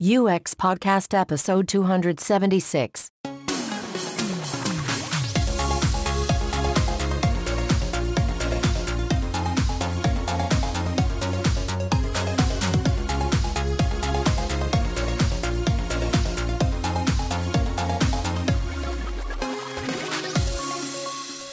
UX 0.00 0.54
Podcast 0.54 1.12
Episode 1.12 1.66
276. 1.66 3.10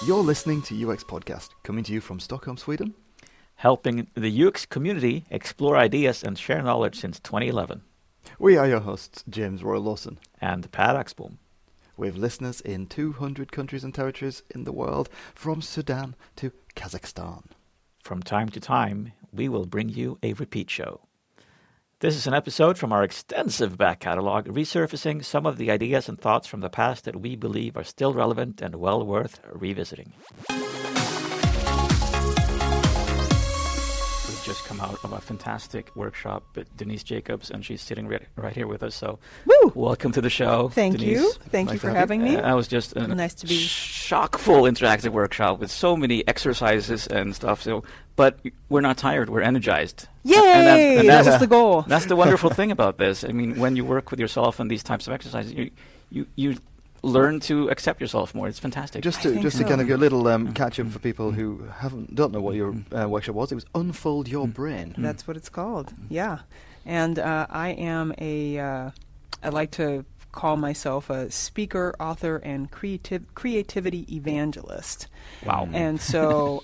You're 0.05 0.17
listening 0.21 0.61
to 0.61 0.87
UX 0.87 1.03
Podcast, 1.03 1.49
coming 1.63 1.83
to 1.85 1.91
you 1.91 1.99
from 1.99 2.19
Stockholm, 2.19 2.57
Sweden. 2.57 2.93
helping 3.55 4.05
the 4.13 4.43
UX 4.45 4.67
community 4.67 5.25
explore 5.31 5.77
ideas 5.77 6.21
and 6.23 6.37
share 6.37 6.61
knowledge 6.61 6.99
since 6.99 7.19
2011. 7.21 7.81
We 8.37 8.57
are 8.57 8.67
your 8.67 8.81
hosts, 8.81 9.23
James 9.29 9.63
Royal 9.63 9.81
Lawson. 9.81 10.19
And 10.41 10.69
Pat 10.73 10.95
Axbom. 10.95 11.37
We 11.95 12.07
have 12.07 12.17
listeners 12.17 12.59
in 12.59 12.87
200 12.87 13.49
countries 13.51 13.85
and 13.85 13.95
territories 13.95 14.43
in 14.53 14.65
the 14.65 14.73
world, 14.73 15.07
from 15.33 15.61
Sudan 15.61 16.15
to 16.35 16.51
Kazakhstan. 16.75 17.45
From 18.03 18.21
time 18.21 18.49
to 18.49 18.59
time, 18.59 19.13
we 19.31 19.47
will 19.47 19.65
bring 19.65 19.87
you 19.87 20.17
a 20.21 20.33
repeat 20.33 20.69
show. 20.69 21.01
This 22.01 22.17
is 22.17 22.27
an 22.27 22.33
episode 22.33 22.77
from 22.77 22.91
our 22.91 23.03
extensive 23.03 23.77
back 23.77 24.01
catalog, 24.01 24.47
resurfacing 24.47 25.23
some 25.23 25.45
of 25.45 25.57
the 25.57 25.71
ideas 25.71 26.09
and 26.09 26.19
thoughts 26.19 26.45
from 26.45 26.59
the 26.59 26.69
past 26.69 27.05
that 27.05 27.21
we 27.21 27.37
believe 27.37 27.77
are 27.77 27.85
still 27.85 28.13
relevant 28.13 28.61
and 28.61 28.75
well 28.75 29.05
worth 29.05 29.39
revisiting. 29.49 30.11
Just 34.45 34.63
come 34.65 34.79
out 34.79 35.03
of 35.03 35.11
a 35.11 35.19
fantastic 35.19 35.93
workshop 35.95 36.43
with 36.55 36.75
Denise 36.77 37.03
Jacobs, 37.03 37.49
and 37.49 37.65
she's 37.65 37.81
sitting 37.81 38.07
right, 38.07 38.21
right 38.35 38.53
here 38.53 38.67
with 38.67 38.83
us. 38.83 38.93
So, 38.93 39.17
Woo! 39.45 39.71
welcome 39.73 40.11
to 40.11 40.21
the 40.21 40.29
show. 40.29 40.69
Thank 40.69 40.97
Denise. 40.97 41.17
you. 41.17 41.31
Thank 41.49 41.67
Nice 41.69 41.73
you 41.73 41.79
for 41.79 41.89
having 41.89 42.21
you. 42.21 42.33
me. 42.33 42.35
Uh, 42.37 42.41
that 42.43 42.53
was 42.53 42.67
just 42.67 42.95
a 42.95 43.07
Nice 43.07 43.33
to 43.35 43.47
be- 43.47 43.57
shock-full 43.57 44.63
interactive 44.63 45.09
workshop 45.09 45.59
with 45.59 45.71
so 45.71 45.97
many 45.97 46.25
exercises 46.27 47.07
and 47.07 47.35
stuff. 47.35 47.63
So, 47.63 47.83
but 48.15 48.39
we're 48.69 48.81
not 48.81 48.97
tired; 48.97 49.29
we're 49.29 49.41
energized. 49.41 50.07
Yay! 50.23 50.35
And 50.37 50.45
that's, 50.45 50.99
and 50.99 51.09
that 51.09 51.25
that's, 51.25 51.39
the 51.39 51.47
goal. 51.47 51.81
that's 51.81 52.05
the 52.05 52.15
wonderful 52.15 52.51
thing 52.51 52.71
about 52.71 52.97
this. 52.99 53.23
I 53.23 53.29
mean, 53.29 53.59
when 53.59 53.75
you 53.75 53.83
work 53.83 54.11
with 54.11 54.19
yourself 54.19 54.59
and 54.59 54.69
these 54.69 54.83
types 54.83 55.07
of 55.07 55.13
exercises, 55.13 55.53
you 55.53 55.71
you 56.11 56.27
you 56.35 56.57
learn 57.05 57.39
to 57.41 57.69
accept 57.69 58.01
yourself 58.01 58.33
more. 58.33 58.47
It's 58.47 58.59
fantastic. 58.59 59.03
Just 59.03 59.21
to 59.21 59.29
think 59.31 59.41
just 59.41 59.57
to 59.57 59.63
kind 59.63 59.81
of 59.81 59.87
get 59.87 59.95
a 59.95 59.97
little 59.97 60.27
um, 60.27 60.53
catch 60.53 60.79
up 60.79 60.87
for 60.87 60.99
people 60.99 61.31
who 61.31 61.67
haven't 61.77 62.15
don't 62.15 62.31
know 62.31 62.41
what 62.41 62.55
your 62.55 62.75
uh, 62.91 63.07
workshop 63.07 63.35
was. 63.35 63.51
It 63.51 63.55
was 63.55 63.65
Unfold 63.75 64.27
Your 64.27 64.47
Brain. 64.47 64.95
That's 64.97 65.27
what 65.27 65.37
it's 65.37 65.49
called. 65.49 65.93
Yeah, 66.09 66.39
and 66.85 67.19
uh, 67.19 67.47
I 67.49 67.69
am 67.69 68.13
a. 68.17 68.59
Uh, 68.59 68.89
I 69.43 69.49
like 69.49 69.71
to 69.71 70.05
call 70.31 70.57
myself 70.57 71.09
a 71.09 71.31
speaker, 71.31 71.95
author, 71.99 72.37
and 72.37 72.69
creative 72.71 73.33
creativity 73.35 74.05
evangelist. 74.13 75.07
wow. 75.45 75.69
And 75.71 76.01
so. 76.01 76.61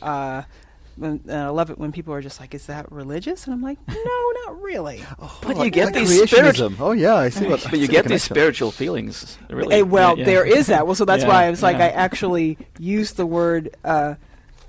Uh, 1.02 1.08
when, 1.08 1.22
uh, 1.30 1.46
I 1.46 1.50
love 1.50 1.70
it 1.70 1.78
when 1.78 1.92
people 1.92 2.14
are 2.14 2.22
just 2.22 2.40
like, 2.40 2.54
"Is 2.54 2.66
that 2.68 2.92
religious?" 2.92 3.46
And 3.46 3.54
I'm 3.54 3.62
like, 3.62 3.78
"No, 3.88 4.32
not 4.46 4.62
really." 4.62 5.04
but 5.20 5.56
like- 5.58 5.66
you 5.66 5.72
get 5.72 5.86
like 5.86 5.94
these 5.96 6.12
creationism. 6.22 6.28
spiritual. 6.28 6.74
Oh 6.80 6.92
yeah, 6.92 7.16
I 7.16 7.30
see 7.30 7.48
what. 7.48 7.64
But 7.64 7.80
you 7.80 7.86
see 7.88 7.92
get 7.92 8.04
the 8.04 8.10
these 8.10 8.24
spiritual 8.24 8.72
feelings. 8.72 9.38
Really. 9.50 9.76
Eh, 9.78 9.82
well, 9.82 10.18
Yeah, 10.18 10.20
yeah. 10.20 10.26
there 10.26 10.46
is 10.46 10.68
that. 10.68 10.86
Well, 10.86 10.96
so 10.96 11.06
that's 11.06 11.24
Yeah, 11.28 11.30
why 11.30 11.46
I 11.46 11.50
was 11.50 11.64
like, 11.64 11.78
yeah. 11.78 11.86
I 11.86 11.90
actually 11.90 12.58
used 12.80 13.18
the 13.18 13.26
word 13.26 13.76
uh, 13.84 14.16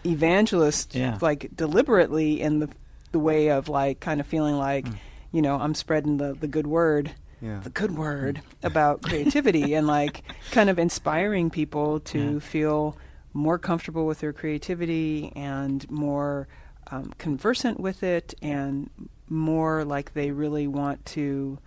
evangelist 0.04 0.94
Yeah. 0.94 1.18
like 1.20 1.48
deliberately 1.56 2.40
in 2.40 2.58
the 2.60 2.68
the 3.12 3.18
way 3.18 3.50
of 3.50 3.68
like 3.68 4.00
kind 4.00 4.20
of 4.20 4.26
feeling 4.26 4.56
like, 4.56 4.86
Mm. 4.86 4.96
you 5.32 5.42
know, 5.42 5.56
I'm 5.56 5.74
spreading 5.74 6.16
the 6.16 6.34
the 6.34 6.48
good 6.48 6.66
word, 6.66 7.12
Yeah. 7.40 7.60
the 7.62 7.70
good 7.70 7.96
word 7.96 8.40
about 8.62 9.02
creativity 9.02 9.74
and 9.74 9.86
like 9.86 10.22
kind 10.50 10.70
of 10.70 10.78
inspiring 10.78 11.50
people 11.50 12.00
to 12.00 12.34
Yeah. 12.34 12.38
feel 12.40 12.96
more 13.32 13.58
comfortable 13.58 14.06
with 14.06 14.20
their 14.20 14.32
creativity 14.32 15.32
and 15.36 15.88
more 15.90 16.48
um, 16.90 17.12
conversant 17.18 17.80
with 17.80 18.02
it 18.02 18.34
and 18.42 18.90
more 19.28 19.84
like 19.84 20.12
they 20.14 20.30
really 20.30 20.66
want 20.66 21.04
to 21.06 21.58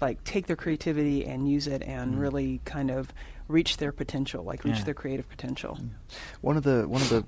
like 0.00 0.22
take 0.24 0.46
their 0.46 0.56
creativity 0.56 1.24
and 1.26 1.48
use 1.50 1.66
it 1.66 1.82
and 1.82 2.14
Mm. 2.14 2.20
really 2.20 2.60
kind 2.64 2.90
of 2.90 3.12
reach 3.48 3.76
their 3.78 3.92
potential, 3.92 4.44
like 4.44 4.64
reach 4.64 4.78
Yeah. 4.78 4.84
their 4.84 4.94
creative 4.94 5.28
potential. 5.28 5.78
One 6.40 6.56
of 6.56 6.62
the 6.62 6.86
one 6.88 7.02
of 7.02 7.08
the 7.10 7.24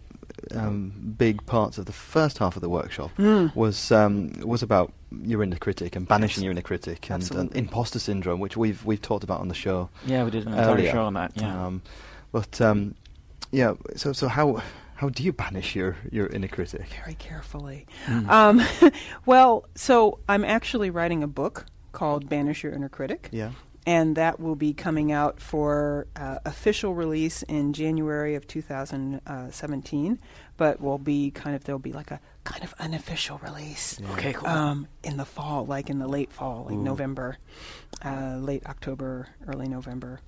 um, 0.58 1.14
big 1.18 1.44
parts 1.46 1.76
of 1.78 1.84
the 1.86 1.92
first 1.92 2.38
half 2.38 2.56
of 2.56 2.62
the 2.62 2.68
workshop 2.68 3.10
Mm. 3.18 3.54
was 3.54 3.90
um, 3.92 4.32
was 4.44 4.62
about 4.62 4.92
your 5.22 5.42
inner 5.42 5.56
critic 5.56 5.96
and 5.96 6.06
banishing 6.08 6.42
Yes. 6.42 6.44
your 6.44 6.52
inner 6.52 6.62
critic 6.62 7.10
and, 7.10 7.28
and 7.32 7.54
imposter 7.56 7.98
syndrome, 7.98 8.40
which 8.40 8.56
we've 8.56 8.84
we've 8.86 9.02
talked 9.02 9.24
about 9.24 9.40
on 9.40 9.48
the 9.48 9.54
show. 9.54 9.90
Yeah, 10.06 10.24
we 10.24 10.30
did 10.30 10.46
an 10.46 10.52
entire 10.54 10.74
earlier. 10.74 10.92
show 10.92 11.04
on 11.04 11.14
that. 11.14 11.32
Yeah. 11.34 11.66
Um, 11.66 11.82
but 12.32 12.60
um, 12.60 12.94
yeah, 13.50 13.74
so 13.96 14.12
so 14.12 14.28
how 14.28 14.62
how 14.96 15.08
do 15.08 15.22
you 15.22 15.32
banish 15.32 15.74
your 15.76 15.96
your 16.10 16.26
inner 16.28 16.48
critic? 16.48 16.86
Very 17.04 17.14
carefully. 17.14 17.86
Mm. 18.06 18.28
Um, 18.28 18.90
well, 19.26 19.64
so 19.74 20.18
I'm 20.28 20.44
actually 20.44 20.90
writing 20.90 21.22
a 21.22 21.28
book 21.28 21.66
called 21.92 22.28
Banish 22.28 22.62
Your 22.64 22.72
Inner 22.72 22.88
Critic. 22.88 23.28
Yeah. 23.32 23.50
and 23.84 24.16
that 24.16 24.38
will 24.40 24.54
be 24.54 24.72
coming 24.72 25.10
out 25.12 25.40
for 25.40 26.06
uh, 26.16 26.38
official 26.46 26.94
release 26.94 27.42
in 27.42 27.72
January 27.72 28.34
of 28.36 28.46
2017. 28.46 30.18
But 30.56 30.80
will 30.80 30.98
be 30.98 31.30
kind 31.32 31.56
of 31.56 31.64
there'll 31.64 31.78
be 31.78 31.92
like 31.92 32.10
a 32.10 32.20
kind 32.44 32.62
of 32.62 32.74
unofficial 32.78 33.38
release 33.38 34.00
Okay, 34.12 34.32
cool. 34.32 34.48
um, 34.48 34.86
in 35.02 35.16
the 35.16 35.24
fall, 35.24 35.66
like 35.66 35.90
in 35.90 35.98
the 35.98 36.06
late 36.08 36.32
fall, 36.32 36.64
like 36.68 36.74
Ooh. 36.74 36.82
November, 36.82 37.38
uh, 38.04 38.36
late 38.36 38.64
October, 38.66 39.28
early 39.46 39.66
November. 39.68 40.20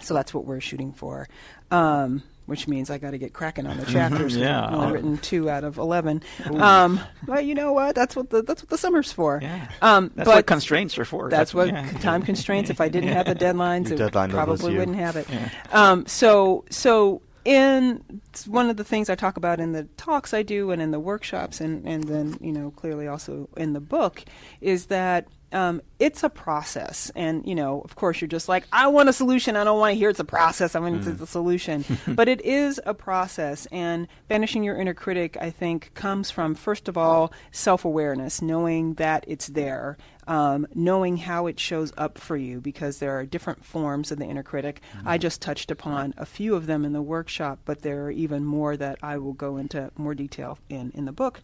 So 0.00 0.14
that's 0.14 0.32
what 0.34 0.44
we're 0.46 0.60
shooting 0.60 0.92
for, 0.92 1.28
um, 1.70 2.22
which 2.46 2.66
means 2.66 2.90
I 2.90 2.98
got 2.98 3.12
to 3.12 3.18
get 3.18 3.32
cracking 3.32 3.66
on 3.66 3.76
the 3.76 3.86
chapters. 3.86 4.36
Yeah. 4.42 4.66
I've 4.66 4.72
only 4.74 4.92
written 4.92 5.18
two 5.18 5.48
out 5.48 5.62
of 5.64 5.78
eleven. 5.78 6.22
Um, 6.46 6.98
but 7.24 7.44
you 7.44 7.54
know 7.54 7.72
what? 7.72 7.94
That's 7.94 8.16
what 8.16 8.30
the 8.30 8.42
that's 8.42 8.62
what 8.62 8.70
the 8.70 8.78
summer's 8.78 9.12
for. 9.12 9.38
yeah. 9.42 9.68
Um, 9.80 10.10
That's 10.16 10.26
but 10.28 10.36
what 10.36 10.46
constraints 10.46 10.98
are 10.98 11.04
for. 11.04 11.28
that's 11.30 11.54
what 11.54 11.68
yeah. 11.68 11.88
time 12.00 12.22
constraints. 12.32 12.70
If 12.70 12.80
I 12.80 12.88
didn't 12.88 13.10
have 13.10 13.26
the 13.26 13.34
deadlines, 13.44 13.84
Your 13.86 13.94
it 13.94 13.98
deadline 13.98 14.30
probably 14.30 14.76
wouldn't 14.76 14.96
have 14.96 15.16
it. 15.16 15.28
Yeah. 15.30 15.50
Um, 15.70 16.06
so, 16.06 16.64
so 16.70 17.22
in 17.44 18.02
one 18.46 18.70
of 18.70 18.76
the 18.76 18.84
things 18.84 19.10
I 19.10 19.14
talk 19.14 19.36
about 19.36 19.60
in 19.60 19.72
the 19.72 19.84
talks 19.96 20.32
I 20.34 20.42
do 20.42 20.70
and 20.70 20.80
in 20.82 20.90
the 20.90 21.00
workshops, 21.00 21.60
and 21.60 21.86
and 21.86 22.04
then 22.04 22.38
you 22.40 22.52
know 22.52 22.70
clearly 22.72 23.06
also 23.06 23.48
in 23.56 23.72
the 23.74 23.80
book, 23.80 24.24
is 24.60 24.86
that. 24.86 25.28
Um, 25.52 25.82
it's 25.98 26.22
a 26.24 26.28
process, 26.28 27.10
and 27.14 27.46
you 27.46 27.54
know, 27.54 27.80
of 27.82 27.94
course, 27.94 28.20
you're 28.20 28.28
just 28.28 28.48
like, 28.48 28.66
I 28.72 28.88
want 28.88 29.08
a 29.08 29.12
solution. 29.12 29.56
I 29.56 29.64
don't 29.64 29.78
want 29.78 29.92
to 29.92 29.98
hear 29.98 30.10
it's 30.10 30.18
a 30.18 30.24
process. 30.24 30.74
I 30.74 30.80
want 30.80 31.06
it's 31.06 31.20
a 31.20 31.26
solution, 31.26 31.84
but 32.08 32.28
it 32.28 32.40
is 32.40 32.80
a 32.84 32.94
process. 32.94 33.66
And 33.66 34.08
banishing 34.28 34.64
your 34.64 34.76
inner 34.76 34.94
critic, 34.94 35.36
I 35.40 35.50
think, 35.50 35.92
comes 35.94 36.30
from 36.30 36.54
first 36.54 36.88
of 36.88 36.96
all 36.96 37.32
self-awareness, 37.52 38.42
knowing 38.42 38.94
that 38.94 39.24
it's 39.28 39.46
there, 39.48 39.96
um, 40.26 40.66
knowing 40.74 41.18
how 41.18 41.46
it 41.46 41.60
shows 41.60 41.92
up 41.96 42.18
for 42.18 42.36
you, 42.36 42.60
because 42.60 42.98
there 42.98 43.12
are 43.18 43.24
different 43.24 43.64
forms 43.64 44.10
of 44.10 44.18
the 44.18 44.24
inner 44.24 44.42
critic. 44.42 44.80
I 45.06 45.18
just 45.18 45.40
touched 45.40 45.70
upon 45.70 46.14
a 46.16 46.26
few 46.26 46.54
of 46.56 46.66
them 46.66 46.84
in 46.84 46.92
the 46.92 47.02
workshop, 47.02 47.60
but 47.64 47.82
there 47.82 48.06
are 48.06 48.10
even 48.10 48.44
more 48.44 48.76
that 48.76 48.98
I 49.02 49.18
will 49.18 49.34
go 49.34 49.56
into 49.56 49.90
more 49.96 50.14
detail 50.14 50.58
in 50.68 50.90
in 50.94 51.04
the 51.04 51.12
book. 51.12 51.40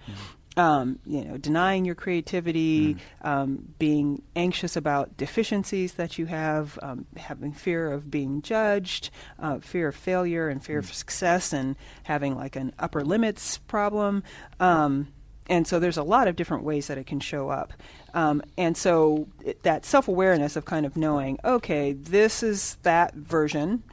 Um, 0.59 0.99
you 1.07 1.25
know, 1.25 1.37
denying 1.37 1.85
your 1.85 1.95
creativity, 1.95 2.97
um, 3.23 3.73
being 3.79 4.23
anxious 4.35 4.77
about 4.77 5.17
deficiencies 5.17 5.95
that 5.95 6.19
you 6.19 6.27
have, 6.27 6.79
um, 6.83 7.07
having 7.17 7.53
fear 7.53 7.93
of 7.93 8.11
being 8.11 8.43
judged, 8.43 9.11
uh, 9.39 9.61
fear 9.61 9.89
of 9.89 9.95
failure, 9.95 10.49
and 10.49 10.63
fear 10.63 10.81
of 10.81 10.93
success, 10.93 11.53
and 11.53 11.77
having 12.03 12.35
like 12.35 12.57
an 12.57 12.73
upper 12.77 13.05
limits 13.05 13.59
problem. 13.59 14.25
Um, 14.59 15.07
and 15.49 15.65
so 15.65 15.79
there's 15.79 15.97
a 15.97 16.03
lot 16.03 16.27
of 16.27 16.35
different 16.35 16.65
ways 16.65 16.89
that 16.89 16.99
it 16.99 17.07
can 17.07 17.21
show 17.21 17.49
up. 17.49 17.73
Um, 18.13 18.43
and 18.57 18.77
so 18.77 19.29
it, 19.45 19.63
that 19.63 19.85
self 19.85 20.09
awareness 20.09 20.57
of 20.57 20.65
kind 20.65 20.85
of 20.85 20.97
knowing, 20.97 21.39
okay, 21.45 21.93
this 21.93 22.43
is 22.43 22.79
that 22.83 23.15
version, 23.15 23.85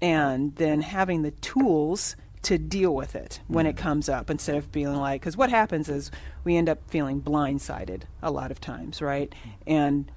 and 0.00 0.54
then 0.54 0.82
having 0.82 1.22
the 1.22 1.32
tools 1.32 2.14
to 2.42 2.58
deal 2.58 2.94
with 2.94 3.14
it 3.14 3.40
when 3.46 3.66
it 3.66 3.76
mm. 3.76 3.78
comes 3.78 4.08
up 4.08 4.28
instead 4.28 4.56
of 4.56 4.64
feeling 4.66 4.98
like, 4.98 5.20
because 5.20 5.36
what 5.36 5.50
happens 5.50 5.88
is 5.88 6.10
we 6.44 6.56
end 6.56 6.68
up 6.68 6.78
feeling 6.88 7.20
blindsided 7.20 8.02
a 8.22 8.30
lot 8.30 8.50
of 8.50 8.60
times, 8.60 9.00
right? 9.00 9.30
Mm. 9.30 9.52
And 9.66 10.12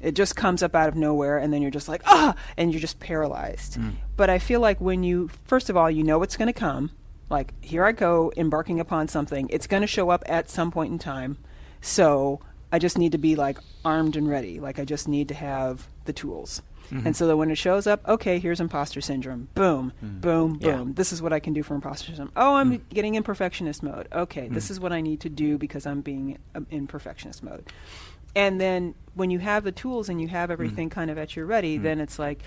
it 0.00 0.16
just 0.16 0.34
comes 0.34 0.62
up 0.62 0.74
out 0.74 0.88
of 0.88 0.96
nowhere, 0.96 1.38
and 1.38 1.52
then 1.52 1.62
you're 1.62 1.70
just 1.70 1.88
like, 1.88 2.02
ah, 2.06 2.34
and 2.56 2.72
you're 2.72 2.80
just 2.80 2.98
paralyzed. 2.98 3.78
Mm. 3.78 3.92
But 4.16 4.28
I 4.30 4.40
feel 4.40 4.60
like 4.60 4.80
when 4.80 5.04
you, 5.04 5.30
first 5.44 5.70
of 5.70 5.76
all, 5.76 5.88
you 5.90 6.02
know 6.02 6.18
what's 6.18 6.36
going 6.36 6.52
to 6.52 6.52
come. 6.52 6.90
Like, 7.30 7.54
here 7.64 7.84
I 7.84 7.92
go, 7.92 8.32
embarking 8.36 8.80
upon 8.80 9.08
something. 9.08 9.48
It's 9.50 9.68
going 9.68 9.80
to 9.80 9.86
show 9.86 10.10
up 10.10 10.24
at 10.26 10.50
some 10.50 10.70
point 10.70 10.92
in 10.92 10.98
time. 10.98 11.38
So 11.80 12.40
I 12.72 12.78
just 12.78 12.98
need 12.98 13.12
to 13.12 13.18
be 13.18 13.36
like 13.36 13.58
armed 13.84 14.16
and 14.16 14.28
ready. 14.28 14.58
Like, 14.58 14.78
I 14.78 14.84
just 14.84 15.06
need 15.06 15.28
to 15.28 15.34
have 15.34 15.86
the 16.06 16.12
tools. 16.12 16.62
Mm-hmm. 16.90 17.06
And 17.06 17.16
so 17.16 17.26
that 17.26 17.36
when 17.36 17.50
it 17.50 17.56
shows 17.56 17.86
up, 17.86 18.06
okay, 18.08 18.38
here's 18.38 18.60
imposter 18.60 19.00
syndrome. 19.00 19.48
Boom, 19.54 19.92
mm. 20.04 20.20
boom, 20.20 20.58
Yeah. 20.60 20.76
boom. 20.76 20.94
This 20.94 21.12
is 21.12 21.22
what 21.22 21.32
I 21.32 21.40
can 21.40 21.52
do 21.52 21.62
for 21.62 21.74
imposter 21.74 22.06
syndrome. 22.06 22.32
Oh, 22.36 22.56
I'm 22.56 22.78
mm. 22.78 22.80
getting 22.90 23.14
in 23.14 23.22
perfectionist 23.22 23.82
mode. 23.82 24.08
Okay, 24.12 24.48
this 24.48 24.68
mm. 24.68 24.72
is 24.72 24.80
what 24.80 24.92
I 24.92 25.00
need 25.00 25.20
to 25.20 25.28
do 25.28 25.58
because 25.58 25.86
I'm 25.86 26.00
being 26.00 26.38
um, 26.54 26.66
in 26.70 26.86
perfectionist 26.86 27.42
mode. 27.42 27.64
and 28.34 28.60
then 28.60 28.94
when 29.14 29.30
you 29.30 29.38
have 29.38 29.64
the 29.64 29.72
tools 29.72 30.08
and 30.08 30.20
you 30.20 30.28
have 30.28 30.50
everything 30.50 30.88
kind 30.90 31.10
of 31.10 31.18
at 31.18 31.36
your 31.36 31.46
ready, 31.46 31.76
then 31.78 32.00
it's 32.00 32.18
like 32.18 32.40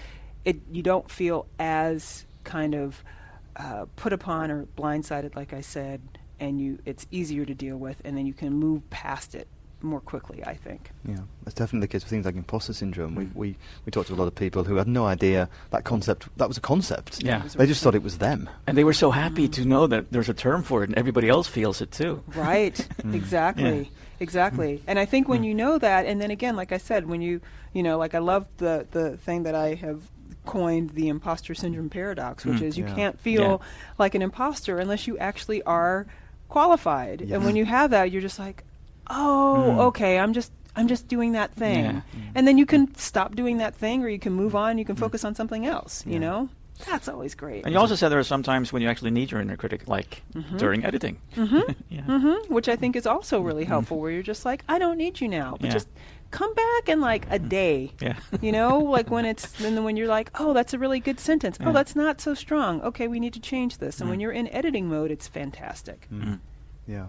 it 0.43 0.57
you 0.71 0.83
don't 0.83 1.09
feel 1.09 1.47
as 1.59 2.25
kind 2.43 2.75
of 2.75 3.03
uh, 3.55 3.85
put 3.95 4.13
upon 4.13 4.51
or 4.51 4.65
blindsided, 4.77 5.35
like 5.35 5.53
I 5.53 5.61
said, 5.61 6.01
and 6.39 6.59
you 6.59 6.79
it's 6.85 7.05
easier 7.11 7.45
to 7.45 7.53
deal 7.53 7.77
with, 7.77 8.01
and 8.03 8.17
then 8.17 8.25
you 8.25 8.33
can 8.33 8.53
move 8.53 8.87
past 8.89 9.35
it 9.35 9.47
more 9.85 10.01
quickly. 10.01 10.43
I 10.45 10.55
think. 10.55 10.91
Yeah, 11.07 11.17
that's 11.43 11.55
definitely 11.55 11.87
the 11.87 11.91
case 11.91 12.03
with 12.03 12.09
things 12.09 12.25
like 12.25 12.35
imposter 12.35 12.73
syndrome. 12.73 13.15
We, 13.15 13.25
mm. 13.25 13.35
we 13.35 13.57
we 13.85 13.91
talked 13.91 14.07
to 14.07 14.13
a 14.13 14.15
lot 14.15 14.27
of 14.27 14.35
people 14.35 14.63
who 14.63 14.75
had 14.75 14.87
no 14.87 15.05
idea 15.05 15.49
that 15.71 15.83
concept 15.83 16.27
that 16.37 16.47
was 16.47 16.57
a 16.57 16.61
concept. 16.61 17.23
Yeah. 17.23 17.43
they 17.55 17.65
just 17.67 17.81
thought 17.83 17.95
it 17.95 18.03
was 18.03 18.17
them. 18.17 18.49
And 18.67 18.77
they 18.77 18.83
were 18.83 18.93
so 18.93 19.11
happy 19.11 19.47
to 19.49 19.65
know 19.65 19.87
that 19.87 20.11
there's 20.11 20.29
a 20.29 20.33
term 20.33 20.63
for 20.63 20.83
it 20.83 20.89
and 20.89 20.97
everybody 20.97 21.29
else 21.29 21.47
feels 21.47 21.81
it 21.81 21.91
too. 21.91 22.23
Right. 22.35 22.75
Mm. 23.05 23.13
exactly. 23.13 23.91
Exactly. 24.19 24.77
Mm. 24.77 24.81
And 24.87 24.99
I 24.99 25.05
think 25.05 25.27
when 25.27 25.43
you 25.43 25.53
know 25.53 25.77
that, 25.77 26.05
and 26.05 26.21
then 26.21 26.31
again, 26.31 26.55
like 26.55 26.71
I 26.71 26.77
said, 26.77 27.05
when 27.07 27.21
you, 27.21 27.41
you 27.73 27.83
know, 27.83 27.97
like 27.97 28.15
I 28.15 28.19
love 28.19 28.47
the 28.57 28.87
the 28.91 29.17
thing 29.17 29.43
that 29.43 29.53
I 29.55 29.75
have 29.75 30.01
coined 30.45 30.91
the 30.91 31.07
imposter 31.09 31.53
syndrome 31.55 31.89
paradox, 31.89 32.45
which 32.45 32.59
Mm. 32.59 32.67
is 32.67 32.77
you 32.77 32.85
Yeah. 32.85 32.95
can't 32.95 33.19
feel 33.19 33.61
like 33.97 34.15
an 34.15 34.21
imposter 34.21 34.77
unless 34.79 35.07
you 35.07 35.17
actually 35.17 35.61
are 35.63 36.05
qualified. 36.49 37.21
Yeah. 37.21 37.35
And 37.35 37.45
when 37.45 37.55
you 37.55 37.65
have 37.65 37.91
that, 37.91 38.11
you're 38.11 38.21
just 38.21 38.39
like, 38.39 38.63
oh, 39.09 39.65
Mm. 39.67 39.79
okay, 39.87 40.19
I'm 40.19 40.33
just. 40.33 40.51
I'm 40.77 40.89
just 40.89 41.07
doing 41.07 41.31
that 41.31 41.53
thing, 41.53 41.85
Yeah. 41.85 42.01
and 42.35 42.45
then 42.45 42.57
you 42.57 42.65
can 42.65 42.93
stop 42.95 43.33
doing 43.33 43.59
that 43.59 43.75
thing, 43.75 44.03
or 44.03 44.09
you 44.09 44.19
can 44.19 44.33
move 44.33 44.57
on. 44.57 44.77
You 44.77 44.83
can 44.83 44.97
hmm. 44.97 45.03
focus 45.03 45.23
on 45.23 45.33
something 45.33 45.65
else. 45.65 46.03
You 46.05 46.19
know, 46.19 46.49
that's 46.85 47.07
always 47.07 47.33
great. 47.35 47.63
And 47.63 47.73
you 47.73 47.79
also 47.79 47.95
said 47.95 48.09
there 48.09 48.19
are 48.19 48.23
some 48.23 48.43
times 48.43 48.73
when 48.73 48.81
you 48.81 48.89
actually 48.89 49.11
need 49.11 49.31
your 49.31 49.39
inner 49.39 49.55
critic, 49.55 49.87
like 49.87 50.21
mm-hmm. 50.33 50.57
during 50.57 50.83
editing. 50.83 51.17
Mm-hmm. 51.35 51.71
yeah. 51.89 52.01
hmm 52.01 52.53
which 52.53 52.67
I 52.67 52.75
think 52.75 52.95
is 52.95 53.07
also 53.07 53.39
really 53.39 53.63
hmm. 53.63 53.71
helpful. 53.71 53.99
Where 53.99 54.11
you're 54.11 54.21
just 54.23 54.43
like, 54.45 54.63
I 54.67 54.77
don't 54.77 54.97
need 54.97 55.21
you 55.21 55.27
now, 55.29 55.55
but 55.59 55.67
Yeah. 55.67 55.73
just 55.73 55.87
come 56.31 56.53
back 56.53 56.89
in 56.89 56.99
like 56.99 57.25
a 57.29 57.39
day. 57.39 57.93
Yeah. 58.01 58.17
You 58.41 58.51
know, 58.51 58.79
like 58.79 59.09
when 59.09 59.25
it's 59.25 59.51
then 59.53 59.81
when 59.83 59.95
you're 59.95 60.07
like, 60.07 60.29
oh, 60.35 60.53
that's 60.53 60.73
a 60.73 60.79
really 60.79 60.99
good 60.99 61.19
sentence. 61.19 61.57
Oh, 61.59 61.63
yeah. 61.63 61.69
Oh, 61.69 61.73
that's 61.73 61.95
not 61.95 62.19
so 62.19 62.33
strong. 62.33 62.81
Okay, 62.81 63.07
we 63.07 63.19
need 63.19 63.33
to 63.33 63.39
change 63.39 63.77
this. 63.77 64.01
And 64.01 64.09
when 64.09 64.19
you're 64.19 64.33
in 64.33 64.49
editing 64.49 64.89
mode, 64.89 65.11
it's 65.11 65.27
fantastic. 65.27 66.07
Mm. 66.11 66.39
Yeah. 66.87 67.07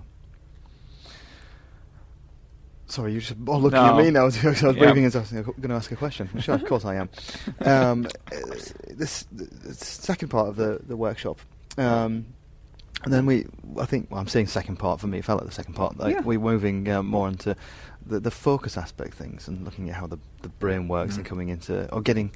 Sorry, 2.89 3.13
you're 3.13 3.21
just 3.21 3.35
all 3.49 3.61
looking 3.61 3.79
No. 3.81 3.99
at 3.99 4.05
me 4.05 4.11
now. 4.11 4.21
I 4.23 4.25
was 4.27 4.41
breathing 4.77 5.05
as 5.07 5.17
I 5.17 5.21
was 5.21 5.33
going 5.33 5.69
to 5.69 5.75
ask 5.75 5.91
a 5.91 5.97
question. 5.97 6.29
Sure, 6.41 6.55
of 6.55 6.65
course 6.65 6.85
I 6.85 6.95
am. 6.97 7.09
Um, 7.65 8.07
uh, 8.33 8.37
this, 8.91 9.27
second 9.73 10.29
part 10.29 10.49
of 10.49 10.57
the, 10.57 10.81
the 10.87 10.97
workshop, 10.97 11.41
um, 11.79 12.27
and 13.05 13.13
then 13.13 13.27
we, 13.27 13.47
I 13.79 13.85
think, 13.87 14.11
well, 14.11 14.21
I'm 14.21 14.29
seeing 14.29 14.47
second 14.47 14.77
part 14.77 15.01
for 15.01 15.07
me. 15.09 15.19
It 15.19 15.25
felt 15.25 15.41
like 15.41 15.49
the 15.49 15.55
second 15.55 15.75
part. 15.75 15.99
Like 15.99 16.15
Yeah. 16.15 16.21
we're 16.23 16.39
moving 16.41 16.89
uh, 16.89 17.03
more 17.03 17.29
into 17.29 17.55
the, 18.07 18.21
the 18.21 18.31
focus 18.31 18.77
aspect 18.77 19.15
things 19.15 19.49
and 19.49 19.65
looking 19.65 19.91
at 19.91 19.97
how 19.97 20.07
the, 20.07 20.19
the 20.43 20.49
brain 20.49 20.89
works 20.89 21.17
and 21.17 21.25
Mm. 21.25 21.29
coming 21.29 21.49
into 21.51 21.93
or 21.93 22.01
getting 22.01 22.31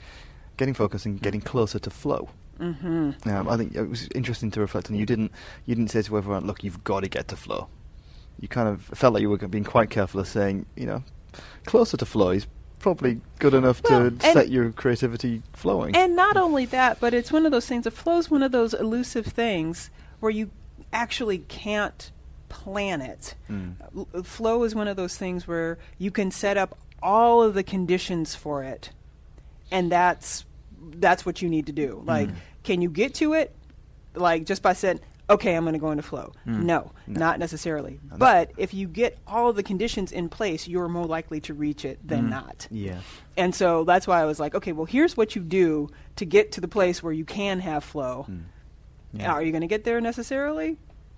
getting 0.59 0.75
focused 0.75 1.07
and 1.07 1.21
getting 1.23 1.41
closer 1.41 1.79
to 1.79 1.91
flow. 1.91 2.29
hmm 2.59 3.13
Um, 3.25 3.49
I 3.49 3.57
think 3.57 3.75
it 3.75 3.83
was 3.89 4.09
interesting 4.15 4.51
to 4.53 4.61
reflect 4.61 4.91
on. 4.91 4.97
You 4.97 5.07
didn't 5.07 5.33
you 5.65 5.75
didn't 5.75 5.91
say 5.91 6.03
to 6.03 6.19
everyone, 6.19 6.47
"Look, 6.47 6.63
you've 6.65 6.85
got 6.85 7.01
to 7.01 7.09
get 7.09 7.29
to 7.29 7.37
flow." 7.37 7.69
You 8.41 8.49
kind 8.49 8.69
of 8.69 8.83
felt 8.83 9.15
like 9.15 9.21
you 9.21 9.31
were 9.31 9.37
being 9.37 9.65
quite 9.65 9.91
careful 9.91 10.21
of 10.21 10.27
saying, 10.29 10.67
you 10.77 10.87
know, 10.87 11.05
closer 11.67 11.97
to 11.97 12.07
flow 12.07 12.31
is 12.31 12.47
probably 12.79 13.21
good 13.39 13.53
enough 13.55 13.83
Well, 13.89 14.11
to 14.11 14.21
set 14.33 14.49
your 14.49 14.73
creativity 14.73 15.43
flowing. 15.53 15.95
And 15.95 16.17
not 16.17 16.37
only 16.39 16.65
that, 16.67 16.99
but 17.01 17.13
it's 17.13 17.31
one 17.31 17.45
of 17.45 17.53
those 17.53 17.67
things. 17.67 17.87
A 17.87 17.91
flow 17.91 18.19
is 18.19 18.31
one 18.31 18.43
of 18.43 18.53
those 18.53 18.73
elusive 18.73 19.27
things 19.27 19.91
where 20.21 20.31
you 20.33 20.51
actually 20.93 21.39
can't 21.39 22.11
plan 22.49 23.03
it. 23.03 23.35
Mm. 23.51 23.75
L- 24.15 24.23
flow 24.23 24.65
is 24.65 24.75
one 24.75 24.89
of 24.89 24.97
those 24.97 25.17
things 25.17 25.47
where 25.47 25.79
you 25.99 26.11
can 26.11 26.31
set 26.31 26.57
up 26.57 26.79
all 27.03 27.43
of 27.43 27.55
the 27.55 27.63
conditions 27.63 28.35
for 28.35 28.63
it 28.63 28.91
and 29.71 29.91
that's 29.91 30.45
that's 30.97 31.25
what 31.25 31.41
you 31.41 31.49
need 31.49 31.65
to 31.67 31.73
do 31.73 32.03
like 32.05 32.29
Mm. 32.29 32.35
can 32.63 32.83
you 32.83 32.91
get 32.91 33.15
to 33.15 33.33
it 33.33 33.55
like 34.15 34.45
just 34.45 34.61
by 34.63 34.75
saying 34.75 35.01
okay 35.31 35.55
i'm 35.55 35.65
going 35.65 35.73
to 35.73 35.79
go 35.79 35.91
into 35.91 36.03
flow 36.03 36.33
Mm. 36.47 36.65
no, 36.65 36.93
No. 37.07 37.21
not 37.21 37.39
necessarily 37.39 37.99
No, 38.11 38.17
but 38.19 38.53
if 38.59 38.75
you 38.75 38.87
get 38.89 39.17
all 39.27 39.53
the 39.53 39.63
conditions 39.63 40.13
in 40.13 40.29
place 40.29 40.69
you're 40.69 40.89
more 40.89 41.07
likely 41.07 41.41
to 41.43 41.55
reach 41.55 41.85
it 41.85 41.99
than 42.07 42.27
Mm. 42.27 42.31
not 42.31 42.69
Yeah. 42.71 42.99
and 43.37 43.55
so 43.55 43.85
that's 43.85 44.07
why 44.07 44.21
i 44.21 44.25
was 44.27 44.39
like 44.41 44.55
okay 44.55 44.73
well 44.73 44.87
here's 44.87 45.17
what 45.17 45.35
you 45.37 45.43
do 45.43 45.89
to 46.17 46.25
get 46.27 46.53
to 46.53 46.61
the 46.61 46.69
place 46.69 47.03
where 47.03 47.13
you 47.13 47.25
can 47.25 47.61
have 47.61 47.83
flow 47.85 48.27
Mm. 48.29 48.43
Yeah. 49.13 49.33
are 49.33 49.43
you 49.43 49.51
going 49.53 49.63
to 49.63 49.67
get 49.67 49.83
there 49.85 50.01
necessarily? 50.01 50.77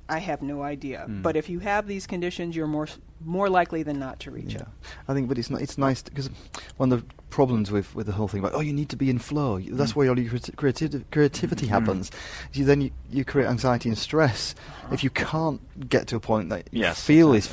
I 0.09 0.19
have 0.19 0.41
no 0.41 0.63
idea. 0.63 1.05
Mm. 1.09 1.21
But 1.23 1.37
if 1.37 1.49
you 1.51 1.59
have 1.61 1.87
these 1.87 2.07
conditions, 2.07 2.57
you're 2.57 2.67
more 2.67 2.89
more 3.25 3.49
likely 3.49 3.83
than 3.83 3.99
not 3.99 4.19
to 4.21 4.31
reach 4.31 4.55
Yeah, 4.55 4.63
it. 4.63 4.69
I 5.09 5.15
think, 5.15 5.29
but 5.29 5.39
it's 5.39 5.51
ni- 5.51 5.61
it's 5.63 5.79
nice 5.79 6.03
because 6.03 6.29
one 6.77 6.93
of 6.93 7.01
the 7.07 7.15
problems 7.31 7.71
with, 7.71 7.95
with 7.95 8.07
the 8.07 8.13
whole 8.13 8.29
thing 8.29 8.41
about 8.41 8.55
oh 8.55 8.61
you 8.61 8.73
need 8.73 8.89
to 8.91 8.97
be 8.97 9.09
in 9.09 9.19
flow. 9.19 9.59
That's 9.59 9.93
Mm. 9.93 9.97
where 9.97 10.09
all 10.11 10.19
your 10.19 10.31
creati- 10.31 10.55
creativity, 10.57 11.05
creativity 11.11 11.67
Mm. 11.67 11.71
happens. 11.71 12.11
You, 12.53 12.65
then 12.65 12.81
you, 12.83 12.91
you 13.11 13.25
create 13.25 13.47
anxiety 13.49 13.89
and 13.89 13.97
stress 13.99 14.55
Uh-huh. 14.85 14.95
if 14.95 15.03
you 15.05 15.11
can't 15.11 15.61
get 15.89 16.07
to 16.09 16.17
a 16.17 16.21
point 16.21 16.51
that 16.51 16.69
you 16.73 16.81
Yes, 16.81 17.03
feel 17.03 17.33
is 17.33 17.47
exactly, 17.47 17.53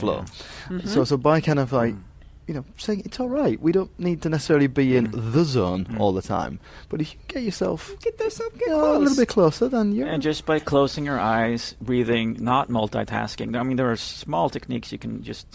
flow. 0.68 0.78
Mhm. 0.80 0.88
So 0.88 1.04
so 1.06 1.18
by 1.18 1.40
kind 1.42 1.60
of 1.60 1.72
like 1.72 1.94
Mm. 1.94 2.04
You 2.50 2.56
know 2.56 2.66
saying 2.78 3.02
it's 3.06 3.20
all 3.22 3.30
right. 3.30 3.58
We 3.62 3.72
don't 3.72 3.94
need 4.00 4.20
to 4.24 4.30
necessarily 4.30 4.66
be 4.82 4.98
in 4.98 5.06
Mm. 5.12 5.34
the 5.34 5.44
zone 5.46 5.86
Mm. 5.86 6.00
all 6.00 6.12
the 6.20 6.26
time. 6.38 6.54
But 6.90 7.00
if 7.02 7.08
you 7.14 7.20
get 7.34 7.44
yourself 7.44 7.80
Get 8.02 8.20
yourself 8.20 8.52
get 8.58 8.68
you 8.70 8.74
know, 8.78 8.98
a 8.98 9.00
little 9.04 9.16
bit 9.24 9.30
closer, 9.30 9.70
then 9.70 9.92
you're 9.96 10.08
And 10.14 10.22
just 10.30 10.46
by 10.46 10.58
closing 10.60 11.06
your 11.06 11.20
eyes, 11.20 11.76
breathing, 11.90 12.38
not 12.40 12.70
multitasking. 12.70 13.56
I 13.56 13.64
mean, 13.64 13.78
there 13.78 13.92
are 13.92 13.96
small 14.26 14.50
techniques 14.50 14.92
you 14.92 14.98
can 14.98 15.22
just 15.24 15.46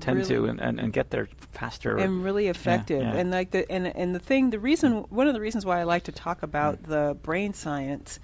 tend 0.00 0.24
to 0.26 0.44
and, 0.46 0.60
and, 0.60 0.78
and 0.78 0.92
get 0.92 1.10
there 1.10 1.26
faster. 1.52 1.96
and 1.98 2.22
really 2.24 2.46
effective. 2.48 3.02
yeah. 3.02 3.18
And 3.18 3.30
like 3.38 3.50
the 3.50 3.62
and 3.74 3.84
and 4.02 4.14
the 4.14 4.20
thing, 4.30 4.50
the 4.50 4.58
reason, 4.70 4.90
one 5.10 5.26
of 5.26 5.34
the 5.34 5.40
reasons 5.40 5.64
why 5.66 5.80
I 5.80 5.84
like 5.94 6.04
to 6.04 6.12
talk 6.12 6.38
about 6.42 6.74
Mm. 6.82 6.86
the 6.94 7.04
brain 7.28 7.54
science 7.54 8.20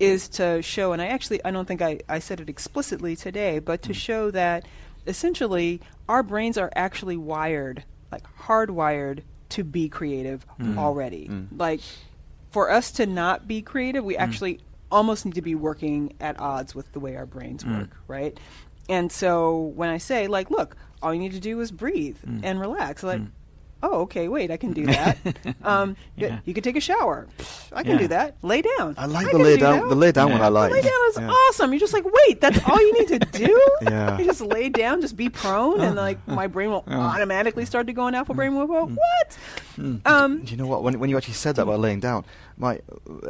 is 0.00 0.28
to 0.40 0.60
show. 0.62 0.92
And 0.92 1.00
I 1.00 1.06
actually, 1.16 1.40
I 1.44 1.50
don't 1.54 1.68
think 1.68 1.80
I 1.80 2.00
I 2.08 2.18
said 2.18 2.40
it 2.40 2.48
explicitly 2.48 3.14
today, 3.16 3.60
but 3.60 3.82
to 3.82 3.92
Mm. 3.92 4.04
show 4.08 4.30
that 4.32 4.66
essentially 5.06 5.80
our 6.08 6.22
brains 6.22 6.56
are 6.58 6.70
actually 6.76 7.16
wired, 7.16 7.84
like 8.10 8.22
hardwired, 8.40 9.22
to 9.50 9.64
be 9.64 9.88
creative 9.88 10.46
Mm. 10.58 10.78
already. 10.78 11.28
Mm. 11.28 11.48
Like 11.58 11.80
for 12.50 12.70
us 12.70 12.90
to 12.92 13.06
not 13.06 13.46
be 13.46 13.60
creative, 13.62 14.04
we 14.04 14.14
Mm. 14.14 14.20
actually 14.20 14.60
almost 14.90 15.24
need 15.24 15.34
to 15.34 15.42
be 15.42 15.54
working 15.54 16.14
at 16.20 16.38
odds 16.38 16.74
with 16.74 16.90
the 16.92 17.00
way 17.00 17.16
our 17.16 17.26
brains 17.26 17.64
Mm. 17.64 17.78
work, 17.80 17.90
right? 18.08 18.38
And 18.88 19.10
so 19.12 19.72
when 19.74 19.88
I 19.88 19.98
say 19.98 20.26
like, 20.26 20.50
look, 20.50 20.76
all 21.02 21.12
you 21.14 21.20
need 21.20 21.32
to 21.32 21.40
do 21.40 21.60
is 21.60 21.70
breathe 21.70 22.18
Mm. 22.26 22.40
and 22.42 22.60
relax, 22.60 23.02
like, 23.02 23.20
Mm. 23.20 23.28
Oh, 23.82 24.00
okay, 24.02 24.28
wait, 24.28 24.50
I 24.50 24.56
can 24.56 24.72
do 24.72 24.86
that. 24.96 25.18
um, 25.62 25.96
Yeah. 26.16 26.38
You 26.44 26.54
can 26.54 26.62
take 26.62 26.76
a 26.76 26.80
shower. 26.80 27.26
Pfft, 27.38 27.68
I 27.72 27.82
can 27.82 27.92
Yeah. 27.92 27.98
do 27.98 28.08
that. 28.08 28.36
Lay 28.42 28.62
down. 28.62 28.94
I 28.98 29.06
like 29.06 29.22
I 29.22 29.24
the 29.24 29.30
can 29.30 29.42
lay 29.42 29.54
do 29.56 29.60
down. 29.60 29.80
that. 29.80 29.88
The 29.88 29.94
lay 29.96 30.12
down 30.12 30.32
one 30.32 30.40
I 30.40 30.48
like. 30.48 30.70
The 30.70 30.76
lay 30.76 30.82
down 30.82 31.00
is 31.10 31.16
Yeah. 31.18 31.28
awesome. 31.30 31.72
You're 31.72 31.80
just 31.80 31.92
like, 31.92 32.04
wait, 32.04 32.40
that's 32.40 32.58
all 32.68 32.80
you 32.80 32.92
need 32.98 33.08
to 33.08 33.18
do? 33.46 33.60
Yeah. 33.82 34.18
You 34.18 34.24
just 34.24 34.40
lay 34.40 34.68
down, 34.68 35.00
just 35.00 35.16
be 35.16 35.28
prone, 35.28 35.80
and 35.80 35.96
like 35.96 36.18
my 36.40 36.46
brain 36.46 36.70
will 36.70 36.84
Yeah. 36.86 36.98
automatically 36.98 37.64
start 37.64 37.86
to 37.88 37.92
go 37.92 38.06
in 38.08 38.14
alpha 38.14 38.34
brain 38.34 38.52
mode. 38.54 38.68
Mm. 38.70 38.96
What? 38.96 39.38
Um, 40.04 40.42
Do 40.44 40.50
you 40.50 40.56
know 40.56 40.66
what? 40.66 40.82
When, 40.82 40.98
when 41.00 41.10
you 41.10 41.16
actually 41.16 41.34
said 41.34 41.56
that 41.56 41.62
about 41.62 41.80
laying 41.80 42.00
down, 42.00 42.24
my 42.56 42.80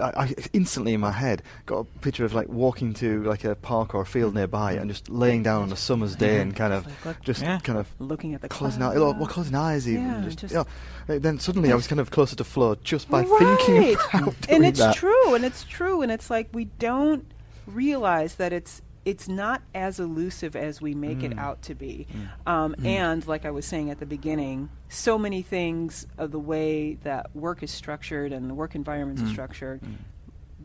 I, 0.00 0.24
I 0.24 0.34
instantly 0.52 0.94
in 0.94 1.00
my 1.00 1.12
head 1.12 1.42
got 1.66 1.78
a 1.78 1.84
picture 2.00 2.24
of 2.24 2.34
like 2.34 2.48
walking 2.48 2.92
to 2.94 3.22
like 3.24 3.44
a 3.44 3.54
park 3.54 3.94
or 3.94 4.02
a 4.02 4.06
field 4.06 4.34
nearby 4.34 4.72
and 4.72 4.90
just 4.90 5.08
laying 5.08 5.42
down 5.42 5.62
on 5.62 5.72
a 5.72 5.76
summer's 5.76 6.16
day 6.16 6.40
and 6.40 6.54
kind 6.56 6.72
of 6.72 6.86
Like, 7.06 7.20
just 7.22 7.42
Yeah. 7.42 7.58
kind 7.60 7.78
of 7.78 7.86
looking 7.98 8.34
at 8.34 8.40
the 8.42 8.48
closing 8.48 8.82
out, 8.82 8.94
clouds. 8.94 9.18
well, 9.18 9.28
closing 9.28 9.54
eyes 9.54 9.88
even. 9.88 10.04
Yeah, 10.04 10.20
just, 10.24 10.38
just- 10.38 10.54
you 10.54 10.64
know, 11.08 11.18
then 11.18 11.38
suddenly 11.38 11.70
I 11.72 11.74
was 11.74 11.86
kind 11.86 12.00
of 12.00 12.10
closer 12.10 12.36
to 12.36 12.44
flow 12.44 12.74
just 12.76 13.08
by 13.08 13.22
Right. 13.22 13.58
thinking 13.58 13.96
about 14.12 14.40
doing 14.42 14.56
and 14.56 14.66
it's 14.66 14.78
that. 14.80 14.94
true 14.96 15.34
and 15.34 15.44
it's 15.44 15.64
true 15.64 16.02
and 16.02 16.10
it's 16.12 16.28
like 16.30 16.48
we 16.52 16.64
don't 16.78 17.24
realize 17.66 18.34
that 18.36 18.52
it's 18.52 18.82
it's 19.04 19.28
not 19.28 19.60
as 19.74 19.98
elusive 19.98 20.54
as 20.54 20.80
we 20.80 20.94
make 20.94 21.22
it 21.22 21.32
Mm. 21.32 21.38
out 21.38 21.62
to 21.62 21.74
be 21.74 22.06
Mm. 22.12 22.50
um, 22.52 22.74
Mm. 22.78 22.84
and 22.86 23.26
like 23.26 23.44
i 23.44 23.50
was 23.50 23.66
saying 23.66 23.90
at 23.90 23.98
the 23.98 24.06
beginning 24.06 24.68
so 24.88 25.18
many 25.18 25.42
things 25.42 26.06
of 26.18 26.30
the 26.30 26.38
way 26.38 26.94
that 27.02 27.34
work 27.34 27.62
is 27.62 27.70
structured 27.70 28.32
and 28.32 28.48
the 28.48 28.54
work 28.54 28.74
environments 28.74 29.20
Mm. 29.22 29.26
are 29.26 29.30
structured 29.30 29.80
Mm. 29.82 29.96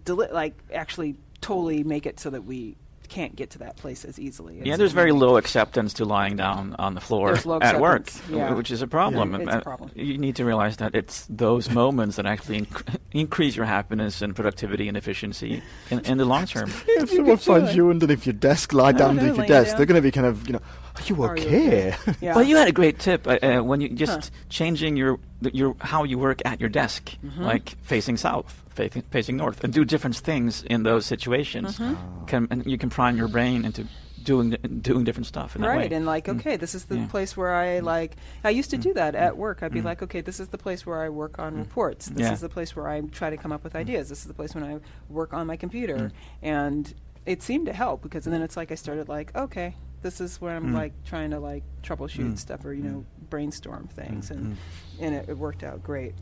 deli- 0.05 0.31
like 0.31 0.53
actually 0.73 1.15
totally 1.41 1.83
make 1.83 2.05
it 2.05 2.19
so 2.19 2.29
that 2.29 2.43
we 2.43 2.75
can't 3.07 3.35
get 3.35 3.49
to 3.51 3.59
that 3.59 3.77
place 3.77 4.05
as 4.05 4.19
easily 4.19 4.61
yeah, 4.63 4.77
there's 4.77 4.91
very 4.91 5.11
think. 5.11 5.21
low 5.21 5.37
acceptance 5.37 5.93
to 5.93 6.05
lying 6.05 6.35
down 6.35 6.75
on 6.77 6.93
the 6.93 7.01
floor 7.01 7.33
at 7.61 7.79
work, 7.79 8.09
yeah. 8.29 8.53
which 8.53 8.71
is 8.71 8.81
a 8.81 8.87
problem. 8.87 9.33
Yeah, 9.33 9.39
it's 9.41 9.55
a 9.55 9.61
problem. 9.61 9.91
You 9.95 10.17
need 10.17 10.35
to 10.35 10.45
realize 10.45 10.77
that 10.77 10.95
it's 10.95 11.25
those 11.29 11.69
moments 11.69 12.17
that 12.17 12.25
actually 12.25 12.61
inc- 12.61 12.97
increase 13.11 13.55
your 13.55 13.65
happiness 13.65 14.21
and 14.21 14.35
productivity 14.35 14.87
and 14.87 14.97
efficiency 14.97 15.61
in, 15.89 15.99
in 16.01 16.17
the 16.17 16.25
long 16.25 16.45
term. 16.45 16.71
If 16.87 17.11
someone 17.11 17.37
finds 17.37 17.75
you 17.75 17.89
underneath 17.89 18.25
your 18.25 18.33
desk, 18.33 18.73
lie 18.73 18.91
down 18.91 19.15
no, 19.15 19.21
underneath 19.21 19.37
your 19.37 19.45
desk, 19.45 19.71
down. 19.71 19.77
they're 19.77 19.85
going 19.85 20.01
to 20.01 20.01
be 20.01 20.11
kind 20.11 20.25
of, 20.25 20.47
you 20.47 20.53
know, 20.53 20.61
are 20.99 21.03
you 21.05 21.23
Are 21.23 21.37
you 21.37 21.43
okay? 21.47 21.95
yeah. 22.21 22.35
Well, 22.35 22.43
you 22.43 22.55
had 22.57 22.67
a 22.67 22.71
great 22.71 22.99
tip 22.99 23.27
uh, 23.27 23.37
uh, 23.41 23.59
when 23.63 23.81
you 23.81 23.89
just 23.89 24.29
Huh. 24.31 24.35
changing 24.49 24.97
your 24.97 25.19
your 25.53 25.75
how 25.79 26.03
you 26.03 26.17
work 26.17 26.41
at 26.45 26.59
your 26.59 26.69
desk, 26.69 27.15
Mhm. 27.23 27.39
like 27.39 27.75
facing 27.83 28.17
south, 28.17 28.63
facing, 28.75 29.03
facing 29.11 29.37
north, 29.37 29.63
and 29.63 29.71
do 29.73 29.85
different 29.85 30.15
things 30.17 30.63
in 30.63 30.83
those 30.83 31.05
situations. 31.05 31.77
Mhm. 31.79 32.27
Can, 32.27 32.47
and 32.51 32.65
you 32.65 32.77
can 32.77 32.89
prime 32.89 33.17
your 33.17 33.27
brain 33.27 33.65
into 33.65 33.85
doing 34.23 34.49
doing 34.81 35.05
different 35.05 35.25
stuff 35.27 35.55
in 35.55 35.61
that 35.61 35.69
right 35.69 35.89
way. 35.89 35.95
and 35.95 36.05
like 36.05 36.25
Mm. 36.25 36.37
okay 36.39 36.57
this 36.57 36.75
is 36.75 36.85
the 36.85 36.97
Yeah. 36.97 37.07
place 37.07 37.37
where 37.37 37.53
i 37.55 37.79
like 37.79 38.11
i 38.43 38.49
used 38.49 38.69
to 38.71 38.77
do 38.77 38.91
that 38.93 39.15
at 39.15 39.37
work 39.37 39.63
i'd 39.63 39.71
be 39.71 39.79
Mm. 39.79 39.85
like 39.85 40.01
okay 40.03 40.19
this 40.19 40.41
is 40.41 40.49
the 40.49 40.57
place 40.57 40.85
where 40.85 41.01
i 41.01 41.07
work 41.07 41.39
on 41.39 41.53
Mm. 41.53 41.59
reports 41.59 42.07
this 42.07 42.25
Yeah. 42.27 42.33
is 42.33 42.41
the 42.41 42.49
place 42.49 42.75
where 42.75 42.89
i 42.89 42.99
try 43.19 43.29
to 43.29 43.37
come 43.37 43.53
up 43.53 43.63
with 43.63 43.73
ideas 43.73 44.09
this 44.09 44.19
is 44.19 44.25
the 44.25 44.33
place 44.33 44.53
when 44.53 44.65
i 44.65 44.79
work 45.09 45.33
on 45.33 45.47
my 45.47 45.55
computer 45.55 45.95
Mm. 45.97 46.11
and 46.43 46.93
it 47.25 47.41
seemed 47.41 47.67
to 47.67 47.73
help 47.73 48.01
because 48.01 48.25
then 48.25 48.41
it's 48.41 48.57
like 48.57 48.69
i 48.69 48.75
started 48.75 49.07
like 49.07 49.33
okay 49.33 49.75
this 50.01 50.21
is 50.21 50.39
where 50.41 50.55
i'm 50.55 50.67
Mm. 50.71 50.73
like 50.73 50.93
trying 51.05 51.31
to 51.31 51.39
like 51.39 51.63
troubleshoot 51.83 52.33
Mm. 52.33 52.37
stuff 52.37 52.63
or 52.65 52.73
you 52.73 52.83
know 52.83 53.05
brainstorm 53.29 53.87
things 53.87 54.29
Mm. 54.29 54.35
and 54.35 54.57
and 54.99 55.15
it, 55.15 55.29
it 55.29 55.37
worked 55.37 55.63
out 55.63 55.83
great 55.83 56.13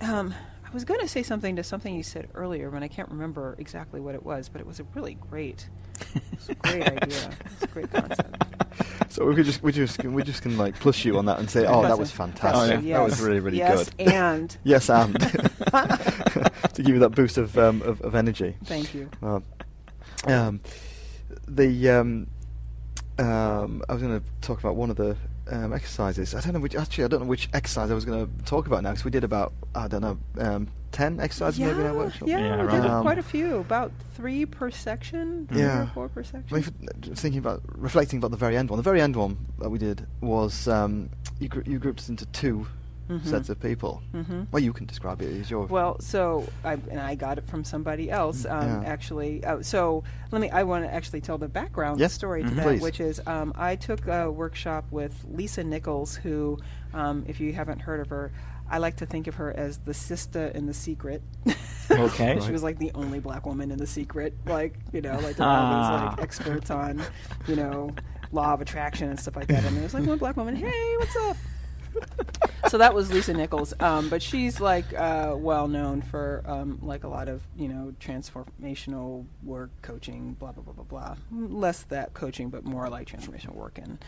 um, 0.00 0.32
I 0.64 0.72
was 0.72 0.84
going 0.86 1.00
to 1.00 1.08
say 1.08 1.22
something 1.22 1.56
to 1.56 1.62
something 1.64 1.94
you 1.94 2.02
said 2.04 2.28
earlier, 2.34 2.70
but 2.70 2.82
I 2.82 2.88
can't 2.88 3.10
remember 3.10 3.54
exactly 3.58 4.00
what 4.00 4.14
it 4.14 4.24
was. 4.24 4.48
But 4.48 4.60
it 4.62 4.66
was 4.66 4.78
a 4.80 4.84
really 4.94 5.14
great, 5.14 5.68
it's 6.32 6.48
a 6.48 6.54
great 6.54 6.84
idea. 6.88 7.30
It's 7.52 7.62
a 7.64 7.66
great 7.66 7.92
concept. 7.92 8.44
So 9.10 9.26
we 9.26 9.34
could 9.34 9.44
just 9.44 9.62
we 9.62 9.72
just 9.72 10.02
we 10.04 10.22
just 10.22 10.40
can 10.42 10.56
like 10.56 10.78
plus 10.78 11.04
you 11.04 11.18
on 11.18 11.26
that 11.26 11.38
and 11.40 11.50
say, 11.50 11.66
oh, 11.66 11.82
that 11.82 11.98
was 11.98 12.12
fantastic. 12.12 12.78
Oh, 12.78 12.80
yeah. 12.80 12.80
Yes. 12.80 12.96
That 12.98 13.04
was 13.04 13.20
really 13.20 13.40
really 13.40 13.58
yes, 13.58 13.90
good. 13.90 14.08
and 14.08 14.56
yes, 14.64 14.88
and 14.88 15.18
to 15.20 16.82
give 16.82 16.88
you 16.94 17.00
that 17.00 17.10
boost 17.14 17.36
of 17.36 17.58
um, 17.58 17.82
of, 17.82 18.00
of 18.02 18.14
energy. 18.14 18.56
thank 18.64 18.94
you. 18.94 19.10
Well, 19.20 19.42
um, 20.26 20.60
the 21.48 21.90
um, 21.90 22.28
um, 23.20 23.82
I 23.88 23.92
was 23.94 24.02
going 24.02 24.18
to 24.20 24.26
talk 24.40 24.58
about 24.60 24.76
one 24.76 24.90
of 24.90 24.96
the 24.96 25.16
um, 25.50 25.72
exercises. 25.72 26.34
I 26.34 26.40
don't 26.40 26.52
know 26.54 26.60
which. 26.60 26.74
Actually, 26.74 27.04
I 27.04 27.08
don't 27.08 27.20
know 27.20 27.26
which 27.26 27.48
exercise 27.52 27.90
I 27.90 27.94
was 27.94 28.04
going 28.04 28.26
to 28.26 28.44
talk 28.44 28.66
about 28.66 28.82
now 28.82 28.90
because 28.90 29.04
we 29.04 29.10
did 29.10 29.24
about 29.24 29.52
I 29.74 29.88
don't 29.88 30.00
know 30.02 30.18
um, 30.38 30.68
ten 30.92 31.20
exercises 31.20 31.58
yeah, 31.58 31.68
maybe 31.68 31.80
in 31.80 31.86
our 31.86 31.94
workshop. 31.94 32.28
yeah, 32.28 32.38
Yeah, 32.38 32.64
we 32.64 32.70
did 32.70 32.84
right. 32.84 33.02
quite 33.02 33.18
a 33.18 33.22
few, 33.22 33.56
about 33.58 33.92
three 34.14 34.46
per 34.46 34.70
section, 34.70 35.48
Yeah. 35.52 35.88
four 35.90 36.08
per 36.08 36.22
section. 36.22 36.44
I 36.50 36.54
mean, 36.60 37.14
thinking 37.14 37.38
about 37.38 37.62
reflecting 37.76 38.18
about 38.18 38.30
the 38.30 38.36
very 38.36 38.56
end 38.56 38.70
one. 38.70 38.76
The 38.76 38.82
very 38.82 39.00
end 39.00 39.16
one 39.16 39.38
that 39.58 39.70
we 39.70 39.78
did 39.78 40.06
was 40.20 40.66
um, 40.68 41.10
you, 41.38 41.48
gr- 41.48 41.62
you 41.64 41.78
grouped 41.78 42.08
into 42.08 42.26
2 42.26 42.66
Mhm. 43.10 43.26
sets 43.26 43.48
of 43.48 43.58
people. 43.60 44.02
Mhm. 44.14 44.46
Well, 44.52 44.62
you 44.62 44.72
can 44.72 44.86
describe 44.86 45.20
it 45.20 45.40
as 45.40 45.50
your. 45.50 45.66
Well, 45.66 45.98
so 46.00 46.46
I 46.64 46.74
and 46.74 47.00
I 47.00 47.14
got 47.16 47.38
it 47.38 47.46
from 47.46 47.64
somebody 47.64 48.10
else. 48.10 48.44
Um, 48.46 48.82
Yeah. 48.82 48.88
Actually, 48.88 49.44
uh, 49.44 49.62
so 49.62 50.04
let 50.30 50.40
me. 50.40 50.48
I 50.50 50.62
want 50.62 50.84
to 50.84 50.94
actually 50.94 51.20
tell 51.20 51.36
the 51.38 51.48
background 51.48 51.98
Yes. 52.00 52.12
story 52.12 52.42
to 52.44 52.48
Mhm. 52.48 52.54
that, 52.56 52.62
Please. 52.66 52.80
which 52.82 53.00
is 53.00 53.20
um, 53.26 53.52
I 53.56 53.76
took 53.76 54.06
a 54.06 54.30
workshop 54.30 54.84
with 54.90 55.24
Lisa 55.28 55.64
Nichols, 55.64 56.14
who, 56.16 56.58
um, 56.94 57.24
if 57.26 57.40
you 57.40 57.52
haven't 57.52 57.80
heard 57.80 58.00
of 58.00 58.08
her, 58.10 58.30
I 58.70 58.78
like 58.78 58.96
to 58.98 59.06
think 59.06 59.26
of 59.26 59.34
her 59.34 59.52
as 59.56 59.78
the 59.78 59.94
sister 59.94 60.46
in 60.54 60.66
The 60.66 60.74
Secret. 60.74 61.22
Okay. 61.90 62.38
she 62.46 62.52
was 62.52 62.62
like 62.62 62.78
the 62.78 62.92
only 62.94 63.18
black 63.18 63.44
woman 63.46 63.72
in 63.72 63.78
The 63.78 63.86
Secret, 63.88 64.32
like 64.46 64.74
you 64.92 65.00
know, 65.00 65.18
like 65.18 65.34
there 65.34 65.44
were 65.46 65.52
all 65.52 65.80
these 65.80 65.90
Ah. 65.90 66.08
like 66.12 66.22
experts 66.22 66.70
on, 66.70 67.02
you 67.48 67.56
know, 67.56 67.90
law 68.30 68.52
of 68.54 68.60
attraction 68.60 69.08
and 69.08 69.18
stuff 69.18 69.34
like 69.34 69.48
that, 69.48 69.64
and 69.64 69.74
there 69.76 69.82
was 69.82 69.92
like 69.94 70.06
one 70.06 70.16
black 70.18 70.36
woman. 70.36 70.54
Hey, 70.54 70.94
what's 70.98 71.16
up? 71.16 71.36
So 72.68 72.78
that 72.78 72.94
was 72.94 73.12
Lisa 73.12 73.34
Nichols, 73.34 73.74
um, 73.80 74.08
but 74.08 74.22
she's 74.22 74.60
like 74.60 74.92
uh, 74.94 75.34
well 75.36 75.68
known 75.68 76.02
for 76.02 76.42
um, 76.46 76.78
like 76.82 77.04
a 77.04 77.08
lot 77.08 77.28
of 77.28 77.42
you 77.56 77.68
know 77.68 77.94
transformational 78.00 79.26
work, 79.42 79.70
coaching, 79.82 80.34
blah 80.34 80.52
blah 80.52 80.62
blah 80.62 80.74
blah 80.74 80.84
blah. 80.84 81.16
Less 81.32 81.82
that 81.84 82.14
coaching, 82.14 82.48
but 82.50 82.64
more 82.64 82.88
like 82.88 83.08
transformational 83.08 83.54
work 83.54 83.78
and 83.78 83.98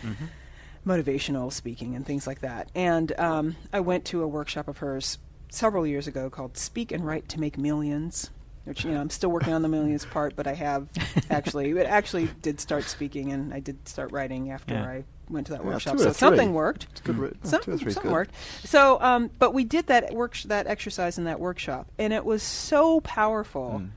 motivational 0.87 1.53
speaking 1.53 1.95
and 1.95 2.07
things 2.07 2.27
like 2.27 2.41
that. 2.41 2.71
And 2.75 3.19
um, 3.19 3.57
I 3.73 3.81
went 3.81 4.05
to 4.07 4.23
a 4.23 4.29
workshop 4.29 4.69
of 4.69 4.79
hers 4.79 5.19
several 5.51 5.87
years 5.87 6.07
ago 6.07 6.31
called 6.31 6.57
"Speak 6.57 6.93
and 6.93 7.05
Write 7.07 7.29
to 7.31 7.41
Make 7.41 7.59
Millions. 7.59 8.31
Which 8.65 8.85
you 8.85 8.93
know 8.93 9.01
I'm 9.01 9.11
still 9.11 9.31
working 9.31 9.53
on 9.53 9.63
the 9.63 9.69
millions 9.69 10.05
part, 10.05 10.37
but 10.37 10.47
I 10.47 10.55
have 10.55 10.89
actually 11.31 11.71
it 11.71 11.87
actually 11.87 12.29
did 12.43 12.61
start 12.61 12.85
speaking 12.85 13.33
and 13.33 13.53
I 13.53 13.59
did 13.61 13.89
start 13.89 14.13
writing 14.13 14.51
after 14.53 14.75
Yeah. 14.75 14.85
I 14.87 15.05
went 15.29 15.47
to 15.49 15.53
that 15.55 15.63
Yeah, 15.65 15.71
workshop. 15.71 15.99
So 15.99 16.13
something 16.13 16.49
three. 16.49 16.55
worked. 16.55 16.87
It's 16.93 17.01
good. 17.01 17.19
ri- 17.19 17.33
oh, 17.45 17.49
Some, 17.49 17.63
two 17.63 17.73
or 17.73 17.79
three 17.79 17.93
some 17.93 18.05
good. 18.05 18.13
worked. 18.13 18.35
So, 18.65 19.01
um, 19.01 19.31
but 19.39 19.53
we 19.53 19.65
did 19.65 19.87
that 19.89 20.13
work 20.15 20.37
that 20.43 20.67
exercise 20.69 21.19
in 21.19 21.25
that 21.25 21.41
workshop, 21.41 21.89
and 21.99 22.13
it 22.13 22.25
was 22.25 22.43
so 22.43 23.01
powerful 23.01 23.81
Mm. 23.83 23.89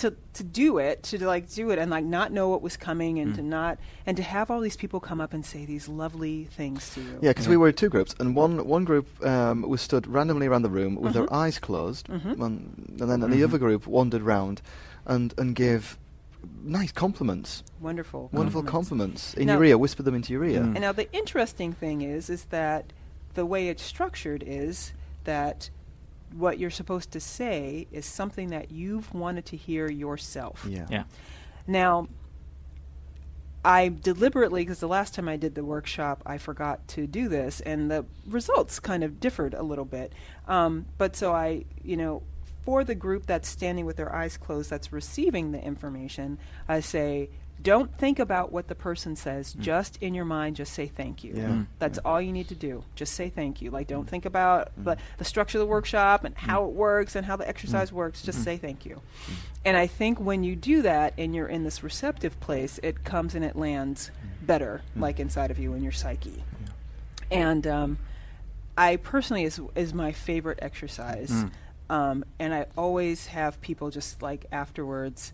To 0.00 0.14
to 0.34 0.42
do 0.44 0.78
it, 0.78 1.02
to 1.04 1.24
like 1.26 1.48
do 1.52 1.70
it, 1.70 1.78
and 1.78 1.90
like 1.90 2.04
not 2.04 2.32
know 2.32 2.48
what 2.48 2.62
was 2.62 2.76
coming, 2.76 3.18
and 3.18 3.32
Mm. 3.32 3.36
to 3.36 3.42
not 3.42 3.78
and 4.06 4.16
to 4.16 4.22
have 4.22 4.50
all 4.50 4.60
these 4.60 4.76
people 4.76 5.00
come 5.00 5.20
up 5.20 5.32
and 5.32 5.44
say 5.44 5.64
these 5.64 5.88
lovely 5.88 6.44
things 6.44 6.90
to 6.94 7.00
you. 7.00 7.18
Yeah, 7.22 7.30
because 7.30 7.48
we 7.48 7.56
were 7.56 7.72
two 7.72 7.88
groups, 7.88 8.14
and 8.18 8.34
one 8.36 8.66
one 8.66 8.84
group 8.84 9.06
um, 9.24 9.62
was 9.62 9.80
stood 9.80 10.06
randomly 10.06 10.46
around 10.46 10.62
the 10.62 10.70
room 10.70 10.96
with 10.96 11.12
Mhm. 11.12 11.14
their 11.14 11.32
eyes 11.32 11.58
closed, 11.58 12.08
Mhm. 12.08 12.32
and, 12.40 12.96
and 13.00 13.10
then 13.10 13.20
the 13.20 13.26
Mhm. 13.28 13.44
other 13.44 13.58
group 13.58 13.86
wandered 13.86 14.22
round 14.22 14.60
and 15.06 15.34
and 15.38 15.54
gave 15.54 15.98
nice 16.64 16.90
compliments, 16.92 17.62
Wonderful, 17.82 18.30
wonderful 18.32 18.62
compliments 18.62 19.34
in 19.34 19.46
Now- 19.46 19.54
your 19.54 19.64
ear, 19.64 19.78
whispered 19.78 20.04
them 20.06 20.14
into 20.14 20.32
your 20.32 20.44
ear. 20.44 20.60
Mm. 20.60 20.74
And 20.76 20.80
now 20.80 20.92
the 20.92 21.12
interesting 21.12 21.72
thing 21.74 22.00
is, 22.00 22.30
is 22.30 22.44
that 22.46 22.92
the 23.34 23.44
way 23.44 23.68
it's 23.68 23.82
structured 23.82 24.42
is 24.46 24.92
that 25.24 25.68
what 26.34 26.58
you're 26.58 26.70
supposed 26.70 27.10
to 27.12 27.20
say 27.20 27.86
is 27.90 28.06
something 28.06 28.48
that 28.50 28.70
you've 28.70 29.12
wanted 29.14 29.46
to 29.46 29.56
hear 29.56 29.90
yourself. 29.90 30.66
Yeah. 30.68 30.86
Yeah. 30.90 31.04
Now, 31.66 32.08
I 33.64 33.88
deliberately, 33.88 34.62
because 34.62 34.80
the 34.80 34.88
last 34.88 35.14
time 35.14 35.28
I 35.28 35.36
did 35.36 35.54
the 35.54 35.64
workshop, 35.64 36.22
I 36.24 36.38
forgot 36.38 36.86
to 36.88 37.06
do 37.06 37.28
this, 37.28 37.60
and 37.60 37.90
the 37.90 38.06
results 38.26 38.80
kind 38.80 39.04
of 39.04 39.20
differed 39.20 39.54
a 39.54 39.62
little 39.62 39.84
bit. 39.84 40.12
Um, 40.48 40.86
but 40.96 41.14
so 41.14 41.32
I, 41.32 41.66
you 41.82 41.96
know, 41.96 42.22
for 42.64 42.84
the 42.84 42.94
group 42.94 43.26
that's 43.26 43.48
standing 43.48 43.84
with 43.84 43.96
their 43.96 44.14
eyes 44.14 44.36
closed, 44.36 44.70
that's 44.70 44.92
receiving 44.92 45.52
the 45.52 45.62
information, 45.62 46.38
I 46.68 46.80
say, 46.80 47.30
don't 47.62 47.96
think 47.98 48.18
about 48.18 48.52
what 48.52 48.68
the 48.68 48.74
person 48.74 49.16
says. 49.16 49.54
Mm. 49.54 49.60
Just 49.60 49.98
in 50.02 50.14
your 50.14 50.24
mind, 50.24 50.56
just 50.56 50.72
say 50.72 50.86
thank 50.86 51.22
you. 51.24 51.34
Yeah. 51.36 51.48
Mm. 51.48 51.66
That's 51.78 51.98
all 51.98 52.20
you 52.20 52.32
need 52.32 52.48
to 52.48 52.54
do. 52.54 52.84
Just 52.94 53.14
say 53.14 53.28
thank 53.28 53.60
you. 53.60 53.70
Like, 53.70 53.86
don't 53.86 54.06
mm. 54.06 54.10
think 54.10 54.24
about 54.24 54.68
mm. 54.78 54.84
the, 54.84 54.96
the 55.18 55.24
structure 55.24 55.58
of 55.58 55.60
the 55.60 55.66
workshop 55.66 56.24
and 56.24 56.36
how 56.36 56.64
it 56.64 56.72
works 56.72 57.16
and 57.16 57.26
how 57.26 57.36
the 57.36 57.48
exercise 57.48 57.92
works. 57.92 58.22
Just 58.22 58.42
say 58.44 58.56
thank 58.56 58.84
you. 58.84 59.00
And 59.64 59.76
I 59.76 59.86
think 59.86 60.18
when 60.18 60.42
you 60.42 60.56
do 60.56 60.82
that 60.82 61.14
and 61.18 61.34
you're 61.34 61.48
in 61.48 61.64
this 61.64 61.82
receptive 61.82 62.38
place, 62.40 62.80
it 62.82 63.04
comes 63.04 63.34
and 63.34 63.44
it 63.44 63.56
lands 63.56 64.10
better, 64.42 64.82
like 64.96 65.20
inside 65.20 65.50
of 65.50 65.58
you 65.58 65.74
in 65.74 65.82
your 65.82 65.92
psyche. 65.92 66.42
And 67.30 67.66
um, 67.66 67.98
I 68.76 68.96
personally 68.96 69.44
is 69.44 69.60
is 69.74 69.92
my 69.92 70.12
favorite 70.12 70.58
exercise. 70.62 71.30
Mm. 71.30 71.50
Um, 71.90 72.24
and 72.38 72.54
I 72.54 72.66
always 72.76 73.26
have 73.26 73.60
people 73.60 73.90
just 73.90 74.22
like 74.22 74.46
afterwards. 74.52 75.32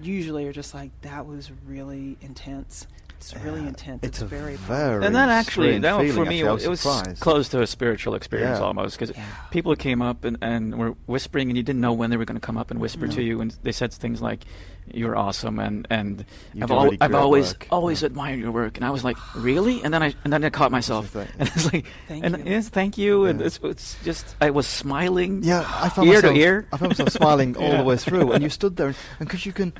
Usually, 0.00 0.46
are 0.46 0.52
just 0.52 0.74
like 0.74 0.90
that 1.02 1.26
was 1.26 1.50
really 1.66 2.16
intense. 2.20 2.86
It's 3.22 3.36
really 3.44 3.60
Yeah, 3.62 3.68
intense. 3.68 4.00
It's, 4.02 4.18
It's, 4.18 4.22
a 4.22 4.26
very 4.26 4.56
very 4.56 5.04
and 5.06 5.14
that 5.14 5.28
actually, 5.28 5.78
that, 5.78 5.96
feeling, 6.00 6.12
for 6.12 6.24
me, 6.24 6.42
actually. 6.42 6.62
I 6.62 6.66
it 6.66 6.68
was 6.70 6.80
surprised. 6.80 7.20
close 7.20 7.48
to 7.50 7.62
a 7.62 7.66
spiritual 7.66 8.14
experience 8.14 8.58
Yeah. 8.58 8.64
almost 8.64 8.98
because 8.98 9.16
Yeah. 9.16 9.24
people 9.50 9.74
came 9.76 10.02
up 10.02 10.24
and, 10.24 10.38
and 10.42 10.76
were 10.76 10.94
whispering, 11.06 11.48
and 11.50 11.56
you 11.56 11.62
didn't 11.62 11.80
know 11.80 11.92
when 11.92 12.10
they 12.10 12.16
were 12.16 12.24
going 12.24 12.40
to 12.40 12.44
come 12.46 12.56
up 12.58 12.70
and 12.72 12.80
whisper 12.80 13.06
No. 13.06 13.14
to 13.14 13.22
you, 13.22 13.40
and 13.40 13.54
they 13.62 13.70
said 13.72 13.92
things 13.92 14.20
like, 14.20 14.44
"You're 14.92 15.16
awesome," 15.16 15.58
and 15.60 15.86
and 15.88 16.24
You 16.52 16.64
I've, 16.64 16.70
al- 16.72 16.84
really 16.84 16.98
I've 17.00 17.14
always 17.14 17.52
work. 17.54 17.68
always 17.70 18.02
Yeah. 18.02 18.06
admired 18.06 18.40
your 18.40 18.50
work, 18.50 18.76
and 18.76 18.84
I 18.84 18.90
was 18.90 19.04
like, 19.04 19.16
"Really?" 19.36 19.82
And 19.84 19.94
then 19.94 20.02
I 20.02 20.14
and 20.24 20.32
then 20.32 20.42
I 20.44 20.50
caught 20.50 20.72
myself, 20.72 21.14
and 21.14 21.28
it's 21.38 21.72
like, 21.72 21.86
Thank 22.08 22.24
and 22.24 22.38
you. 22.38 22.44
yes, 22.52 22.68
thank 22.70 22.98
you, 22.98 23.24
and 23.26 23.38
Yeah. 23.40 23.46
it's, 23.46 23.60
it's 23.62 23.96
just 24.04 24.34
I 24.40 24.50
was 24.50 24.66
smiling, 24.66 25.42
Yeah, 25.44 25.60
I 25.80 25.88
found 25.90 26.08
ear 26.08 26.14
myself, 26.16 26.34
to 26.34 26.40
ear. 26.40 26.66
I 26.72 26.76
found 26.76 26.90
myself 26.90 27.10
smiling 27.10 27.56
all 27.56 27.62
Yeah. 27.68 27.76
the 27.78 27.84
way 27.84 27.96
through, 27.96 28.32
and 28.32 28.42
you 28.42 28.50
stood 28.50 28.76
there, 28.76 28.88
and 29.20 29.28
because 29.28 29.46
you 29.46 29.52
can, 29.52 29.72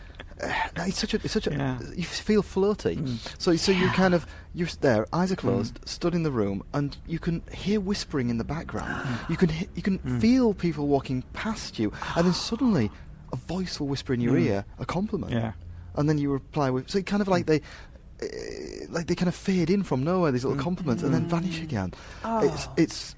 it's 0.77 0.99
such 0.99 1.15
a, 1.15 1.17
it's 1.23 1.33
such 1.33 1.47
a, 1.47 1.51
Yeah. 1.53 1.79
you 1.95 2.05
feel 2.05 2.43
floaty. 2.43 2.97
Mm. 2.99 3.19
So, 3.39 3.55
so 3.57 3.73
you 3.73 3.89
kind 4.03 4.15
of, 4.15 4.27
you're 4.55 4.69
there, 4.81 5.07
eyes 5.13 5.31
are 5.33 5.37
closed, 5.37 5.79
stood 5.85 6.15
in 6.15 6.23
the 6.23 6.31
room, 6.33 6.63
and 6.75 6.97
you 7.07 7.19
can 7.19 7.43
hear 7.53 7.81
whispering 7.81 8.29
in 8.31 8.39
the 8.39 8.45
background. 8.45 9.07
you 9.29 9.37
can, 9.37 9.51
you 9.75 9.83
can 9.83 9.99
Mm. 10.01 10.21
feel 10.21 10.55
people 10.55 10.87
walking 10.89 11.23
past 11.33 11.79
you, 11.79 11.93
and 12.17 12.27
then 12.27 12.35
suddenly, 12.35 12.91
a 13.33 13.37
voice 13.37 13.79
will 13.81 13.89
whisper 13.89 14.13
in 14.15 14.21
your 14.21 14.35
Mm. 14.35 14.47
ear 14.47 14.65
a 14.79 14.85
compliment, 14.87 15.33
Yeah. 15.33 15.53
and 15.97 16.09
then 16.09 16.19
you 16.19 16.31
reply 16.33 16.71
with, 16.71 16.91
so 16.91 16.99
it 16.99 17.07
kind 17.07 17.23
of 17.23 17.29
like 17.29 17.47
they. 17.47 17.61
Uh, 18.23 18.27
like 18.91 19.07
they 19.09 19.17
kind 19.17 19.29
of 19.29 19.35
fade 19.35 19.69
in 19.69 19.83
from 19.83 20.05
nowhere, 20.05 20.31
these 20.31 20.45
little 20.45 20.57
Mm. 20.59 20.63
compliments, 20.63 21.03
and 21.03 21.13
then 21.13 21.27
vanish 21.29 21.59
Mm. 21.59 21.63
again. 21.65 21.93
Oh. 22.25 22.39
It's 22.47 22.69
it's 22.77 23.15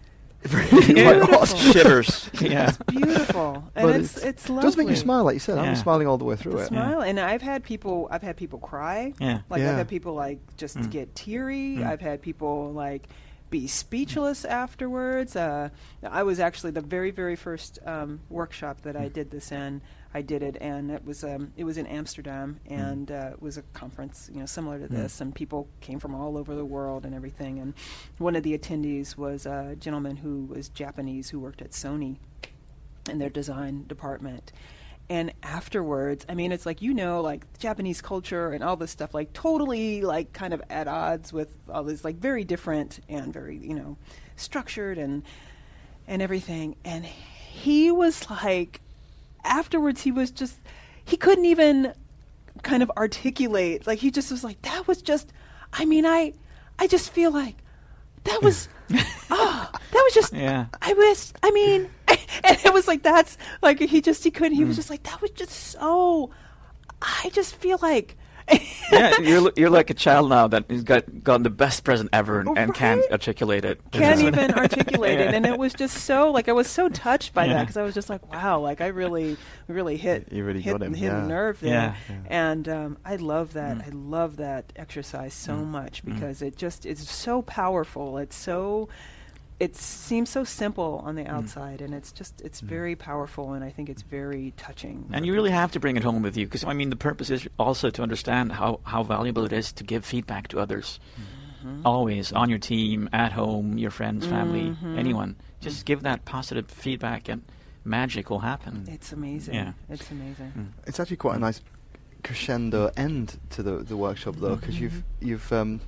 quite 0.49 1.31
odd. 1.35 1.45
Shivers, 1.49 2.31
yeah. 2.41 2.69
It's 2.69 2.79
beautiful, 2.87 3.65
and 3.75 3.87
But 3.87 3.97
it's 4.01 4.17
it's 4.19 4.49
lovely. 4.49 4.63
does 4.63 4.77
make 4.77 4.89
you 4.89 4.97
smile, 4.97 5.25
like 5.25 5.35
you 5.35 5.41
said. 5.41 5.57
Yeah. 5.57 5.63
I'm 5.63 5.77
smiling 5.77 6.07
all 6.07 6.19
the 6.19 6.25
way 6.25 6.37
through 6.37 6.53
The 6.53 6.59
it. 6.59 6.67
smile, 6.69 7.01
and 7.03 7.19
I've 7.19 7.43
had 7.43 7.63
people. 7.65 8.09
I've 8.11 8.23
had 8.23 8.37
people 8.37 8.59
cry. 8.59 9.13
Yeah. 9.21 9.41
Like 9.49 9.61
Yeah. 9.61 9.71
I've 9.73 9.77
had 9.79 9.89
people 9.89 10.15
like 10.15 10.39
just 10.57 10.77
Mm. 10.77 10.91
get 10.91 11.15
teary. 11.15 11.77
Mm. 11.79 11.87
I've 11.87 12.01
had 12.01 12.21
people 12.23 12.73
like 12.73 13.09
be 13.55 13.69
speechless 13.69 14.45
afterwards. 14.45 15.37
Uh, 15.37 15.69
I 16.03 16.25
was 16.25 16.41
actually 16.41 16.73
the 16.73 16.81
very 16.81 17.13
very 17.13 17.37
first 17.37 17.79
um, 17.87 18.21
workshop 18.29 18.81
that 18.83 18.97
I 18.97 19.07
did 19.09 19.31
this 19.31 19.53
in. 19.53 19.81
I 20.13 20.23
did 20.23 20.43
it, 20.43 20.57
and 20.61 20.91
it 20.91 21.05
was 21.05 21.23
um, 21.23 21.53
it 21.57 21.63
was 21.63 21.79
in 21.79 21.87
Amsterdam, 21.87 22.59
and 22.69 23.13
uh, 23.13 23.31
it 23.35 23.41
was 23.41 23.57
a 23.57 23.63
conference, 23.73 24.29
you 24.33 24.41
know, 24.41 24.47
similar 24.47 24.79
to 24.81 24.87
Mm. 24.87 24.97
this, 24.97 25.21
and 25.21 25.33
people 25.33 25.69
came 25.81 26.01
from 26.01 26.17
all 26.17 26.37
over 26.37 26.53
the 26.57 26.65
world 26.65 27.05
and 27.07 27.15
everything. 27.15 27.61
And 27.61 27.75
one 28.19 28.35
of 28.35 28.43
the 28.43 28.59
attendees 28.59 29.17
was 29.17 29.47
a 29.47 29.77
gentleman 29.79 30.17
who 30.17 30.47
was 30.47 30.69
Japanese 30.69 31.31
who 31.31 31.39
worked 31.39 31.63
at 31.63 31.71
Sony 31.71 32.17
in 33.09 33.19
their 33.19 33.31
design 33.31 33.87
department. 33.87 34.51
And 35.11 35.33
afterwards 35.43 36.25
i 36.29 36.35
mean 36.35 36.51
it's 36.51 36.65
like 36.65 36.81
you 36.81 36.95
know 36.95 37.21
like 37.21 37.45
japanese 37.59 38.01
culture 38.01 38.53
and 38.53 38.65
all 38.65 38.77
this 38.77 38.91
stuff 38.91 39.13
like 39.13 39.33
totally 39.35 40.01
like 40.01 40.33
kind 40.33 40.55
of 40.55 40.63
at 40.71 40.89
odds 40.89 41.33
with 41.33 41.55
all 41.69 41.85
this 41.85 42.05
like 42.05 42.17
very 42.17 42.43
different 42.43 43.01
and 43.09 43.33
very 43.33 43.57
you 43.59 43.75
know 43.75 43.97
structured 44.37 44.99
and 44.99 45.23
and 46.07 46.23
everything. 46.23 46.77
And 46.85 47.05
he 47.05 47.91
was 47.91 48.29
like 48.31 48.81
afterwards 49.45 50.03
he 50.03 50.11
was 50.11 50.31
just 50.31 50.59
he 51.05 51.17
couldn't 51.17 51.45
even 51.45 51.93
kind 52.63 52.83
of 52.83 52.91
articulate 52.97 53.87
like 53.87 53.99
he 53.99 54.11
just 54.11 54.31
was 54.31 54.43
like 54.43 54.61
that 54.63 54.87
was 54.89 55.03
just 55.03 55.31
i 55.75 55.85
mean 55.85 56.07
i 56.07 56.33
i 56.79 56.87
just 56.87 57.11
feel 57.11 57.31
like 57.31 57.57
that 58.25 58.43
was 58.43 58.69
oh 59.31 59.71
that 59.73 60.03
was 60.05 60.15
just 60.15 60.33
Yeah. 60.33 60.67
i 60.83 60.93
was 60.93 61.33
i 61.43 61.51
mean 61.51 61.89
and 62.09 62.19
it 62.65 62.73
was 62.73 62.87
like 62.89 63.03
that's 63.03 63.39
like 63.63 63.79
he 63.81 64.01
just 64.01 64.25
he 64.25 64.31
couldn't 64.31 64.57
he 64.57 64.65
was 64.65 64.75
Mm. 64.75 64.81
just 64.81 64.91
like 64.91 65.03
that 65.05 65.21
was 65.23 65.31
just 65.31 65.51
so 65.53 66.31
i 67.03 67.31
just 67.33 67.55
feel 67.57 67.79
like 67.83 68.17
yeah, 68.93 69.19
you're 69.21 69.51
you're 69.57 69.71
like 69.71 69.89
a 69.91 69.95
child 69.95 70.29
now 70.29 70.47
that 70.49 70.71
has 70.71 70.83
got 70.83 71.25
gotten 71.25 71.43
the 71.43 71.51
best 71.51 71.83
present 71.85 72.11
ever 72.13 72.41
and, 72.41 72.57
and 72.59 72.75
can't 72.75 73.03
articulate 73.11 73.65
it. 73.65 73.81
can't 73.91 74.21
It's- 74.21 74.23
even 74.39 74.51
articulate 74.53 75.19
it 75.21 75.35
and 75.35 75.47
it 75.47 75.59
was 75.59 75.73
just 75.73 76.05
so 76.05 76.31
like 76.31 76.49
i 76.49 76.53
was 76.53 76.67
so 76.69 76.89
touched 76.91 77.33
by 77.33 77.47
that 77.49 77.63
because 77.63 77.77
i 77.79 77.83
was 77.83 77.95
just 77.95 78.11
like 78.11 78.31
wow 78.33 78.61
like 78.61 78.81
i 78.83 78.89
really 78.89 79.37
really 79.69 79.97
hit 79.97 80.31
You 80.31 80.45
really 80.45 80.61
hit, 80.61 80.73
got 80.73 80.83
him, 80.83 80.93
hit 80.95 81.07
yeah. 81.11 81.25
a 81.25 81.27
nerve 81.27 81.61
there 81.61 81.97
Yeah. 82.11 82.15
and 82.27 82.69
um, 82.69 82.99
i 83.05 83.17
love 83.17 83.55
that 83.55 83.79
Mm. 83.79 83.87
i 83.87 83.91
love 83.91 84.37
that 84.37 84.73
exercise 84.77 85.33
so 85.33 85.55
Mm. 85.55 85.67
much 85.69 86.05
Mm. 86.05 86.13
because 86.15 86.43
it 86.43 86.57
just 86.57 86.85
it's 86.85 87.11
so 87.11 87.41
powerful 87.43 88.19
it's 88.19 88.37
so 88.37 88.89
it 89.61 89.77
seems 89.77 90.29
so 90.31 90.43
simple 90.45 91.01
on 91.05 91.15
Mm. 91.15 91.25
the 91.25 91.31
outside 91.31 91.81
and 91.81 91.95
it's 91.95 92.11
just 92.13 92.41
it's 92.41 92.61
very 92.61 92.97
powerful 92.97 93.53
and 93.53 93.63
i 93.65 93.71
think 93.71 93.89
it's 93.89 94.03
very 94.03 94.53
touching 94.57 95.09
And 95.13 95.25
you 95.25 95.33
really 95.33 95.51
have 95.53 95.71
to 95.73 95.81
bring 95.81 95.97
it 95.97 96.03
home 96.03 96.23
with 96.23 96.37
you 96.37 96.45
because 96.47 96.65
I 96.65 96.73
mean 96.75 96.91
the 96.91 96.97
purpose 96.97 97.31
is 97.31 97.47
also 97.59 97.91
to 97.91 98.03
understand 98.03 98.53
how, 98.53 98.81
how 98.83 99.03
valuable 99.05 99.45
it 99.45 99.53
is 99.53 99.73
to 99.75 99.85
give 99.85 100.05
feedback 100.05 100.49
to 100.49 100.59
others. 100.61 100.99
Mm-hmm. 101.63 101.87
Always 101.87 102.33
on 102.33 102.51
your 102.51 102.59
team, 102.59 103.09
at 103.13 103.33
home, 103.33 103.79
your 103.79 103.91
friends, 103.91 104.27
family, 104.27 104.75
Mhm. 104.75 104.99
anyone. 104.99 105.37
Just 105.61 105.87
give 105.87 106.03
that 106.03 106.25
positive 106.25 106.67
feedback 106.69 107.29
and 107.29 107.43
magic 107.85 108.31
will 108.31 108.41
happen. 108.41 108.85
it's 108.89 109.13
amazing 109.13 109.55
Yeah. 109.55 109.73
it's 109.89 110.11
amazing 110.11 110.53
Mm. 110.59 110.69
It's 110.89 110.99
actually 111.01 111.17
quite 111.19 111.37
a 111.37 111.41
nice 111.49 111.61
crescendo 112.23 112.91
end 112.97 113.39
to 113.51 113.63
the 113.63 113.75
the 113.91 113.97
workshop 113.97 114.35
though, 114.41 114.57
because 114.57 114.81
you've 114.81 115.03
you've 115.21 115.53
um, 115.53 115.81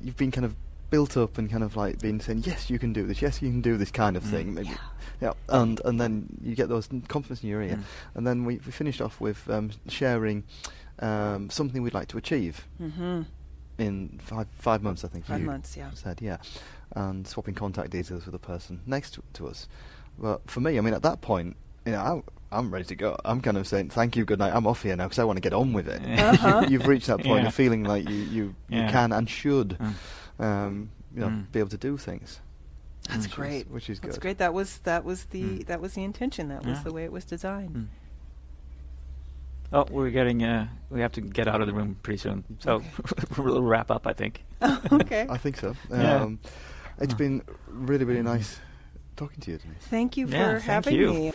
you've 0.00 0.16
been 0.16 0.30
kind 0.32 0.44
of 0.44 0.54
built 0.90 1.16
up 1.16 1.36
and 1.38 1.50
kind 1.50 1.64
of 1.64 1.76
like 1.76 1.98
been 2.00 2.20
saying 2.20 2.44
yes 2.46 2.70
you 2.70 2.78
can 2.78 2.92
do 2.92 3.06
this, 3.06 3.20
yes 3.20 3.42
you 3.42 3.50
can 3.50 3.60
do 3.60 3.76
this 3.76 3.90
kind 3.90 4.16
of 4.16 4.22
Mm. 4.24 4.30
thing, 4.30 4.54
maybe. 4.54 4.68
Yeah. 4.68 4.76
Yeah, 5.20 5.32
and 5.48 5.80
and 5.84 5.98
then 6.00 6.26
you 6.42 6.54
get 6.54 6.68
those 6.68 6.88
confidence 7.08 7.42
in 7.42 7.48
your 7.48 7.62
ear, 7.62 7.76
Mm. 7.76 7.82
and 8.16 8.26
then 8.26 8.44
we, 8.44 8.56
we 8.66 8.72
finished 8.72 9.00
off 9.00 9.18
with 9.20 9.48
um, 9.48 9.70
sharing 9.88 10.44
um, 10.98 11.48
something 11.50 11.82
we'd 11.82 11.94
like 11.94 12.08
to 12.08 12.18
achieve 12.18 12.66
mm-hmm. 12.80 13.22
in 13.78 14.18
five 14.22 14.46
five 14.58 14.82
months, 14.82 15.04
I 15.04 15.08
think. 15.08 15.24
Five 15.26 15.40
you 15.40 15.46
months, 15.46 15.76
yeah. 15.76 15.90
Said 15.94 16.20
yeah, 16.20 16.36
and 16.92 17.26
swapping 17.26 17.54
contact 17.54 17.90
details 17.90 18.26
with 18.26 18.32
the 18.32 18.38
person 18.38 18.80
next 18.86 19.12
to, 19.14 19.22
to 19.34 19.48
us. 19.48 19.68
But 20.18 20.50
for 20.50 20.60
me, 20.60 20.76
I 20.78 20.80
mean, 20.82 20.94
at 20.94 21.02
that 21.02 21.20
point, 21.20 21.56
you 21.84 21.92
know, 21.92 22.00
I'm, 22.00 22.22
I'm 22.56 22.70
ready 22.72 22.84
to 22.86 22.94
go. 22.96 23.16
I'm 23.24 23.40
kind 23.40 23.56
of 23.56 23.66
saying 23.66 23.90
thank 23.90 24.16
you, 24.16 24.24
good 24.24 24.38
night. 24.38 24.54
I'm 24.54 24.66
off 24.66 24.82
here 24.82 24.96
now 24.96 25.04
because 25.04 25.18
I 25.18 25.24
want 25.24 25.36
to 25.36 25.40
get 25.40 25.52
on 25.52 25.72
with 25.72 25.88
it. 25.88 26.00
Uh-huh. 26.18 26.66
you, 26.68 26.78
have 26.78 26.88
reached 26.88 27.06
that 27.08 27.18
point 27.22 27.42
Yeah. 27.42 27.48
of 27.48 27.54
feeling 27.54 27.84
like 27.84 28.08
you 28.08 28.16
you, 28.16 28.54
Yeah. 28.68 28.86
you 28.86 28.92
can 28.92 29.12
and 29.12 29.28
should, 29.28 29.76
Mm. 29.78 29.94
um, 30.44 30.90
you 31.14 31.20
know, 31.20 31.28
Mm. 31.28 31.52
be 31.52 31.58
able 31.60 31.70
to 31.70 31.76
do 31.78 31.96
things. 31.96 32.40
That's 33.08 33.18
which 33.22 33.26
is- 33.28 33.34
great. 33.34 33.70
which 33.70 33.90
is 33.90 34.00
good. 34.00 34.08
That's 34.10 34.18
great. 34.18 34.38
That 34.38 34.52
was 34.54 34.78
that 34.84 35.04
was 35.04 35.24
the 35.26 35.42
Mm. 35.42 35.66
that 35.66 35.80
was 35.80 35.92
the 35.94 36.02
intention. 36.04 36.48
That 36.48 36.64
was 36.64 36.78
Yeah. 36.78 36.82
the 36.84 36.92
way 36.92 37.04
it 37.04 37.12
was 37.12 37.24
designed. 37.24 37.74
Mm. 37.76 37.86
Oh, 39.72 39.84
we're 39.90 40.10
getting. 40.10 40.42
Uh, 40.44 40.68
we 40.90 41.00
have 41.00 41.12
to 41.12 41.20
get 41.20 41.48
out 41.48 41.60
of 41.60 41.66
the 41.66 41.72
room 41.74 41.96
pretty 42.02 42.18
soon, 42.18 42.44
so 42.60 42.74
Okay. 42.76 42.88
we'll 43.38 43.62
wrap 43.62 43.90
up. 43.90 44.06
I 44.06 44.12
think. 44.12 44.44
okay. 44.92 45.26
I 45.28 45.36
think 45.38 45.56
so. 45.56 45.74
Yeah. 45.90 46.22
Um, 46.22 46.38
It's 46.98 47.12
Huh. 47.12 47.18
been 47.18 47.42
really 47.68 48.04
really 48.06 48.22
nice 48.22 48.58
talking 49.16 49.40
to 49.40 49.50
you, 49.50 49.58
Denise. 49.58 49.82
Thank 49.90 50.16
you 50.16 50.26
for 50.28 50.32
Yeah, 50.36 50.52
thank 50.60 50.62
having 50.86 50.94
you. 50.94 51.12
me. 51.12 51.32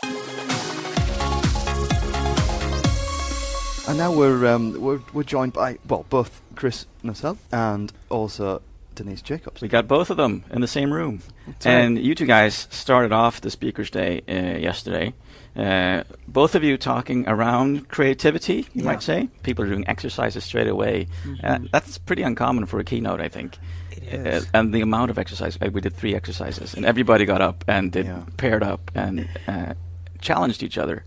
And 3.92 3.98
now 3.98 4.14
we're 4.14 4.48
um, 4.48 4.80
we're 4.80 5.02
we're 5.12 5.24
joined 5.24 5.52
by 5.52 5.78
well 5.86 6.06
both 6.10 6.42
Chris 6.56 6.86
Noessel 7.04 7.38
and 7.52 7.92
also 8.08 8.62
Denise 8.96 9.22
Jacobs. 9.22 9.60
We 9.62 9.68
got 9.68 9.86
both 9.90 10.10
of 10.10 10.16
them 10.16 10.46
in 10.50 10.62
the 10.62 10.68
same 10.68 10.94
room. 10.94 11.22
That's 11.46 11.66
and 11.66 11.98
right. 11.98 12.04
you 12.06 12.16
two 12.16 12.26
guys 12.26 12.70
started 12.72 13.12
off 13.12 13.42
the 13.42 13.52
Speakers 13.52 13.90
Day 13.90 14.22
uh, 14.30 14.58
yesterday. 14.60 15.14
Uh, 15.58 16.04
both 16.26 16.56
of 16.56 16.64
you 16.64 16.78
talking 16.78 17.28
around 17.28 17.90
creativity, 17.90 18.60
you 18.74 18.84
Yeah. 18.84 18.84
might 18.86 19.04
say. 19.04 19.28
People 19.44 19.66
are 19.66 19.68
doing 19.68 19.84
exercises 19.90 20.46
straight 20.46 20.70
away. 20.70 21.08
Uh, 21.44 21.60
that's 21.74 21.98
pretty 21.98 22.24
uncommon 22.24 22.68
for 22.68 22.80
a 22.80 22.86
keynote, 22.86 23.20
I 23.20 23.28
think. 23.28 23.58
It 23.92 24.26
Uh, 24.26 24.42
and 24.54 24.74
the 24.74 24.80
amount 24.80 25.12
of 25.12 25.18
exercise, 25.20 25.58
uh, 25.62 25.70
we 25.70 25.82
did 25.82 25.98
three 25.98 26.16
exercises, 26.16 26.74
and 26.76 26.86
everybody 26.86 27.26
got 27.26 27.42
up 27.42 27.66
and 27.68 27.92
did 27.92 28.06
Yeah. 28.06 28.22
paired 28.38 28.64
up 28.64 28.90
and 28.96 29.28
uh, 29.50 29.74
challenged 30.22 30.64
each 30.64 30.78
other. 30.78 31.04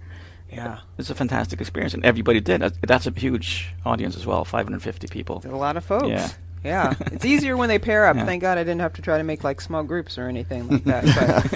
Yeah. 0.55 0.79
It's 0.99 1.11
a 1.11 1.15
fantastic 1.15 1.61
experience, 1.61 1.95
and 1.95 2.05
everybody 2.05 2.41
did. 2.41 2.61
That's- 2.61 3.07
a 3.07 3.11
huge 3.11 3.75
audience 3.85 4.17
as 4.17 4.27
well, 4.27 4.45
550 4.45 5.09
people. 5.09 5.41
There's 5.41 5.53
a 5.55 5.57
lot 5.59 5.77
of 5.77 5.85
folks. 5.85 6.09
Yeah. 6.09 6.31
Yeah. 6.65 6.95
it's 7.13 7.25
easier 7.27 7.57
when 7.57 7.69
they 7.69 7.79
pair 7.79 8.07
up. 8.07 8.17
Yeah. 8.19 8.25
Thank 8.25 8.41
God 8.41 8.57
I 8.57 8.63
didn't 8.65 8.81
have 8.81 8.95
to 8.95 9.03
try 9.03 9.19
to 9.19 9.25
make 9.25 9.45
like 9.45 9.61
small 9.61 9.83
groups 9.83 10.17
or 10.17 10.29
anything 10.29 10.67
like 10.69 10.85
that. 10.85 11.05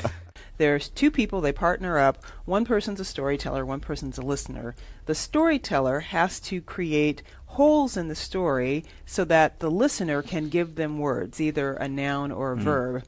But 0.02 0.12
there's 0.58 0.88
two 0.90 1.10
people, 1.10 1.40
they 1.40 1.52
partner 1.52 1.98
up. 1.98 2.22
One 2.44 2.64
person's 2.66 3.00
a 3.00 3.04
storyteller, 3.06 3.64
one 3.64 3.80
person's 3.80 4.18
a 4.18 4.22
listener. 4.22 4.74
The 5.06 5.14
storyteller 5.14 6.00
has 6.00 6.40
to 6.40 6.60
create 6.60 7.22
holes 7.46 7.96
in 7.96 8.08
the 8.08 8.14
story 8.14 8.84
so 9.06 9.24
that 9.24 9.60
the 9.60 9.70
listener 9.70 10.20
can 10.20 10.50
give 10.50 10.74
them 10.74 10.98
words, 10.98 11.40
either 11.40 11.72
a 11.74 11.88
noun 11.88 12.30
or 12.30 12.52
a 12.52 12.56
Mm. 12.56 12.60
verb. 12.60 13.04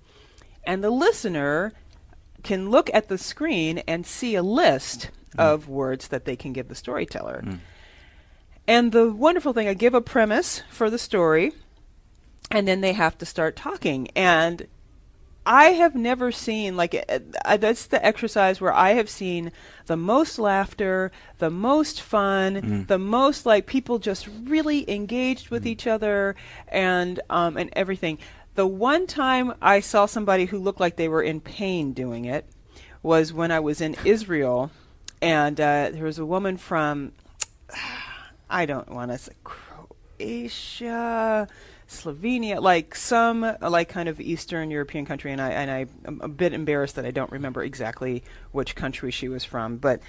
And 0.65 0.83
the 0.83 0.91
listener 0.91 1.73
can 2.43 2.71
look 2.71 2.89
at 2.95 3.09
the 3.09 3.19
screen 3.19 3.79
and 3.87 4.07
see 4.07 4.35
a 4.35 4.43
list 4.43 5.11
of 5.39 5.69
words 5.69 6.09
that 6.09 6.25
they 6.25 6.37
can 6.37 6.53
give 6.53 6.69
the 6.69 6.75
storyteller. 6.75 7.43
Mm. 7.45 7.59
And 8.67 8.93
the 8.93 9.11
wonderful 9.13 9.53
thing, 9.53 9.69
I 9.69 9.75
give 9.75 9.95
a 9.95 10.01
premise 10.01 10.63
for 10.71 10.91
the 10.91 10.99
story, 10.99 11.53
and 12.51 12.69
then 12.69 12.81
they 12.81 12.93
have 12.93 13.19
to 13.19 13.27
start 13.27 13.57
talking. 13.57 14.09
And 14.15 14.67
I 15.47 15.67
have 15.73 15.95
never 15.95 16.31
seen 16.31 16.77
like 16.77 16.95
uh, 16.95 17.21
uh, 17.45 17.57
that's 17.57 17.87
the 17.87 18.05
exercise 18.05 18.61
where 18.61 18.73
I 18.73 18.91
have 18.91 19.09
seen 19.09 19.53
the 19.87 19.97
most 19.97 20.39
laughter, 20.39 21.11
the 21.39 21.51
most 21.51 22.03
fun, 22.03 22.55
Mm. 22.61 22.87
the 22.87 22.99
most 22.99 23.47
like 23.47 23.67
people 23.67 23.99
just 23.99 24.29
really 24.45 24.89
engaged 24.91 25.49
with 25.51 25.67
each 25.67 25.87
other 25.87 26.37
and 26.69 27.21
um, 27.31 27.57
and 27.57 27.71
everything. 27.73 28.19
The 28.55 28.67
one 28.67 29.07
time 29.07 29.55
I 29.63 29.81
saw 29.81 30.07
somebody 30.07 30.45
who 30.45 30.59
looked 30.59 30.81
like 30.81 30.97
they 30.97 31.09
were 31.09 31.23
in 31.23 31.41
pain 31.41 31.93
doing 31.93 32.27
it 32.27 32.45
was 33.03 33.33
when 33.33 33.51
I 33.51 33.61
was 33.61 33.81
in 33.81 33.97
Israel, 34.05 34.71
and 35.23 35.61
uh, 35.61 35.91
there 35.93 36.05
was 36.05 36.19
a 36.19 36.27
woman 36.27 36.57
from 36.57 37.13
I 38.49 38.67
don't 38.67 38.91
want 38.91 39.13
to 39.13 39.19
say 39.19 39.33
Croatia, 39.45 41.49
Slovenia, 41.89 42.61
like 42.61 42.95
some 42.95 43.57
like 43.61 43.89
kind 43.89 44.09
of 44.09 44.21
Eastern 44.21 44.71
European 44.71 45.07
country, 45.07 45.33
and 45.33 45.41
I 45.41 45.51
and 45.51 45.71
I 45.71 45.87
am 46.07 46.21
a 46.23 46.29
bit 46.29 46.53
embarrassed 46.53 46.97
that 46.97 47.05
I 47.05 47.11
don't 47.11 47.31
remember 47.31 47.63
exactly 47.63 48.23
which 48.53 48.75
country 48.75 49.11
she 49.11 49.29
was 49.29 49.45
from, 49.45 49.77
but 49.77 50.01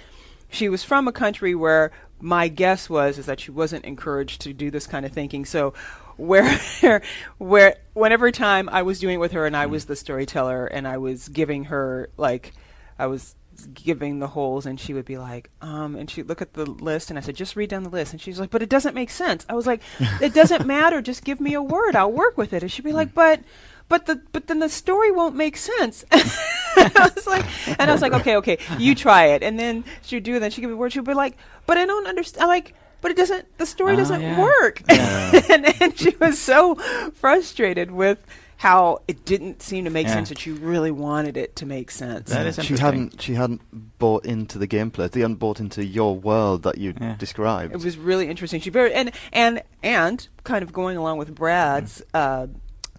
she 0.50 0.68
was 0.68 0.84
from 0.84 1.08
a 1.08 1.12
country 1.12 1.54
where 1.54 1.92
my 2.20 2.48
guess 2.48 2.88
was 2.88 3.18
is 3.18 3.26
that 3.26 3.40
she 3.40 3.50
wasn't 3.50 3.84
encouraged 3.84 4.42
to 4.42 4.52
do 4.52 4.70
this 4.70 4.86
kind 4.86 5.06
of 5.06 5.12
thinking. 5.12 5.44
So 5.44 5.74
where 6.16 6.60
where 7.38 7.76
whenever 7.94 8.30
time 8.30 8.68
I 8.70 8.82
was 8.82 9.00
doing 9.00 9.14
it 9.14 9.18
with 9.18 9.32
her 9.32 9.46
and 9.46 9.56
I 9.56 9.66
was 9.66 9.86
the 9.86 9.96
storyteller 9.96 10.66
and 10.66 10.86
I 10.86 10.98
was 10.98 11.28
giving 11.28 11.64
her 11.64 12.10
like 12.16 12.52
I 12.98 13.06
was 13.06 13.34
giving 13.74 14.18
the 14.18 14.28
holes 14.28 14.66
and 14.66 14.78
she 14.80 14.94
would 14.94 15.04
be 15.04 15.18
like 15.18 15.50
um 15.60 15.94
and 15.96 16.10
she'd 16.10 16.28
look 16.28 16.40
at 16.42 16.54
the 16.54 16.64
list 16.66 17.10
and 17.10 17.18
I 17.18 17.22
said 17.22 17.36
just 17.36 17.54
read 17.56 17.70
down 17.70 17.82
the 17.82 17.90
list 17.90 18.12
and 18.12 18.20
she's 18.20 18.40
like 18.40 18.50
but 18.50 18.62
it 18.62 18.68
doesn't 18.68 18.94
make 18.94 19.10
sense. 19.10 19.44
I 19.48 19.54
was 19.54 19.66
like 19.66 19.82
it 20.20 20.34
doesn't 20.34 20.66
matter 20.78 21.00
just 21.02 21.24
give 21.24 21.40
me 21.40 21.54
a 21.54 21.62
word 21.62 21.94
I'll 21.96 22.12
work 22.12 22.36
with 22.38 22.52
it 22.52 22.62
and 22.62 22.70
she'd 22.72 22.84
be 22.84 22.92
like 22.92 23.14
but 23.14 23.40
but 23.88 24.06
the 24.06 24.20
but 24.32 24.46
then 24.46 24.58
the 24.60 24.68
story 24.68 25.10
won't 25.10 25.36
make 25.36 25.56
sense. 25.56 26.04
I 26.12 27.10
was 27.14 27.26
like, 27.26 27.44
and 27.78 27.90
I 27.90 27.92
was 27.92 28.00
like, 28.00 28.14
okay, 28.14 28.36
okay, 28.36 28.58
you 28.78 28.94
try 28.94 29.26
it, 29.26 29.42
and 29.42 29.58
then 29.58 29.84
she'd 30.00 30.22
do 30.22 30.36
it. 30.36 30.38
Then 30.38 30.50
she'd 30.50 30.62
give 30.62 30.70
me 30.70 30.74
a 30.74 30.78
word. 30.78 30.92
She'd 30.94 31.04
be 31.04 31.12
like, 31.12 31.36
but 31.66 31.76
I 31.76 31.84
don't 31.84 32.06
understand. 32.06 32.48
Like, 32.48 32.74
but 33.02 33.10
it 33.10 33.18
doesn't. 33.18 33.58
The 33.58 33.66
story 33.66 33.92
Ah, 33.92 33.96
doesn't 33.96 34.22
yeah. 34.22 34.40
work. 34.40 34.82
Yeah. 34.88 35.42
and, 35.50 35.82
and 35.82 35.98
she 35.98 36.16
was 36.20 36.38
so 36.38 36.76
frustrated 37.12 37.90
with 37.90 38.24
how 38.62 39.02
it 39.08 39.24
didn't 39.24 39.60
seem 39.60 39.84
to 39.84 39.90
make 39.90 40.06
Yeah. 40.06 40.12
sense 40.14 40.28
that 40.28 40.38
she 40.38 40.52
really 40.52 40.92
wanted 40.92 41.36
it 41.36 41.56
to 41.56 41.66
make 41.66 41.90
sense. 41.90 42.30
That 42.30 42.46
is 42.46 42.64
she 42.64 42.76
hadn't 42.76 43.20
she 43.20 43.34
hadn't 43.34 43.60
bought 43.98 44.24
into 44.24 44.56
the 44.56 44.68
gameplay. 44.68 45.12
She 45.12 45.18
hadn't 45.18 45.40
bought 45.40 45.58
into 45.58 45.84
your 45.84 46.16
world 46.16 46.62
that 46.62 46.78
you 46.78 46.94
Yeah. 47.00 47.16
described. 47.18 47.74
It 47.74 47.82
was 47.82 47.98
really 47.98 48.28
interesting. 48.28 48.60
She 48.60 48.70
very 48.70 48.94
and 48.94 49.10
and 49.32 49.62
and 49.82 50.28
kind 50.44 50.62
of 50.62 50.72
going 50.72 50.96
along 50.96 51.18
with 51.18 51.34
Brad's 51.34 52.04
mm. 52.14 52.20
uh, 52.20 52.46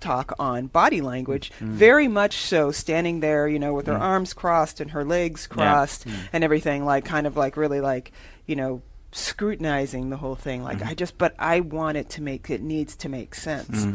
talk 0.01 0.33
on 0.37 0.67
body 0.67 0.99
language, 0.99 1.49
mm. 1.61 1.67
very 1.69 2.09
much 2.09 2.35
so 2.35 2.73
standing 2.73 3.21
there, 3.21 3.47
you 3.47 3.57
know, 3.57 3.73
with 3.73 3.87
her 3.87 3.93
mm. 3.93 4.01
arms 4.01 4.33
crossed 4.33 4.81
and 4.81 4.91
her 4.91 5.05
legs 5.05 5.47
crossed 5.47 6.05
and 6.33 6.43
everything, 6.43 6.83
like 6.83 7.05
kind 7.05 7.25
of 7.25 7.37
like 7.37 7.55
really 7.55 7.79
like, 7.79 8.11
you 8.47 8.57
know, 8.57 8.81
scrutinizing 9.13 10.09
the 10.09 10.17
whole 10.17 10.35
thing. 10.35 10.61
Like 10.61 10.81
I 10.81 10.93
just, 10.93 11.17
but 11.17 11.33
I 11.39 11.61
want 11.61 11.95
it 11.95 12.09
to 12.09 12.21
make 12.21 12.49
it 12.49 12.61
needs 12.61 12.97
to 12.97 13.07
make 13.07 13.33
sense. 13.33 13.87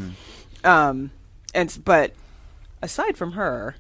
Um, 0.65 1.11
and 1.61 1.79
but 1.85 2.13
aside 2.83 3.17
from 3.17 3.33
her, 3.33 3.77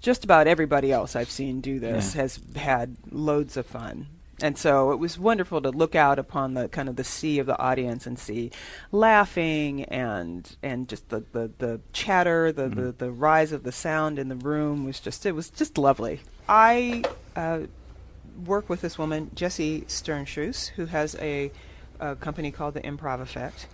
just 0.00 0.24
about 0.24 0.46
everybody 0.46 0.92
else 0.92 1.16
I've 1.16 1.30
seen 1.30 1.60
do 1.60 1.78
this 1.80 2.14
Yeah. 2.14 2.22
has 2.22 2.40
had 2.56 2.96
loads 3.10 3.56
of 3.56 3.66
fun. 3.66 4.06
And 4.42 4.58
so 4.58 4.90
it 4.90 4.98
was 4.98 5.16
wonderful 5.18 5.62
to 5.62 5.70
look 5.70 5.94
out 5.94 6.18
upon 6.18 6.54
the 6.54 6.68
kind 6.68 6.88
of 6.88 6.96
the 6.96 7.04
sea 7.04 7.38
of 7.38 7.46
the 7.46 7.56
audience 7.58 8.04
and 8.06 8.18
see 8.18 8.50
laughing 8.90 9.84
and 9.84 10.56
and 10.62 10.88
just 10.88 11.08
the, 11.08 11.22
the, 11.32 11.50
the 11.58 11.80
chatter, 11.92 12.52
the, 12.52 12.68
the, 12.68 12.92
the 12.92 13.10
rise 13.10 13.52
of 13.52 13.62
the 13.62 13.72
sound 13.72 14.18
in 14.18 14.28
the 14.28 14.36
room 14.36 14.84
was 14.84 15.00
just 15.00 15.24
it 15.24 15.32
was 15.32 15.50
just 15.50 15.78
lovely. 15.78 16.20
I 16.48 17.04
uh, 17.36 17.60
work 18.44 18.68
with 18.68 18.80
this 18.80 18.98
woman, 18.98 19.30
Jessie 19.34 19.82
Shternshus, 19.82 20.68
who 20.70 20.86
has 20.86 21.14
a, 21.20 21.50
a 22.00 22.16
company 22.16 22.50
called 22.50 22.74
the 22.74 22.80
Improv 22.80 23.20
Effect. 23.20 23.66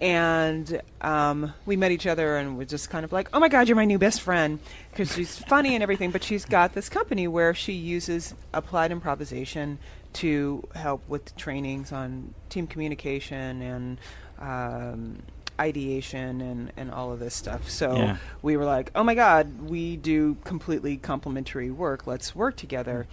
And 0.00 0.80
um, 1.02 1.52
we 1.66 1.76
met 1.76 1.90
each 1.92 2.06
other 2.06 2.36
and 2.38 2.56
were 2.56 2.64
just 2.64 2.88
kind 2.88 3.04
of 3.04 3.12
like, 3.12 3.28
oh 3.34 3.40
my 3.40 3.48
God, 3.48 3.68
you're 3.68 3.76
my 3.76 3.84
new 3.84 3.98
best 3.98 4.22
friend. 4.22 4.58
Because 4.90 5.14
she's 5.14 5.38
funny 5.38 5.74
and 5.74 5.82
everything, 5.82 6.10
but 6.10 6.24
she's 6.24 6.44
got 6.44 6.72
this 6.72 6.88
company 6.88 7.28
where 7.28 7.52
she 7.54 7.72
uses 7.74 8.34
applied 8.54 8.92
improvisation 8.92 9.78
to 10.14 10.66
help 10.74 11.06
with 11.08 11.36
trainings 11.36 11.92
on 11.92 12.34
team 12.48 12.66
communication 12.66 13.60
and 13.62 13.98
um, 14.38 15.18
ideation 15.60 16.40
and, 16.40 16.72
and 16.78 16.90
all 16.90 17.12
of 17.12 17.18
this 17.20 17.34
stuff. 17.34 17.68
So 17.68 17.94
Yeah. 17.94 18.16
we 18.40 18.56
were 18.56 18.64
like, 18.64 18.90
oh 18.94 19.04
my 19.04 19.14
God, 19.14 19.60
we 19.68 19.96
do 19.96 20.36
completely 20.44 20.96
complementary 20.96 21.70
work. 21.70 22.06
Let's 22.06 22.34
work 22.34 22.56
together. 22.56 23.06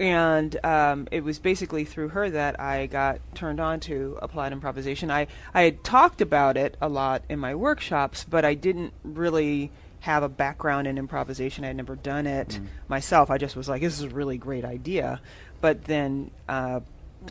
And 0.00 0.64
um, 0.64 1.08
it 1.10 1.22
was 1.22 1.38
basically 1.38 1.84
through 1.84 2.08
her 2.08 2.30
that 2.30 2.58
I 2.58 2.86
got 2.86 3.20
turned 3.34 3.60
on 3.60 3.80
to 3.80 4.18
applied 4.22 4.50
improvisation. 4.52 5.10
I, 5.10 5.26
I 5.52 5.62
had 5.62 5.84
talked 5.84 6.22
about 6.22 6.56
it 6.56 6.78
a 6.80 6.88
lot 6.88 7.22
in 7.28 7.38
my 7.38 7.54
workshops, 7.54 8.24
but 8.28 8.42
I 8.42 8.54
didn't 8.54 8.94
really 9.04 9.70
have 10.00 10.22
a 10.22 10.28
background 10.30 10.86
in 10.86 10.96
improvisation. 10.96 11.64
I 11.64 11.68
had 11.68 11.76
never 11.76 11.96
done 11.96 12.26
it 12.26 12.58
myself. 12.88 13.30
I 13.30 13.36
just 13.36 13.54
was 13.54 13.68
like, 13.68 13.82
this 13.82 13.98
is 13.98 14.04
a 14.04 14.08
really 14.08 14.38
great 14.38 14.64
idea. 14.64 15.20
But 15.60 15.84
then 15.84 16.30
uh, 16.48 16.80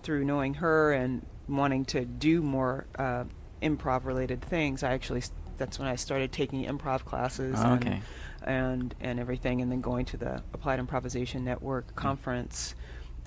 through 0.01 0.25
knowing 0.25 0.53
her 0.55 0.93
and 0.93 1.25
wanting 1.47 1.85
to 1.85 2.05
do 2.05 2.43
more 2.43 2.85
uh, 2.99 3.23
improv 3.63 4.05
related 4.05 4.43
things, 4.43 4.83
I 4.83 4.93
actually, 4.93 5.23
that's 5.59 5.77
when 5.77 5.87
I 5.87 5.95
started 5.95 6.31
taking 6.31 6.65
improv 6.65 7.05
classes. 7.05 7.55
Oh, 7.59 7.73
and- 7.73 7.85
okay. 7.87 8.01
and 8.43 8.95
and 9.01 9.19
everything, 9.19 9.61
and 9.61 9.71
then 9.71 9.81
going 9.81 10.05
to 10.05 10.17
the 10.17 10.41
Applied 10.53 10.79
Improvisation 10.79 11.43
Network 11.45 11.93
conference, 11.95 12.73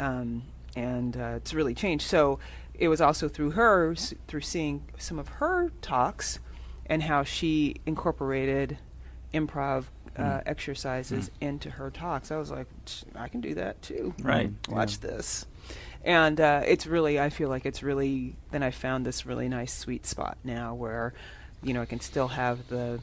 um, 0.00 0.42
and 0.74 1.16
uh, 1.16 1.34
it's 1.36 1.52
really 1.54 1.74
changed. 1.74 2.06
So 2.06 2.38
it 2.74 2.88
was 2.88 3.00
also 3.00 3.28
through 3.28 3.50
her, 3.52 3.92
s- 3.92 4.14
through 4.26 4.40
seeing 4.40 4.82
some 4.98 5.18
of 5.18 5.28
her 5.28 5.70
talks, 5.82 6.38
and 6.86 7.02
how 7.02 7.22
she 7.24 7.76
incorporated 7.86 8.78
improv 9.34 9.84
uh, 10.18 10.40
exercises 10.44 11.30
into 11.40 11.70
her 11.70 11.90
talks. 11.90 12.30
I 12.30 12.36
was 12.36 12.50
like, 12.50 12.66
I 13.14 13.28
can 13.28 13.40
do 13.40 13.54
that 13.54 13.80
too. 13.82 14.14
Right. 14.22 14.50
Watch 14.68 15.00
this. 15.00 15.46
And 16.04 16.38
uh, 16.40 16.62
it's 16.66 16.86
really, 16.86 17.18
I 17.20 17.30
feel 17.30 17.48
like 17.48 17.64
it's 17.64 17.82
really, 17.82 18.36
then 18.50 18.62
I 18.62 18.72
found 18.72 19.06
this 19.06 19.24
really 19.24 19.48
nice 19.48 19.72
sweet 19.72 20.04
spot 20.04 20.36
now 20.44 20.74
where, 20.74 21.14
you 21.62 21.72
know, 21.74 21.82
I 21.82 21.86
can 21.86 22.00
still 22.00 22.28
have 22.28 22.68
the 22.68 23.00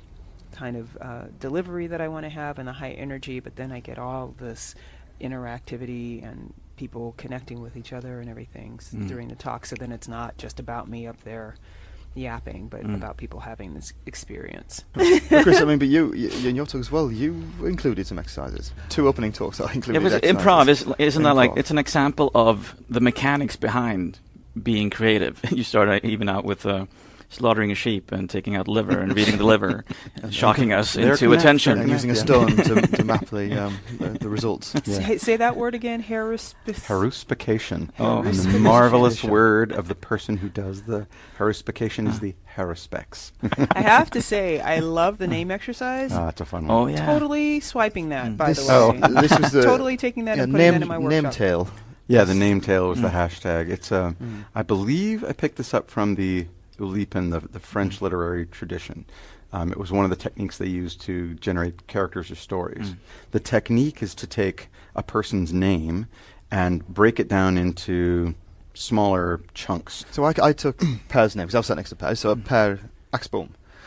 kind 0.51 0.75
of 0.77 0.97
uh, 0.99 1.25
delivery 1.39 1.87
that 1.87 2.01
I 2.01 2.07
want 2.07 2.25
to 2.25 2.29
have 2.29 2.59
and 2.59 2.67
the 2.67 2.73
high 2.73 2.91
energy, 2.91 3.39
but 3.39 3.55
then 3.55 3.71
I 3.71 3.79
get 3.79 3.97
all 3.99 4.33
this 4.37 4.75
interactivity 5.21 6.23
and 6.23 6.53
people 6.75 7.13
connecting 7.17 7.61
with 7.61 7.75
each 7.75 7.93
other 7.93 8.19
and 8.19 8.29
everything 8.29 8.77
Mm. 8.77 9.07
during 9.07 9.27
the 9.27 9.35
talk. 9.35 9.65
So 9.65 9.75
then 9.75 9.91
it's 9.91 10.07
not 10.07 10.37
just 10.37 10.59
about 10.59 10.87
me 10.89 11.05
up 11.07 11.21
there 11.23 11.55
yapping, 12.15 12.67
but 12.67 12.81
Mm. 12.83 12.95
about 12.95 13.17
people 13.17 13.41
having 13.41 13.73
this 13.73 13.93
experience. 14.05 14.83
But 14.93 15.43
Chris, 15.43 15.61
I 15.61 15.65
mean, 15.69 15.77
but 15.79 15.87
you, 15.87 16.13
you 16.13 16.29
in 16.49 16.55
your 16.55 16.65
talk 16.65 16.79
as 16.81 16.91
well, 16.91 17.11
you 17.11 17.43
included 17.65 18.07
some 18.07 18.17
exercises. 18.17 18.73
Two 18.89 19.07
opening 19.07 19.31
talks 19.31 19.57
that 19.59 19.73
included 19.75 19.99
It 19.99 20.03
was 20.03 20.13
exercises. 20.13 20.45
improv. 20.45 20.67
Is, 20.69 20.95
isn't 20.97 21.23
that 21.23 21.35
like 21.35 21.51
it's 21.55 21.71
an 21.71 21.77
example 21.77 22.31
of 22.33 22.75
the 22.89 23.01
mechanics 23.01 23.55
behind 23.55 24.19
being 24.61 24.89
creative? 24.89 25.39
you 25.51 25.63
start 25.63 26.03
even 26.03 26.27
out 26.29 26.45
with 26.45 26.65
uh, 26.65 26.85
slaughtering 27.29 27.71
a 27.71 27.75
sheep 27.75 28.11
and 28.11 28.29
taking 28.29 28.55
out 28.55 28.67
liver 28.67 28.99
and 28.99 29.15
reading 29.15 29.37
the 29.37 29.43
liver, 29.45 29.85
and 30.23 30.33
shocking 30.33 30.73
us 30.73 30.93
They're 30.93 31.11
into 31.11 31.25
connected. 31.25 31.39
attention. 31.39 31.79
and 31.79 31.89
using 31.89 32.09
a 32.11 32.15
stone 32.15 32.55
to, 32.57 32.81
to 32.97 33.03
map 33.03 33.27
the, 33.27 33.65
um, 33.65 33.77
the 33.99 34.09
the 34.19 34.29
results. 34.29 34.73
Yeah. 34.85 34.99
Say, 35.05 35.17
say 35.17 35.37
that 35.37 35.55
word 35.55 35.75
again, 35.75 35.99
Harris. 36.01 36.55
Haruspication. 36.67 37.89
Oh. 37.99 38.23
And 38.23 38.33
the 38.35 38.59
marvelous 38.59 39.23
word 39.23 39.71
of 39.71 39.87
the 39.87 39.95
person 39.95 40.37
who 40.37 40.49
does 40.49 40.83
the 40.83 41.07
haruspication 41.37 42.07
is 42.07 42.19
the 42.19 42.35
haruspex. 42.55 43.31
I 43.71 43.81
have 43.81 44.09
to 44.11 44.21
say, 44.21 44.59
I 44.59 44.79
love 44.79 45.17
the 45.17 45.27
name 45.27 45.51
exercise. 45.51 46.11
Ah, 46.13 46.29
it's 46.29 46.41
a 46.41 46.45
fun 46.45 46.67
one. 46.67 46.77
Oh 46.77 46.87
yeah. 46.87 47.05
Totally 47.05 47.59
swiping 47.59 48.09
that, 48.09 48.25
Mm. 48.31 48.37
by 48.37 48.47
This, 48.49 48.65
the 48.67 48.73
way. 48.91 48.99
Oh. 49.03 49.21
this 49.21 49.39
was 49.39 49.51
the 49.51 49.61
totally 49.63 49.97
taking 49.97 50.25
that 50.25 50.37
yeah, 50.37 50.43
and 50.43 50.51
putting 50.53 50.65
name, 50.71 50.73
that 50.79 50.95
in 50.95 51.03
my 51.03 51.09
name 51.09 51.29
tail. 51.29 51.69
Yeah, 52.07 52.23
the 52.23 52.33
name 52.35 52.59
tail 52.59 52.89
was 52.89 53.01
the 53.01 53.07
Mm. 53.09 53.11
hashtag. 53.13 53.69
It's 53.69 53.91
uh, 53.91 54.13
I 54.55 54.61
believe 54.63 55.23
I 55.23 55.31
picked 55.31 55.57
this 55.57 55.73
up 55.73 55.89
from 55.89 56.15
the 56.15 56.47
Oulipo, 56.79 57.29
the, 57.29 57.47
the 57.47 57.59
French 57.59 58.01
literary 58.01 58.45
tradition. 58.45 59.05
Um, 59.51 59.71
it 59.71 59.77
was 59.77 59.91
one 59.91 60.03
of 60.03 60.09
the 60.09 60.15
techniques 60.15 60.57
they 60.57 60.67
used 60.67 61.01
to 61.01 61.33
generate 61.35 61.87
characters 61.87 62.29
or 62.29 62.35
stories. 62.35 62.91
Mm. 62.91 62.95
The 63.31 63.39
technique 63.39 64.03
is 64.03 64.13
to 64.15 64.27
take 64.27 64.69
a 64.95 65.01
person's 65.01 65.51
name 65.53 66.07
and 66.51 66.87
break 66.87 67.19
it 67.19 67.27
down 67.27 67.57
into 67.57 68.35
smaller 68.73 69.41
chunks. 69.53 70.05
So 70.11 70.23
I, 70.23 70.33
I 70.41 70.53
took 70.53 70.77
Per's 71.09 71.35
name 71.35 71.47
because 71.47 71.55
I 71.55 71.59
was 71.59 71.67
sat 71.67 71.77
next 71.77 71.89
to 71.89 71.95
Per. 71.95 72.15
So 72.15 72.35
Per 72.35 72.79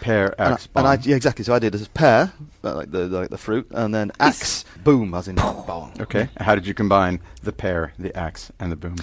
Axbom. 0.03 0.05
Pair, 0.05 0.35
And 0.39 0.49
I- 0.49 0.53
axe, 0.53 0.69
and 0.75 0.87
I, 0.87 0.99
yeah, 1.03 1.17
exactly. 1.17 1.45
So 1.45 1.55
I 1.55 1.59
did 1.59 1.75
as 1.75 1.89
pear, 1.89 2.33
uh, 2.65 2.75
like 2.75 2.91
the 2.91 3.07
like 3.09 3.31
the 3.31 3.39
fruit, 3.39 3.67
and 3.71 3.95
then 3.95 4.11
axe 4.21 4.65
boom, 4.85 5.15
as 5.15 5.29
in 5.29 5.37
bong. 5.37 5.93
Okay. 6.01 6.29
How 6.39 6.55
did 6.55 6.67
you 6.67 6.75
combine 6.75 7.21
the 7.43 7.53
pear, 7.53 7.93
the 7.99 8.17
axe, 8.17 8.51
and 8.59 8.71
the 8.73 8.77
boom? 8.77 8.97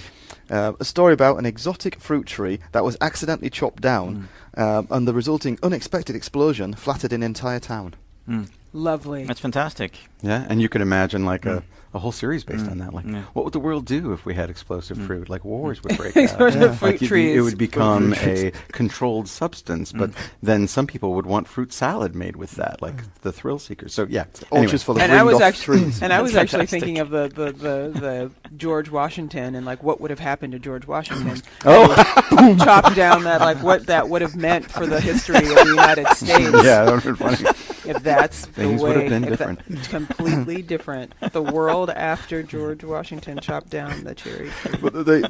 Uh, 0.50 0.72
a 0.80 0.84
story 0.84 1.12
about 1.12 1.38
an 1.38 1.46
exotic 1.46 2.00
fruit 2.00 2.26
tree 2.26 2.58
that 2.72 2.84
was 2.84 2.96
accidentally 3.00 3.50
chopped 3.50 3.82
down, 3.82 4.28
um, 4.56 4.86
and 4.90 5.06
the 5.08 5.14
resulting 5.14 5.58
unexpected 5.62 6.14
explosion 6.16 6.74
flattered 6.74 7.12
an 7.12 7.22
entire 7.22 7.60
town. 7.60 7.94
Mm. 8.28 8.48
Lovely. 8.72 9.24
That's 9.24 9.40
fantastic. 9.40 9.98
Yeah, 10.22 10.46
and 10.48 10.60
you 10.62 10.68
could 10.68 10.80
imagine 10.82 11.24
like 11.24 11.42
Mm. 11.42 11.58
a, 11.58 11.62
a 11.92 11.98
whole 11.98 12.12
series 12.12 12.44
based 12.44 12.64
Mm. 12.66 12.70
on 12.72 12.78
that. 12.78 12.94
Like, 12.94 13.04
Yeah. 13.06 13.22
what 13.32 13.44
would 13.44 13.52
the 13.52 13.58
world 13.60 13.84
do 13.84 14.12
if 14.12 14.24
we 14.24 14.34
had 14.34 14.48
explosive 14.50 14.96
Mm. 14.96 15.06
fruit? 15.06 15.28
Like 15.28 15.44
wars 15.44 15.82
would 15.82 15.96
break 15.96 16.16
Explosive 16.16 16.62
out. 16.62 16.76
fruit 16.78 16.82
like 16.92 16.92
you'd 17.00 17.00
be- 17.00 17.06
trees. 17.08 17.36
it 17.36 17.40
would 17.40 17.58
become 17.58 18.12
Fruit 18.12 18.54
a 18.54 18.72
controlled 18.72 19.28
substance. 19.28 19.92
But 19.92 20.10
Mm. 20.12 20.16
then 20.42 20.68
some 20.68 20.86
people 20.86 21.14
would 21.14 21.26
want 21.26 21.48
fruit 21.48 21.72
salad 21.72 22.14
made 22.14 22.36
with 22.36 22.52
that, 22.52 22.80
like 22.80 22.94
the 23.22 23.32
thrill 23.32 23.58
seekers. 23.58 23.92
So 23.92 24.06
yeah, 24.08 24.24
anyway. 24.52 24.66
Orchards 24.66 24.82
full 24.84 24.96
of 24.96 25.02
and 25.02 25.12
I 25.12 25.22
was 25.24 25.40
actually, 25.40 25.80
trees. 25.80 26.02
and 26.02 26.12
I 26.12 26.22
was 26.22 26.32
That's 26.32 26.52
actually 26.54 26.66
thinking 26.66 26.98
of 26.98 27.10
the, 27.10 27.28
the, 27.28 27.46
the, 27.52 28.00
the 28.00 28.30
George 28.56 28.90
Washington 28.90 29.54
and 29.54 29.66
like 29.66 29.82
what 29.82 30.00
would 30.00 30.10
have 30.10 30.20
happened 30.20 30.52
to 30.52 30.58
George 30.58 30.86
Washington. 30.86 31.42
Oh, 31.64 32.56
chopped 32.64 32.94
down 32.96 33.24
that 33.24 33.40
like 33.40 33.62
what 33.62 33.86
that 33.86 34.08
would 34.08 34.22
have 34.22 34.36
meant 34.36 34.70
for 34.70 34.86
the 34.86 35.00
history 35.00 35.36
of 35.38 35.44
the 35.44 35.64
United 35.66 36.06
States. 36.08 36.50
yeah, 36.64 36.84
that 36.84 36.92
would 36.92 37.02
have 37.02 37.18
been 37.18 37.36
funny. 37.36 37.48
If 37.86 38.02
that's 38.02 38.46
Things 38.46 38.80
the 38.80 38.86
would 38.86 38.96
have 38.96 39.08
been 39.08 39.24
if 39.24 39.38
that- 39.38 39.56
different. 39.66 39.88
completely 39.90 40.62
different. 40.62 41.14
The 41.32 41.42
world 41.42 41.90
after 41.90 42.42
George 42.42 42.84
Washington 42.84 43.38
chopped 43.40 43.70
down 43.70 44.04
the 44.04 44.14
cherry 44.14 44.50
tree. 44.50 44.78
But 44.82 44.92
the, 44.92 45.02
the, 45.04 45.20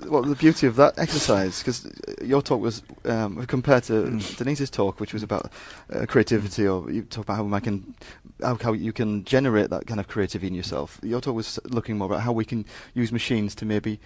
the 0.00 0.10
what 0.10 0.26
the 0.28 0.34
beauty 0.36 0.66
of 0.66 0.76
that 0.76 0.98
exercise 0.98 1.58
because 1.60 1.86
your 2.22 2.42
talk 2.42 2.60
was 2.60 2.82
um, 3.04 3.44
compared 3.46 3.84
to 3.84 3.96
Mm. 4.06 4.36
Denise's 4.36 4.70
talk, 4.70 5.00
which 5.00 5.12
was 5.12 5.22
about 5.22 5.50
uh, 5.92 6.06
creativity, 6.06 6.66
or 6.68 6.90
you 6.90 7.02
talk 7.02 7.24
about 7.24 7.36
how 7.36 7.54
I 7.54 7.60
can 7.60 7.94
how, 8.42 8.56
how 8.56 8.72
you 8.72 8.92
can 8.92 9.24
generate 9.24 9.70
that 9.70 9.86
kind 9.86 9.98
of 9.98 10.06
creativity 10.06 10.48
in 10.48 10.54
yourself. 10.54 11.00
Your 11.02 11.20
talk 11.20 11.34
was 11.34 11.58
looking 11.64 11.98
more 11.98 12.06
about 12.06 12.20
how 12.20 12.32
we 12.32 12.44
can 12.44 12.64
use 12.94 13.10
machines 13.10 13.54
to 13.56 13.64
maybe 13.64 13.98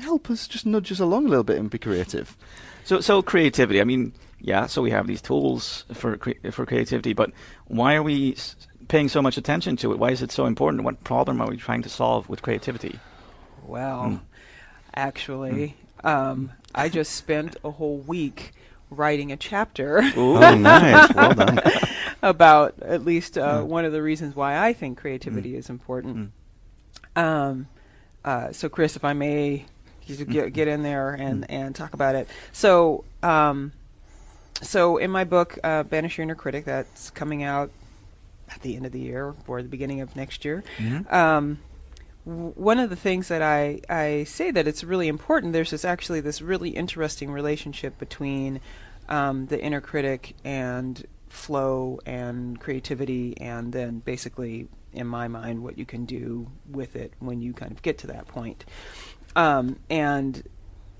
help 0.00 0.28
us 0.30 0.48
just 0.48 0.66
nudge 0.66 0.90
us 0.90 0.98
along 1.00 1.26
a 1.26 1.28
little 1.28 1.44
bit 1.44 1.58
and 1.58 1.70
be 1.70 1.78
creative. 1.78 2.36
So, 2.84 3.00
so 3.00 3.22
creativity. 3.22 3.80
I 3.80 3.84
mean, 3.84 4.12
yeah. 4.40 4.66
So 4.66 4.82
we 4.82 4.90
have 4.90 5.06
these 5.06 5.20
tools 5.22 5.84
for 5.92 6.16
cre- 6.16 6.50
for 6.50 6.66
creativity, 6.66 7.12
but 7.12 7.30
why 7.66 7.94
are 7.94 8.02
we 8.02 8.32
s- 8.32 8.56
paying 8.88 9.08
so 9.08 9.20
much 9.22 9.36
attention 9.36 9.76
to 9.78 9.92
it? 9.92 9.98
Why 9.98 10.10
is 10.10 10.22
it 10.22 10.32
so 10.32 10.46
important? 10.46 10.84
What 10.84 11.02
problem 11.04 11.40
are 11.40 11.48
we 11.48 11.56
trying 11.56 11.82
to 11.82 11.88
solve 11.88 12.28
with 12.28 12.42
creativity? 12.42 12.98
Well, 13.66 14.02
Mm. 14.02 14.20
actually, 14.94 15.76
um, 16.04 16.52
I 16.74 16.88
just 16.88 17.12
spent 17.12 17.56
a 17.64 17.70
whole 17.72 17.98
week 17.98 18.52
writing 18.90 19.30
a 19.32 19.36
chapter 19.36 20.00
Oh, 20.16 20.54
nice. 20.54 21.12
Well 21.14 21.34
done. 21.34 21.60
about 22.22 22.74
at 22.82 23.04
least 23.04 23.36
uh, 23.36 23.58
Mm. 23.58 23.66
one 23.66 23.84
of 23.84 23.92
the 23.92 24.02
reasons 24.02 24.34
why 24.34 24.58
I 24.58 24.72
think 24.72 24.98
creativity 24.98 25.54
is 25.56 25.68
important. 25.68 26.32
Um, 27.16 27.66
uh, 28.24 28.52
so, 28.52 28.68
Chris, 28.68 28.96
if 28.96 29.04
I 29.04 29.12
may 29.12 29.66
get, 30.30 30.52
get 30.52 30.68
in 30.68 30.82
there 30.82 31.10
and, 31.12 31.48
and 31.50 31.74
talk 31.74 31.92
about 31.94 32.14
it. 32.14 32.28
So, 32.52 33.04
um, 33.22 33.72
so 34.62 34.96
in 34.96 35.10
my 35.10 35.24
book, 35.24 35.58
uh, 35.62 35.82
Banish 35.84 36.18
Your 36.18 36.24
Inner 36.24 36.34
Critic, 36.34 36.64
that's 36.64 37.10
coming 37.10 37.42
out 37.42 37.70
at 38.50 38.62
the 38.62 38.76
end 38.76 38.86
of 38.86 38.92
the 38.92 39.00
year 39.00 39.34
or 39.46 39.62
the 39.62 39.68
beginning 39.68 40.00
of 40.00 40.16
next 40.16 40.44
year. 40.44 40.64
Um, 41.10 41.58
w- 42.26 42.52
one 42.56 42.78
of 42.78 42.90
the 42.90 42.96
things 42.96 43.28
that 43.28 43.42
I, 43.42 43.80
I 43.88 44.24
say 44.24 44.50
that 44.50 44.66
it's 44.66 44.82
really 44.82 45.08
important, 45.08 45.52
there's 45.52 45.70
this 45.70 45.84
actually 45.84 46.20
this 46.20 46.40
really 46.42 46.70
interesting 46.70 47.30
relationship 47.30 47.98
between 47.98 48.60
um, 49.08 49.46
the 49.46 49.60
inner 49.60 49.80
critic 49.80 50.34
and 50.44 51.06
flow 51.28 52.00
and 52.06 52.58
creativity, 52.58 53.38
and 53.40 53.72
then 53.72 53.98
basically, 54.00 54.68
in 54.92 55.06
my 55.06 55.28
mind, 55.28 55.62
what 55.62 55.78
you 55.78 55.84
can 55.84 56.04
do 56.04 56.50
with 56.70 56.96
it 56.96 57.12
when 57.18 57.40
you 57.40 57.52
kind 57.52 57.70
of 57.70 57.82
get 57.82 57.98
to 57.98 58.06
that 58.08 58.26
point. 58.28 58.64
Um, 59.36 59.78
and 59.90 60.42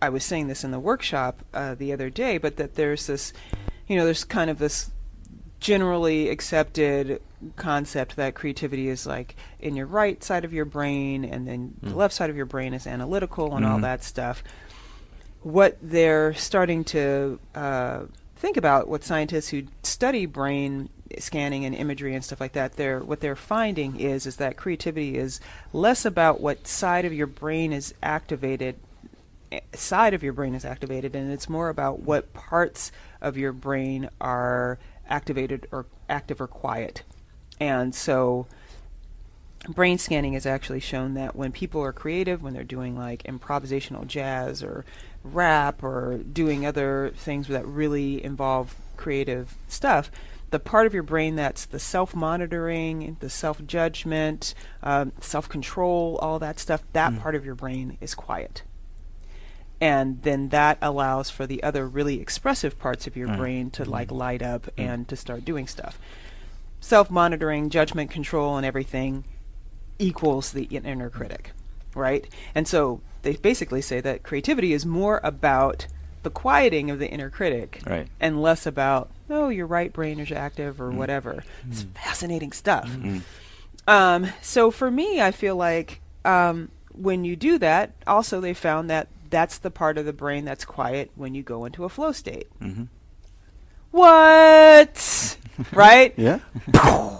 I 0.00 0.08
was 0.08 0.24
saying 0.24 0.48
this 0.48 0.64
in 0.64 0.70
the 0.70 0.78
workshop 0.78 1.44
uh, 1.52 1.74
the 1.74 1.92
other 1.92 2.10
day, 2.10 2.38
but 2.38 2.56
that 2.56 2.74
there's 2.74 3.06
this, 3.06 3.32
you 3.86 3.96
know, 3.96 4.04
there's 4.04 4.24
kind 4.24 4.50
of 4.50 4.58
this 4.58 4.90
generally 5.60 6.28
accepted 6.28 7.20
concept 7.56 8.16
that 8.16 8.34
creativity 8.34 8.88
is 8.88 9.06
like 9.06 9.34
in 9.60 9.76
your 9.76 9.86
right 9.86 10.22
side 10.22 10.44
of 10.44 10.52
your 10.52 10.64
brain 10.64 11.24
and 11.24 11.46
then 11.46 11.74
the 11.82 11.94
left 11.94 12.14
side 12.14 12.30
of 12.30 12.36
your 12.36 12.46
brain 12.46 12.74
is 12.74 12.86
analytical 12.86 13.56
and 13.56 13.64
all 13.64 13.78
that 13.80 14.02
stuff. 14.04 14.42
What 15.42 15.76
they're 15.80 16.34
starting 16.34 16.84
to 16.84 17.38
uh, 17.54 18.02
think 18.36 18.56
about, 18.56 18.88
what 18.88 19.04
scientists 19.04 19.48
who 19.48 19.64
study 19.82 20.26
brain 20.26 20.88
scanning 21.18 21.64
and 21.64 21.74
imagery 21.74 22.14
and 22.14 22.24
stuff 22.24 22.40
like 22.40 22.52
that, 22.52 22.76
they're 22.76 23.00
what 23.00 23.20
they're 23.20 23.36
finding 23.36 23.98
is 23.98 24.26
is 24.26 24.36
that 24.36 24.56
creativity 24.56 25.16
is 25.16 25.40
less 25.72 26.04
about 26.04 26.40
what 26.40 26.66
side 26.66 27.04
of 27.04 27.12
your 27.12 27.26
brain 27.26 27.72
is 27.72 27.94
activated 28.02 28.76
side 29.74 30.14
of 30.14 30.22
your 30.22 30.32
brain 30.32 30.54
is 30.54 30.64
activated 30.64 31.14
and 31.14 31.30
it's 31.32 31.48
more 31.48 31.68
about 31.68 32.00
what 32.00 32.32
parts 32.32 32.92
of 33.20 33.36
your 33.36 33.52
brain 33.52 34.08
are 34.20 34.78
activated 35.08 35.66
or 35.72 35.86
active 36.08 36.40
or 36.40 36.46
quiet. 36.46 37.02
And 37.60 37.94
so 37.94 38.46
brain 39.68 39.98
scanning 39.98 40.34
has 40.34 40.46
actually 40.46 40.80
shown 40.80 41.14
that 41.14 41.34
when 41.34 41.52
people 41.52 41.82
are 41.82 41.92
creative, 41.92 42.42
when 42.42 42.54
they're 42.54 42.64
doing 42.64 42.96
like 42.96 43.22
improvisational 43.24 44.06
jazz 44.06 44.62
or 44.62 44.84
rap 45.24 45.82
or 45.82 46.18
doing 46.18 46.64
other 46.64 47.12
things 47.16 47.48
that 47.48 47.66
really 47.66 48.22
involve 48.24 48.76
creative 48.96 49.54
stuff, 49.66 50.10
the 50.50 50.58
part 50.58 50.86
of 50.86 50.94
your 50.94 51.02
brain 51.02 51.36
that's 51.36 51.66
the 51.66 51.78
self 51.78 52.14
monitoring, 52.14 53.16
the 53.20 53.28
self 53.28 53.64
judgment, 53.66 54.54
um, 54.82 55.12
self 55.20 55.48
control, 55.48 56.18
all 56.22 56.38
that 56.38 56.58
stuff, 56.58 56.82
that 56.92 57.18
part 57.18 57.34
of 57.34 57.44
your 57.44 57.54
brain 57.54 57.98
is 58.00 58.14
quiet. 58.14 58.62
And 59.80 60.22
then 60.22 60.48
that 60.48 60.78
allows 60.82 61.30
for 61.30 61.46
the 61.46 61.62
other 61.62 61.86
really 61.86 62.20
expressive 62.20 62.78
parts 62.78 63.06
of 63.06 63.16
your 63.16 63.28
mm. 63.28 63.36
brain 63.36 63.70
to 63.70 63.82
mm-hmm. 63.82 63.92
like 63.92 64.10
light 64.10 64.42
up 64.42 64.66
mm. 64.66 64.70
and 64.76 65.08
to 65.08 65.16
start 65.16 65.44
doing 65.44 65.66
stuff. 65.66 65.98
Self 66.80 67.10
monitoring, 67.10 67.70
judgment 67.70 68.10
control, 68.10 68.56
and 68.56 68.66
everything 68.66 69.24
equals 69.98 70.52
the 70.52 70.64
inner 70.64 71.10
critic, 71.10 71.52
right? 71.94 72.26
And 72.54 72.66
so 72.68 73.00
they 73.22 73.36
basically 73.36 73.82
say 73.82 74.00
that 74.00 74.22
creativity 74.22 74.72
is 74.72 74.86
more 74.86 75.20
about 75.24 75.86
the 76.22 76.30
quieting 76.30 76.90
of 76.90 76.98
the 76.98 77.08
inner 77.08 77.30
critic 77.30 77.80
Right. 77.86 78.08
and 78.20 78.42
less 78.42 78.66
about, 78.66 79.10
oh, 79.30 79.48
your 79.48 79.66
right 79.66 79.92
brain 79.92 80.18
is 80.18 80.32
active 80.32 80.80
or 80.80 80.90
mm. 80.90 80.94
whatever. 80.94 81.44
It's 81.68 81.82
fascinating 81.94 82.52
stuff. 82.52 82.90
Um, 83.86 84.28
so 84.42 84.70
for 84.70 84.90
me, 84.90 85.20
I 85.20 85.30
feel 85.30 85.56
like 85.56 86.00
um, 86.24 86.70
when 86.92 87.24
you 87.24 87.36
do 87.36 87.58
that, 87.58 87.92
also 88.06 88.40
they 88.40 88.54
found 88.54 88.90
that 88.90 89.08
that's 89.30 89.58
the 89.58 89.70
part 89.70 89.98
of 89.98 90.04
the 90.06 90.12
brain 90.12 90.44
that's 90.44 90.64
quiet 90.64 91.10
when 91.14 91.34
you 91.34 91.42
go 91.42 91.64
into 91.64 91.84
a 91.84 91.88
flow 91.88 92.12
state. 92.12 92.46
Mm-hmm. 92.60 92.84
What? 93.90 95.36
right? 95.72 96.14
Yeah. 96.16 96.38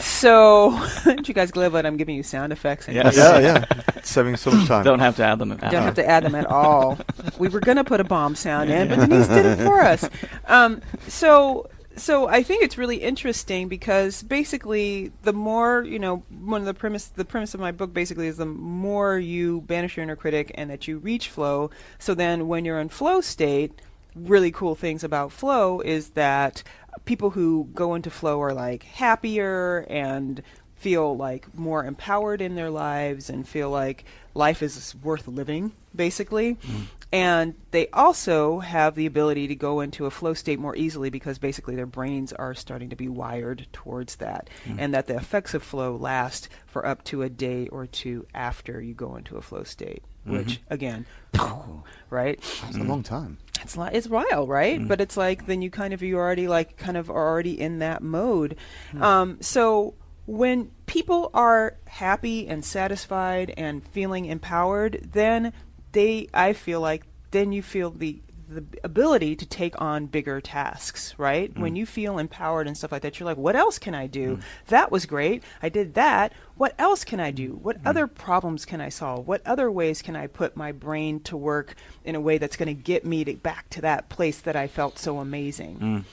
So, 0.00 0.70
aren't 1.06 1.28
you 1.28 1.34
guys 1.34 1.52
glad 1.52 1.68
that 1.70 1.86
I'm 1.86 1.96
giving 1.96 2.16
you 2.16 2.24
sound 2.24 2.52
effects? 2.52 2.88
And 2.88 2.96
Yes. 2.96 3.16
yeah, 3.16 3.38
yeah. 3.38 3.64
Saving 4.02 4.34
so 4.36 4.50
much 4.50 4.66
time. 4.66 4.82
Don't 4.82 4.98
have 4.98 5.14
to 5.16 5.24
add 5.24 5.38
them. 5.38 5.50
Don't 5.50 5.72
have 5.72 5.94
to 5.94 6.08
add 6.08 6.24
them 6.24 6.34
at 6.34 6.46
all. 6.46 6.98
we 7.38 7.48
were 7.48 7.60
going 7.60 7.76
to 7.76 7.84
put 7.84 8.00
a 8.00 8.04
bomb 8.04 8.34
sound 8.34 8.68
in, 8.68 8.88
but 8.88 8.96
Denise 9.08 9.28
did 9.28 9.46
it 9.46 9.58
for 9.64 9.80
us. 9.80 10.08
Um, 10.46 10.82
so, 11.06 11.68
so 11.98 12.28
I 12.28 12.42
think 12.42 12.62
it's 12.62 12.78
really 12.78 12.96
interesting 12.96 13.68
because 13.68 14.22
basically, 14.22 15.12
the 15.22 15.32
more 15.32 15.82
you 15.84 15.98
know, 15.98 16.24
one 16.40 16.60
of 16.60 16.66
the 16.66 16.74
premise, 16.74 17.06
the 17.06 17.24
premise 17.24 17.54
of 17.54 17.60
my 17.60 17.72
book 17.72 17.92
basically 17.92 18.26
is 18.26 18.38
the 18.38 18.46
more 18.46 19.18
you 19.18 19.60
banish 19.62 19.96
your 19.96 20.04
inner 20.04 20.16
critic 20.16 20.52
and 20.54 20.70
that 20.70 20.88
you 20.88 20.98
reach 20.98 21.28
flow. 21.28 21.70
So 21.98 22.14
then, 22.14 22.48
when 22.48 22.64
you're 22.64 22.80
in 22.80 22.88
flow 22.88 23.20
state, 23.20 23.80
really 24.14 24.50
cool 24.50 24.74
things 24.74 25.04
about 25.04 25.32
flow 25.32 25.80
is 25.80 26.10
that 26.10 26.62
people 27.04 27.30
who 27.30 27.68
go 27.74 27.94
into 27.94 28.10
flow 28.10 28.40
are 28.42 28.54
like 28.54 28.82
happier 28.82 29.86
and 29.88 30.42
feel 30.74 31.16
like 31.16 31.52
more 31.56 31.84
empowered 31.84 32.40
in 32.40 32.54
their 32.54 32.70
lives 32.70 33.28
and 33.28 33.48
feel 33.48 33.70
like 33.70 34.04
life 34.34 34.62
is 34.62 34.94
worth 35.02 35.26
living 35.26 35.72
basically 35.94 36.54
mm. 36.54 36.86
And 37.12 37.54
they 37.70 37.88
also 37.88 38.58
have 38.58 38.94
the 38.94 39.06
ability 39.06 39.48
to 39.48 39.54
go 39.54 39.80
into 39.80 40.06
a 40.06 40.10
flow 40.10 40.34
state 40.34 40.58
more 40.58 40.76
easily 40.76 41.08
because 41.10 41.38
basically 41.38 41.74
their 41.74 41.86
brains 41.86 42.32
are 42.34 42.54
starting 42.54 42.90
to 42.90 42.96
be 42.96 43.08
wired 43.08 43.66
towards 43.72 44.16
that 44.16 44.50
hmm. 44.64 44.76
and 44.78 44.92
that 44.92 45.06
the 45.06 45.16
effects 45.16 45.54
of 45.54 45.62
flow 45.62 45.96
last 45.96 46.48
for 46.66 46.86
up 46.86 47.02
to 47.04 47.22
a 47.22 47.28
day 47.28 47.66
or 47.68 47.86
two 47.86 48.26
after 48.34 48.80
you 48.80 48.94
go 48.94 49.16
into 49.16 49.36
a 49.36 49.42
flow 49.42 49.62
state 49.62 50.02
mm-hmm. 50.26 50.36
which 50.36 50.60
again 50.68 51.06
right 52.10 52.38
It's 52.68 52.76
a 52.76 52.82
long 52.82 53.02
time. 53.02 53.38
it's 53.62 53.76
li- 53.76 53.90
it's 53.92 54.08
wild, 54.08 54.48
right? 54.48 54.80
Mm. 54.80 54.88
But 54.88 55.00
it's 55.00 55.16
like 55.16 55.46
then 55.46 55.62
you 55.62 55.70
kind 55.70 55.92
of 55.92 56.02
you 56.02 56.16
already 56.16 56.48
like 56.48 56.76
kind 56.76 56.96
of 56.96 57.10
are 57.10 57.28
already 57.28 57.58
in 57.60 57.80
that 57.80 58.02
mode. 58.02 58.56
Hmm. 58.92 59.02
Um, 59.02 59.38
so 59.40 59.94
when 60.26 60.70
people 60.84 61.30
are 61.32 61.78
happy 61.86 62.46
and 62.48 62.62
satisfied 62.62 63.54
and 63.56 63.86
feeling 63.88 64.26
empowered, 64.26 65.08
then 65.12 65.54
they 65.92 66.28
I 66.32 66.52
feel 66.52 66.80
like 66.80 67.04
then 67.30 67.52
you 67.52 67.62
feel 67.62 67.90
the 67.90 68.20
the 68.48 68.64
ability 68.82 69.36
to 69.36 69.44
take 69.44 69.78
on 69.80 70.06
bigger 70.06 70.40
tasks, 70.40 71.14
right? 71.18 71.56
When 71.58 71.74
mm. 71.74 71.76
you 71.76 71.86
feel 71.86 72.18
empowered 72.18 72.66
and 72.66 72.76
stuff 72.76 72.92
like 72.92 73.02
that, 73.02 73.20
you're 73.20 73.26
like, 73.26 73.36
what 73.36 73.54
else 73.54 73.78
can 73.78 73.94
I 73.94 74.06
do? 74.06 74.36
Mm. 74.36 74.42
That 74.68 74.90
was 74.90 75.04
great. 75.04 75.44
I 75.62 75.68
did 75.68 75.94
that. 75.94 76.32
What 76.56 76.74
else 76.78 77.04
can 77.04 77.20
I 77.20 77.30
do? 77.30 77.58
What 77.62 77.82
mm. 77.82 77.86
other 77.86 78.06
problems 78.06 78.64
can 78.64 78.80
I 78.80 78.88
solve? 78.88 79.28
What 79.28 79.46
other 79.46 79.70
ways 79.70 80.00
can 80.00 80.16
I 80.16 80.28
put 80.28 80.56
my 80.56 80.72
brain 80.72 81.20
to 81.20 81.36
work 81.36 81.74
in 82.04 82.14
a 82.14 82.20
way 82.20 82.38
that's 82.38 82.56
going 82.56 82.74
to 82.74 82.82
get 82.82 83.04
me 83.04 83.22
to, 83.24 83.34
back 83.34 83.68
to 83.70 83.82
that 83.82 84.08
place 84.08 84.40
that 84.40 84.56
I 84.56 84.66
felt 84.66 84.98
so 84.98 85.18
amazing? 85.18 86.06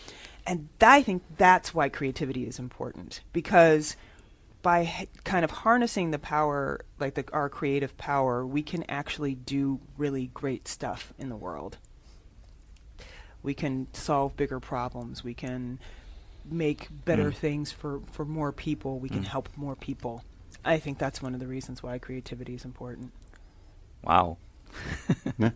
And 0.46 0.68
I 0.82 1.02
think 1.02 1.24
that's 1.38 1.74
why 1.74 1.90
creativity 1.90 2.46
is 2.46 2.60
important 2.60 3.22
because 3.34 3.96
by 4.66 5.08
kind 5.24 5.46
of 5.46 5.52
harnessing 5.52 6.10
the 6.10 6.18
power, 6.18 6.84
like 7.00 7.14
the, 7.14 7.24
our 7.32 7.50
creative 7.50 7.96
power, 7.98 8.44
we 8.44 8.64
can 8.64 8.84
actually 8.90 9.36
do 9.36 9.80
really 9.96 10.32
great 10.34 10.68
stuff 10.68 11.14
in 11.20 11.30
the 11.30 11.36
world. 11.36 11.78
We 13.44 13.54
can 13.54 13.86
solve 13.94 14.36
bigger 14.36 14.60
problems. 14.60 15.24
We 15.24 15.36
can 15.36 15.78
make 16.50 16.88
better 17.06 17.32
things 17.32 17.72
for, 17.72 18.02
for 18.12 18.26
more 18.26 18.52
people. 18.52 18.98
We 18.98 19.08
can 19.08 19.22
help 19.22 19.50
more 19.56 19.76
people. 19.76 20.24
I 20.66 20.80
think 20.80 20.98
that's 20.98 21.22
one 21.22 21.36
of 21.36 21.40
the 21.40 21.46
reasons 21.46 21.84
why 21.84 22.00
creativity 22.00 22.56
is 22.56 22.66
important. 22.66 23.12
Wow. 24.04 24.38
Yeah. 25.38 25.52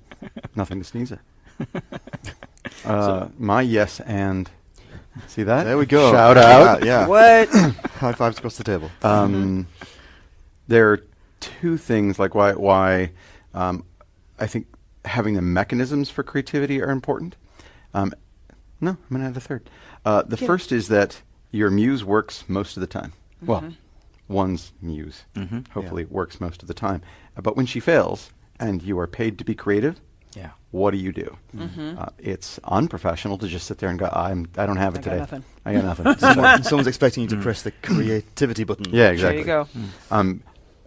Nothing 0.56 0.78
to 0.80 0.86
sneeze 0.86 1.12
at. 1.12 1.20
Uh, 2.86 3.30
my 3.38 3.62
yes 3.62 4.00
and 4.02 4.50
see 5.28 5.44
that? 5.44 5.64
There 5.64 5.78
we 5.78 5.86
go. 5.86 6.12
Shout 6.12 6.38
out. 6.38 6.80
that, 6.82 6.86
Yeah. 6.86 7.08
What? 7.08 7.50
High 8.00 8.14
fives 8.14 8.38
across 8.38 8.58
the 8.58 8.64
table. 8.64 8.90
Um, 9.04 9.68
there 10.68 10.92
are 10.92 11.06
two 11.40 11.78
things 11.78 12.20
like 12.20 12.36
why 12.36 12.54
why 12.54 13.12
um, 13.54 13.84
I 14.40 14.48
think 14.48 14.68
having 15.06 15.34
the 15.36 15.42
mechanisms 15.42 16.10
for 16.10 16.24
creativity 16.24 16.82
are 16.82 16.90
important. 16.92 17.36
Um, 17.94 18.14
no, 18.82 18.92
I'm 18.92 18.98
gonna 19.12 19.26
add 19.28 19.34
the 19.34 19.42
third. 19.42 19.70
Uh, 20.06 20.22
the 20.24 20.36
Get 20.36 20.44
it. 20.44 20.48
first 20.48 20.72
is 20.72 20.88
that 20.90 21.22
your 21.52 21.70
muse 21.70 22.04
works 22.04 22.44
most 22.48 22.78
of 22.78 22.82
the 22.82 22.88
time. 22.88 23.14
Well, 23.42 23.74
one's 24.28 24.74
muse 24.82 25.24
hopefully 25.72 26.06
works 26.06 26.40
most 26.40 26.62
of 26.62 26.68
the 26.68 26.74
time. 26.74 27.02
Uh, 27.36 27.42
but 27.42 27.56
when 27.58 27.66
she 27.66 27.80
fails 27.80 28.32
and 28.60 28.82
you 28.84 29.00
are 29.00 29.08
paid 29.08 29.38
to 29.40 29.44
be 29.46 29.56
creative, 29.56 30.00
Yeah. 30.36 30.52
what 30.72 30.92
do 30.92 30.98
you 30.98 31.12
do? 31.12 31.36
Uh, 31.60 32.08
it's 32.20 32.60
unprofessional 32.64 33.38
to 33.40 33.48
just 33.48 33.66
sit 33.68 33.80
there 33.80 33.90
and 33.90 33.98
go, 33.98 34.08
I'm, 34.14 34.48
I 34.58 34.66
don't 34.68 34.78
have 34.78 34.94
it 34.96 35.00
I 35.00 35.02
got 35.02 35.04
today. 35.10 35.18
nothing." 35.20 35.44
I 35.66 35.74
got 35.74 35.84
nothing. 35.86 36.16
Someone, 36.20 36.64
someone's 36.64 36.88
expecting 36.88 37.24
you 37.24 37.30
to 37.30 37.38
press 37.38 37.64
the 37.64 37.72
creativity 37.72 38.64
button. 38.64 38.86
Mm. 38.86 38.94
yeah, 38.94 39.10
exactly. 39.10 39.44
There 39.44 39.60
you 39.60 39.66
go. 39.66 40.16
Um, 40.16 40.44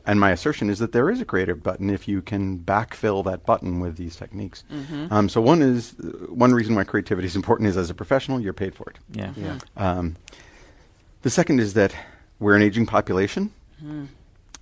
and 0.06 0.18
my 0.18 0.30
assertion 0.32 0.68
is 0.70 0.78
that 0.80 0.90
there 0.92 1.10
is 1.10 1.20
a 1.20 1.24
creative 1.24 1.62
button 1.62 1.88
if 1.90 2.08
you 2.08 2.22
can 2.22 2.58
backfill 2.58 3.24
that 3.24 3.44
button 3.46 3.78
with 3.80 3.96
these 3.96 4.16
techniques. 4.16 4.64
Um, 5.10 5.28
so 5.28 5.40
one 5.40 5.62
is 5.62 5.94
uh, 6.02 6.06
one 6.32 6.52
reason 6.52 6.74
why 6.74 6.82
creativity 6.84 7.26
is 7.26 7.36
important 7.36 7.68
is 7.68 7.76
as 7.76 7.88
a 7.90 7.94
professional 7.94 8.40
you're 8.40 8.52
paid 8.52 8.74
for 8.74 8.90
it. 8.90 8.98
Yeah. 9.12 9.32
Yeah. 9.36 9.58
Um, 9.76 10.16
the 11.22 11.30
second 11.30 11.60
is 11.60 11.74
that 11.74 11.94
we're 12.40 12.56
an 12.56 12.62
aging 12.62 12.86
population, 12.86 13.52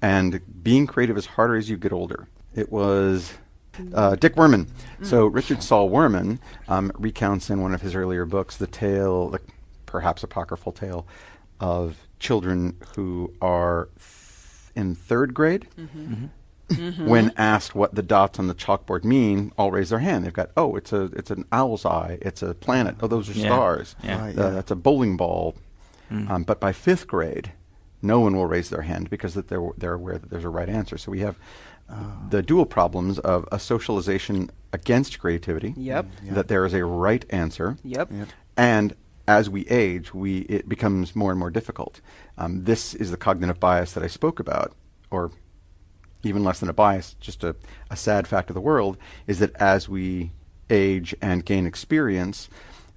and 0.03 0.41
being 0.63 0.87
creative 0.87 1.17
is 1.17 1.27
harder 1.27 1.57
as 1.57 1.69
you 1.71 1.77
get 1.77 1.93
older. 1.93 2.27
It 2.55 2.71
was 2.73 3.33
Uh, 3.95 4.15
Dick 4.17 4.35
Wurman. 4.35 4.67
So 5.03 5.27
Richard 5.27 5.63
Saul 5.63 5.89
Wurman 5.91 6.39
um, 6.69 6.93
recounts 6.97 7.51
in 7.51 7.61
one 7.63 7.73
of 7.75 7.81
his 7.83 7.95
earlier 7.95 8.25
books 8.25 8.57
the 8.57 8.67
tale, 8.67 9.31
the 9.31 9.41
perhaps 9.87 10.23
apocryphal 10.23 10.73
tale, 10.73 11.07
of 11.61 11.97
children 12.19 12.77
who 12.97 13.33
are 13.41 13.89
th- 13.97 14.73
in 14.75 14.95
third 14.95 15.33
grade. 15.35 15.67
When 16.99 17.33
asked 17.37 17.75
what 17.75 17.97
the 17.97 18.03
dots 18.03 18.39
on 18.39 18.47
the 18.47 18.55
chalkboard 18.55 19.03
mean, 19.03 19.51
all 19.59 19.73
raise 19.73 19.91
their 19.91 19.99
hand. 19.99 20.25
They've 20.25 20.33
got, 20.33 20.51
oh, 20.57 20.77
it's 20.77 20.93
a, 20.93 21.05
it's 21.17 21.31
an 21.33 21.45
owl's 21.51 21.85
eye, 21.85 22.19
it's 22.23 22.43
a 22.43 22.55
planet. 22.55 22.97
Oh, 23.03 23.09
those 23.09 23.29
are 23.29 23.33
Yeah. 23.33 23.47
stars. 23.47 23.97
Yeah. 24.05 24.23
Uh, 24.23 24.27
yeah. 24.29 24.33
That's 24.51 24.71
a 24.71 24.77
bowling 24.77 25.17
ball. 25.17 25.57
Um, 26.11 26.43
but 26.45 26.59
by 26.61 26.73
fifth 26.73 27.07
grade, 27.07 27.53
no 28.03 28.21
one 28.21 28.37
will 28.37 28.47
raise 28.47 28.71
their 28.71 28.83
hand 28.83 29.11
because 29.11 29.35
that 29.35 29.49
they're 29.49 29.69
they're 29.77 29.95
aware 29.95 30.19
that 30.19 30.31
there's 30.31 30.45
a 30.45 30.49
right 30.49 30.69
answer. 30.69 30.97
So 30.99 31.11
we 31.11 31.21
have 31.21 31.37
the 32.29 32.43
dual 32.43 32.67
problems 32.67 33.19
of 33.19 33.49
a 33.51 33.59
socialization 33.59 34.51
against 34.73 35.19
creativity. 35.19 35.75
Yep. 35.77 36.07
That 36.31 36.49
there 36.49 36.65
is 36.65 36.75
a 36.75 36.85
right 36.85 37.25
answer. 37.31 37.77
Yep. 37.83 38.13
And 38.57 38.95
as 39.27 39.51
we 39.51 39.67
age, 39.69 40.15
we 40.15 40.41
it 40.41 40.69
becomes 40.69 41.17
more 41.17 41.31
and 41.31 41.39
more 41.39 41.51
difficult. 41.51 42.01
Um, 42.39 42.65
this 42.65 42.95
is 42.95 43.11
the 43.11 43.17
cognitive 43.17 43.61
bias 43.61 43.93
that 43.93 44.05
I 44.05 44.09
spoke 44.09 44.41
about, 44.41 44.75
or 45.11 45.31
even 46.23 46.45
less 46.45 46.61
than 46.61 46.69
a 46.69 46.73
bias, 46.73 47.17
just 47.21 47.43
a, 47.43 47.57
a 47.91 47.97
sad 47.97 48.29
fact 48.29 48.51
of 48.51 48.55
the 48.55 48.61
world, 48.61 48.97
is 49.27 49.39
that 49.39 49.55
as 49.57 49.89
we 49.89 50.33
age 50.69 51.15
and 51.21 51.45
gain 51.45 51.67
experience, 51.67 52.49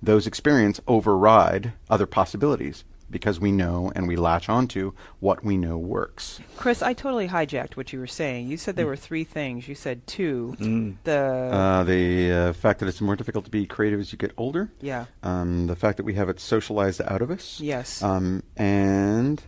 those 0.02 0.28
experience 0.28 0.80
override 0.88 1.74
other 1.90 2.06
possibilities 2.06 2.84
because 3.14 3.40
we 3.40 3.52
know 3.52 3.92
and 3.96 4.08
we 4.08 4.18
latch 4.18 4.50
onto 4.50 4.92
what 5.22 5.44
we 5.46 5.56
know 5.56 5.78
works. 5.78 6.42
Chris, 6.58 6.82
I 6.82 6.94
totally 6.94 7.30
hijacked 7.30 7.78
what 7.78 7.94
you 7.94 8.00
were 8.00 8.08
saying. 8.08 8.48
You 8.50 8.58
said 8.58 8.76
there 8.76 8.88
were 8.88 8.98
three 8.98 9.24
things. 9.24 9.68
You 9.70 9.76
said 9.76 10.06
two. 10.08 10.56
Mm. 10.60 10.96
The 11.06 11.14
Uh, 11.54 11.84
the 11.84 12.32
uh, 12.32 12.54
fact 12.54 12.80
that 12.80 12.88
it's 12.90 13.00
more 13.00 13.16
difficult 13.16 13.46
to 13.46 13.52
be 13.52 13.66
creative 13.66 14.00
as 14.02 14.12
you 14.12 14.18
get 14.18 14.34
older, 14.36 14.70
yeah. 14.82 15.06
um, 15.22 15.68
the 15.68 15.76
fact 15.76 15.98
that 15.98 16.04
we 16.04 16.16
have 16.16 16.28
it 16.28 16.40
socialized 16.40 17.02
out 17.06 17.22
of 17.22 17.30
us, 17.32 17.60
Yes. 17.62 18.02
um, 18.04 18.44
and 18.58 19.42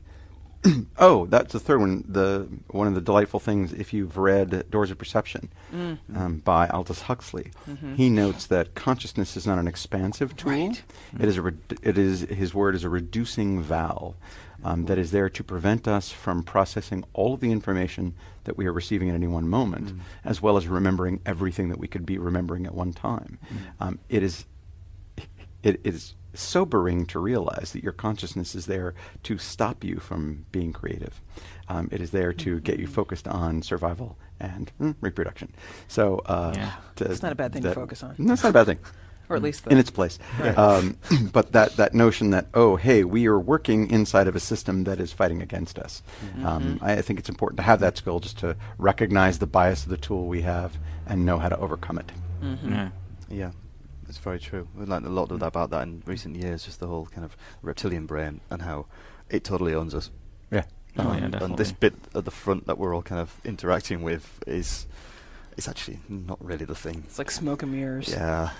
oh, 0.97 1.25
that's 1.27 1.53
the 1.53 1.59
third 1.59 1.79
one. 1.79 2.03
The 2.07 2.47
one 2.67 2.87
of 2.87 2.95
the 2.95 3.01
delightful 3.01 3.39
things, 3.39 3.73
if 3.73 3.93
you've 3.93 4.17
read 4.17 4.69
Doors 4.71 4.91
of 4.91 4.97
Perception 4.97 5.49
Mm. 5.73 5.97
um, 6.15 6.37
by 6.37 6.67
Aldous 6.67 7.01
Huxley, 7.03 7.51
Mm-hmm. 7.69 7.95
he 7.95 8.09
notes 8.09 8.45
that 8.47 8.75
consciousness 8.75 9.35
is 9.35 9.45
not 9.47 9.57
an 9.59 9.67
expansive 9.67 10.35
tool. 10.35 10.51
Right. 10.51 10.83
It 11.19 11.27
is 11.27 11.37
a 11.37 11.41
redu- 11.41 11.79
it 11.83 11.97
is 11.97 12.21
his 12.21 12.53
word 12.53 12.75
is 12.75 12.83
a 12.83 12.89
reducing 12.89 13.61
valve 13.61 14.15
um, 14.63 14.85
that 14.85 14.97
is 14.97 15.11
there 15.11 15.29
to 15.29 15.43
prevent 15.43 15.87
us 15.87 16.11
from 16.11 16.41
processing 16.43 17.03
all 17.13 17.33
of 17.33 17.39
the 17.39 17.51
information 17.51 18.13
that 18.45 18.57
we 18.57 18.65
are 18.65 18.73
receiving 18.73 19.09
at 19.09 19.15
any 19.15 19.27
one 19.27 19.47
moment, 19.47 19.87
Mm. 19.89 19.99
as 20.23 20.41
well 20.41 20.55
as 20.57 20.67
remembering 20.67 21.19
everything 21.25 21.69
that 21.69 21.79
we 21.79 21.87
could 21.87 22.05
be 22.05 22.17
remembering 22.17 22.65
at 22.65 22.73
one 22.73 22.93
time. 22.93 23.37
Um, 23.79 23.99
it 24.09 24.23
is 24.23 24.45
it 25.63 25.81
is 25.83 26.13
sobering 26.35 27.05
to 27.07 27.19
realize 27.19 27.71
that 27.73 27.83
your 27.83 27.93
consciousness 27.93 28.55
is 28.55 28.65
there 28.65 28.93
to 29.23 29.37
stop 29.37 29.83
you 29.83 29.97
from 29.97 30.45
being 30.51 30.73
creative. 30.73 31.21
Um, 31.67 31.89
it 31.91 32.01
is 32.01 32.11
there 32.11 32.33
to 32.33 32.59
get 32.59 32.79
you 32.79 32.87
focused 32.87 33.27
on 33.27 33.61
survival 33.61 34.17
and 34.39 34.71
mm, 34.79 34.95
reproduction. 35.01 35.53
So 35.87 36.19
uh, 36.25 36.53
Yeah. 36.55 36.71
to- 36.97 37.05
It's 37.11 37.23
not 37.23 37.31
a 37.31 37.35
bad 37.35 37.53
thing 37.53 37.63
to 37.63 37.73
focus 37.73 38.03
on. 38.03 38.15
No, 38.17 38.33
it's 38.33 38.43
not 38.43 38.49
a 38.49 38.53
bad 38.53 38.65
thing. 38.67 38.79
Or 39.27 39.35
at 39.35 39.41
least 39.41 39.63
the, 39.65 39.71
in 39.71 39.79
its 39.79 39.89
place. 39.89 40.19
Right. 40.39 40.55
Um, 40.55 40.97
but 41.33 41.51
that, 41.53 41.77
that 41.77 41.95
notion 41.95 42.29
that, 42.29 42.45
oh, 42.53 42.75
hey, 42.75 43.03
we 43.03 43.25
are 43.25 43.39
working 43.39 43.89
inside 43.89 44.27
of 44.27 44.35
a 44.35 44.39
system 44.39 44.83
that 44.83 44.99
is 44.99 45.11
fighting 45.11 45.41
against 45.41 45.79
us. 45.79 46.03
Mm-hmm. 46.23 46.45
Um, 46.45 46.79
I, 46.79 46.91
I 46.93 47.01
think 47.01 47.17
it's 47.17 47.27
important 47.27 47.57
to 47.57 47.63
have 47.63 47.79
that 47.79 47.97
skill 47.97 48.19
just 48.19 48.37
to 48.41 48.55
recognize 48.77 49.39
the 49.39 49.47
bias 49.47 49.81
of 49.81 49.89
the 49.89 49.97
tool 49.97 50.27
we 50.27 50.43
have 50.43 50.77
and 51.07 51.25
know 51.25 51.39
how 51.39 51.49
to 51.49 51.57
overcome 51.57 51.97
it. 51.97 52.11
Mm-hmm. 52.43 52.71
Yeah. 52.71 52.89
Yeah, 53.27 53.51
it's 54.15 54.23
very 54.23 54.39
true. 54.39 54.69
We've 54.77 54.87
learned 54.87 55.05
a 55.05 55.09
lot 55.09 55.29
of 55.29 55.39
that 55.41 55.47
about 55.47 55.71
that 55.71 55.83
in 55.83 56.01
recent 56.05 56.37
years, 56.37 56.63
just 56.63 56.79
the 56.79 56.87
whole 56.87 57.05
kind 57.07 57.25
of 57.25 57.35
reptilian 57.61 58.05
brain 58.05 58.39
and 58.49 58.61
how 58.61 58.85
it 59.29 59.43
totally 59.43 59.73
owns 59.73 59.93
us. 59.93 60.09
Yeah. 60.49 60.63
Oh, 60.97 61.11
yeah, 61.11 61.29
and 61.43 61.57
this 61.57 61.73
bit 61.73 61.93
at 62.15 62.23
the 62.23 62.31
front 62.31 62.67
that 62.67 62.77
we're 62.77 62.95
all 62.95 63.01
kind 63.01 63.19
of 63.19 63.35
interacting 63.43 64.03
with 64.03 64.41
is 64.47 64.87
is 65.57 65.67
actually 65.67 65.99
not 66.07 66.43
really 66.43 66.63
the 66.63 66.75
thing. 66.75 67.03
it's 67.05 67.17
like 67.17 67.29
smoke 67.29 67.61
and 67.63 67.73
mirrors. 67.73 68.07
Yeah, 68.09 68.51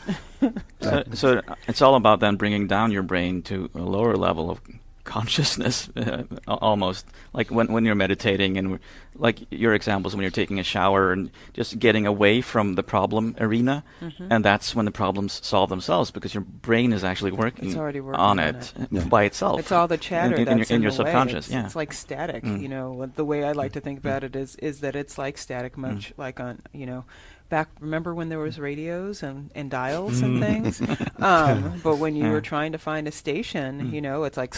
So, 0.82 1.04
so 1.14 1.42
it's 1.68 1.82
all 1.82 1.96
about 1.96 2.20
then 2.20 2.36
bringing 2.36 2.68
down 2.68 2.92
your 2.92 3.04
brain 3.04 3.42
to 3.44 3.70
a 3.76 3.80
lower 3.80 4.18
level 4.18 4.50
of 4.52 4.60
consciousness, 5.06 5.90
uh, 5.96 6.24
almost 6.48 7.06
like 7.34 7.50
when 7.52 7.72
when 7.72 7.86
you're 7.86 7.96
meditating 7.96 8.58
and 8.58 8.80
like 9.16 9.40
your 9.52 9.74
examples 9.74 10.14
when 10.14 10.22
you're 10.24 10.32
taking 10.32 10.60
a 10.60 10.64
shower 10.64 11.14
and 11.14 11.32
just 11.54 11.80
getting 11.80 12.06
away 12.06 12.42
from 12.42 12.76
the 12.76 12.84
problem 12.84 13.36
arena, 13.40 13.84
Mhm. 14.02 14.28
and 14.30 14.44
that's 14.44 14.76
when 14.76 14.84
the 14.86 14.92
problems 14.92 15.40
solve 15.44 15.70
themselves 15.70 16.12
because 16.12 16.34
your 16.34 16.44
brain 16.44 16.92
is 16.92 17.04
actually 17.06 17.32
working, 17.32 17.70
It's 17.70 17.78
already 17.78 18.02
working 18.02 18.20
on 18.20 18.40
on 18.40 18.46
it, 18.56 18.74
it. 18.78 18.88
Yeah. 18.92 19.06
by 19.06 19.24
itself. 19.24 19.60
It's 19.62 19.72
all 19.72 19.88
the 19.88 19.98
chatter 19.98 20.36
in, 20.36 20.48
in, 20.48 20.58
that's 20.58 20.70
your, 20.70 20.76
in 20.76 20.82
in 20.82 20.82
your 20.84 20.92
way. 20.92 20.98
subconscious. 20.98 21.46
It's, 21.46 21.54
yeah, 21.54 21.66
it's 21.66 21.76
like 21.78 21.94
static. 21.94 22.44
Mm. 22.44 22.62
You 22.62 22.68
know, 22.68 23.06
the 23.16 23.24
way 23.24 23.46
I 23.46 23.54
like 23.54 23.72
to 23.74 23.80
think 23.80 24.00
about 24.00 24.24
it 24.26 24.36
is 24.36 24.56
is 24.58 24.82
that 24.82 24.96
it's 24.96 25.18
like 25.18 25.38
static, 25.38 25.78
much 25.78 26.12
like 26.18 26.40
on 26.42 26.60
you 26.74 26.86
know. 26.86 27.06
Back, 27.50 27.70
remember 27.80 28.14
when 28.16 28.30
there 28.30 28.40
was 28.40 28.60
radios 28.60 29.22
and, 29.22 29.52
and 29.54 29.70
dials 29.70 30.22
and 30.22 30.42
things? 30.42 30.82
um, 31.20 31.80
but 31.84 31.98
when 31.98 32.16
you 32.16 32.30
were 32.32 32.42
trying 32.42 32.72
to 32.72 32.78
find 32.80 33.08
a 33.08 33.12
station, 33.12 33.82
Mm. 33.82 33.94
you 33.94 34.02
know, 34.02 34.24
it's 34.24 34.38
like, 34.38 34.56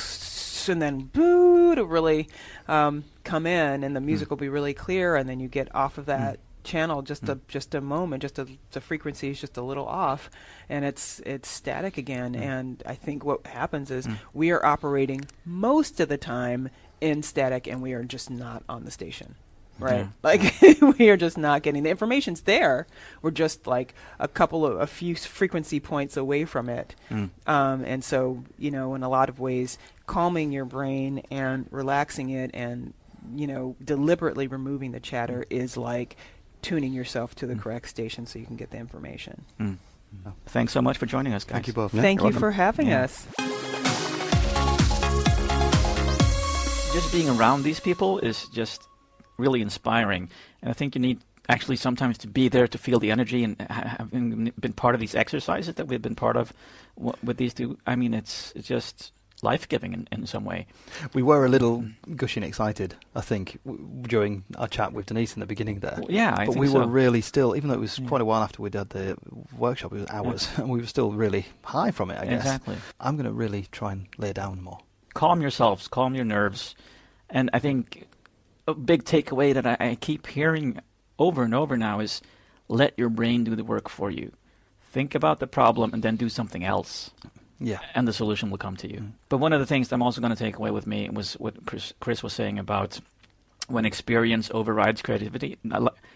and 0.70 0.82
then 0.82 1.00
boo 1.14 1.76
to 1.76 1.84
really 1.86 2.28
um, 2.68 3.04
come 3.24 3.46
in, 3.46 3.84
and 3.84 3.96
the 3.96 4.02
music 4.02 4.30
will 4.30 4.38
be 4.38 4.50
really 4.50 4.74
clear, 4.74 5.16
and 5.16 5.28
then 5.30 5.40
you 5.40 5.48
get 5.48 5.74
off 5.76 5.98
of 5.98 6.06
that 6.08 6.40
channel 6.64 7.02
just 7.02 7.30
a 7.30 7.40
just 7.48 7.74
a 7.76 7.80
moment, 7.80 8.22
just 8.22 8.38
a 8.40 8.46
the 8.72 8.82
frequency 8.82 9.30
is 9.30 9.40
just 9.40 9.56
a 9.58 9.62
little 9.62 9.86
off, 9.86 10.30
and 10.68 10.84
it's 10.84 11.22
it's 11.26 11.48
static 11.50 11.98
again. 11.98 12.36
And 12.36 12.84
I 12.86 12.96
think 12.96 13.24
what 13.24 13.48
happens 13.48 13.92
is 13.92 14.08
Mm. 14.08 14.18
we 14.34 14.52
are 14.52 14.66
operating 14.66 15.26
most 15.46 16.00
of 16.02 16.10
the 16.10 16.18
time 16.18 16.70
in 17.00 17.24
static, 17.24 17.68
and 17.68 17.82
we 17.82 17.94
are 17.94 18.04
just 18.04 18.30
not 18.30 18.64
on 18.68 18.84
the 18.84 18.92
station. 18.92 19.36
Right, 19.80 20.00
Yeah. 20.00 20.08
like 20.24 20.42
we 21.00 21.10
are 21.10 21.18
just 21.18 21.38
not 21.38 21.62
getting 21.64 21.84
the 21.84 21.90
information's 21.90 22.42
there. 22.42 22.88
We're 23.22 23.32
just 23.32 23.68
like 23.68 23.94
a 24.20 24.28
couple 24.28 24.66
of 24.66 24.80
a 24.80 24.88
few 24.88 25.16
frequency 25.16 25.80
points 25.80 26.18
away 26.18 26.46
from 26.46 26.70
it, 26.70 26.96
Mm. 27.10 27.30
um, 27.46 27.84
and 27.86 28.04
so 28.04 28.44
you 28.58 28.72
know, 28.72 28.96
in 28.96 29.04
a 29.04 29.10
lot 29.10 29.30
of 29.30 29.40
ways, 29.40 29.78
calming 30.08 30.52
your 30.52 30.66
brain 30.66 31.22
and 31.32 31.68
relaxing 31.72 32.30
it, 32.30 32.52
and 32.54 32.94
you 33.36 33.46
know, 33.48 33.76
deliberately 33.84 34.48
removing 34.48 34.92
the 34.94 35.00
chatter 35.00 35.46
is 35.50 35.76
like 35.78 36.16
tuning 36.62 36.94
yourself 36.94 37.36
to 37.36 37.46
the 37.46 37.54
Mm. 37.56 37.62
correct 37.62 37.90
station 37.90 38.26
so 38.26 38.40
you 38.40 38.46
can 38.46 38.56
get 38.56 38.72
the 38.72 38.78
information. 38.78 39.46
Mm. 39.60 39.78
Thanks 40.48 40.72
so 40.74 40.82
much 40.82 40.98
for 40.98 41.06
joining 41.06 41.34
us, 41.34 41.44
guys. 41.44 41.52
thank 41.54 41.68
you 41.68 41.74
both. 41.74 41.94
Yeah, 41.94 42.02
Thank 42.02 42.22
you're 42.22 42.30
you 42.30 42.34
welcome. 42.34 42.40
for 42.40 42.52
having 42.52 42.88
Yeah. 42.88 43.04
us. 43.04 43.28
just 46.94 47.12
being 47.12 47.30
around 47.30 47.62
these 47.64 47.80
people 47.80 48.18
is 48.20 48.46
just 48.54 48.88
really 49.38 49.62
inspiring. 49.62 50.30
And 50.62 50.70
I 50.70 50.74
think 50.74 50.96
you 50.96 51.02
need 51.02 51.20
actually 51.50 51.78
sometimes 51.78 52.18
to 52.20 52.28
be 52.28 52.50
there 52.50 52.68
to 52.68 52.78
feel 52.78 53.00
the 53.00 53.12
energy 53.12 53.44
and 53.44 53.56
having 53.70 54.52
been 54.60 54.74
part 54.74 54.96
of 54.96 55.00
these 55.02 55.16
exercises 55.16 55.76
that 55.76 55.88
we've 55.88 56.02
been 56.02 56.16
part 56.16 56.36
of 56.36 56.52
with 57.24 57.38
these 57.38 57.54
two. 57.54 57.78
I 57.88 57.96
mean, 57.96 58.14
it's 58.14 58.52
it's 58.56 58.68
just 58.68 59.12
life 59.44 59.70
giving 59.70 59.94
in, 59.94 60.08
in 60.12 60.26
some 60.26 60.44
way. 60.44 60.66
We 61.14 61.22
were 61.22 61.46
a 61.46 61.50
little 61.50 61.86
gushing 62.16 62.42
excited, 62.42 62.96
I 63.16 63.22
think, 63.22 63.60
w- 63.66 63.88
during 64.02 64.44
our 64.58 64.68
chat 64.68 64.94
with 64.94 65.06
Denise 65.06 65.36
in 65.36 65.42
the 65.42 65.46
beginning 65.46 65.80
there. 65.80 66.00
Well, 66.02 66.08
yeah, 66.12 66.34
I 66.36 66.46
but 66.48 66.54
think 66.54 66.62
we 66.66 66.68
so. 66.70 66.80
were 66.80 66.88
really 66.88 67.22
still, 67.22 67.56
even 67.56 67.70
though 67.70 67.76
it 67.76 67.80
was 67.80 68.00
Yeah. 68.00 68.08
quite 68.08 68.22
a 68.22 68.26
while 68.26 68.42
after 68.42 68.64
we'd 68.64 68.74
had 68.74 68.90
the 68.90 69.16
workshop, 69.56 69.94
it 69.94 70.00
was 70.00 70.10
hours, 70.10 70.50
and 70.58 70.70
we 70.70 70.80
were 70.80 70.88
still 70.88 71.12
really 71.12 71.46
high 71.64 71.92
from 71.92 72.10
it, 72.10 72.18
I 72.20 72.26
guess. 72.26 72.42
Exactly. 72.46 72.78
I'm 73.00 73.16
going 73.16 73.28
to 73.28 73.32
really 73.32 73.68
try 73.72 73.92
and 73.92 74.08
lay 74.18 74.34
down 74.34 74.64
more. 74.64 74.80
calm 75.14 75.40
yourselves, 75.42 75.88
calm 75.88 76.16
your 76.16 76.26
nerves. 76.26 76.76
And 77.30 77.52
I 77.54 77.60
think 77.60 78.08
a 78.68 78.74
big 78.74 79.04
takeaway 79.04 79.54
that 79.54 79.66
I, 79.66 79.78
I 79.80 79.96
keep 79.96 80.28
hearing 80.28 80.80
over 81.18 81.44
and 81.44 81.56
over 81.56 81.78
now 81.78 82.00
is 82.00 82.22
let 82.68 82.94
your 82.98 83.10
brain 83.10 83.44
do 83.44 83.56
the 83.56 83.64
work 83.64 83.90
for 83.90 84.12
you. 84.12 84.32
Think 84.92 85.16
about 85.16 85.40
the 85.40 85.48
problem 85.48 85.94
and 85.94 86.04
then 86.04 86.16
do 86.16 86.30
something 86.30 86.64
else, 86.64 87.12
Yeah. 87.60 87.80
and 87.96 88.08
the 88.08 88.14
solution 88.14 88.50
will 88.50 88.58
come 88.58 88.76
to 88.78 88.92
you. 88.92 89.14
But 89.30 89.38
one 89.38 89.54
of 89.54 89.60
the 89.60 89.66
things 89.66 89.88
that 89.90 89.96
I'm 89.96 90.02
also 90.02 90.22
going 90.22 90.36
to 90.36 90.44
take 90.44 90.58
away 90.58 90.72
with 90.72 90.86
me 90.88 91.10
was 91.10 91.34
what 91.34 91.66
Chris, 91.66 91.94
Chris 92.00 92.22
was 92.24 92.34
saying 92.34 92.60
about 92.60 93.00
when 93.68 93.86
experience 93.86 94.50
overrides 94.54 95.02
creativity. 95.02 95.58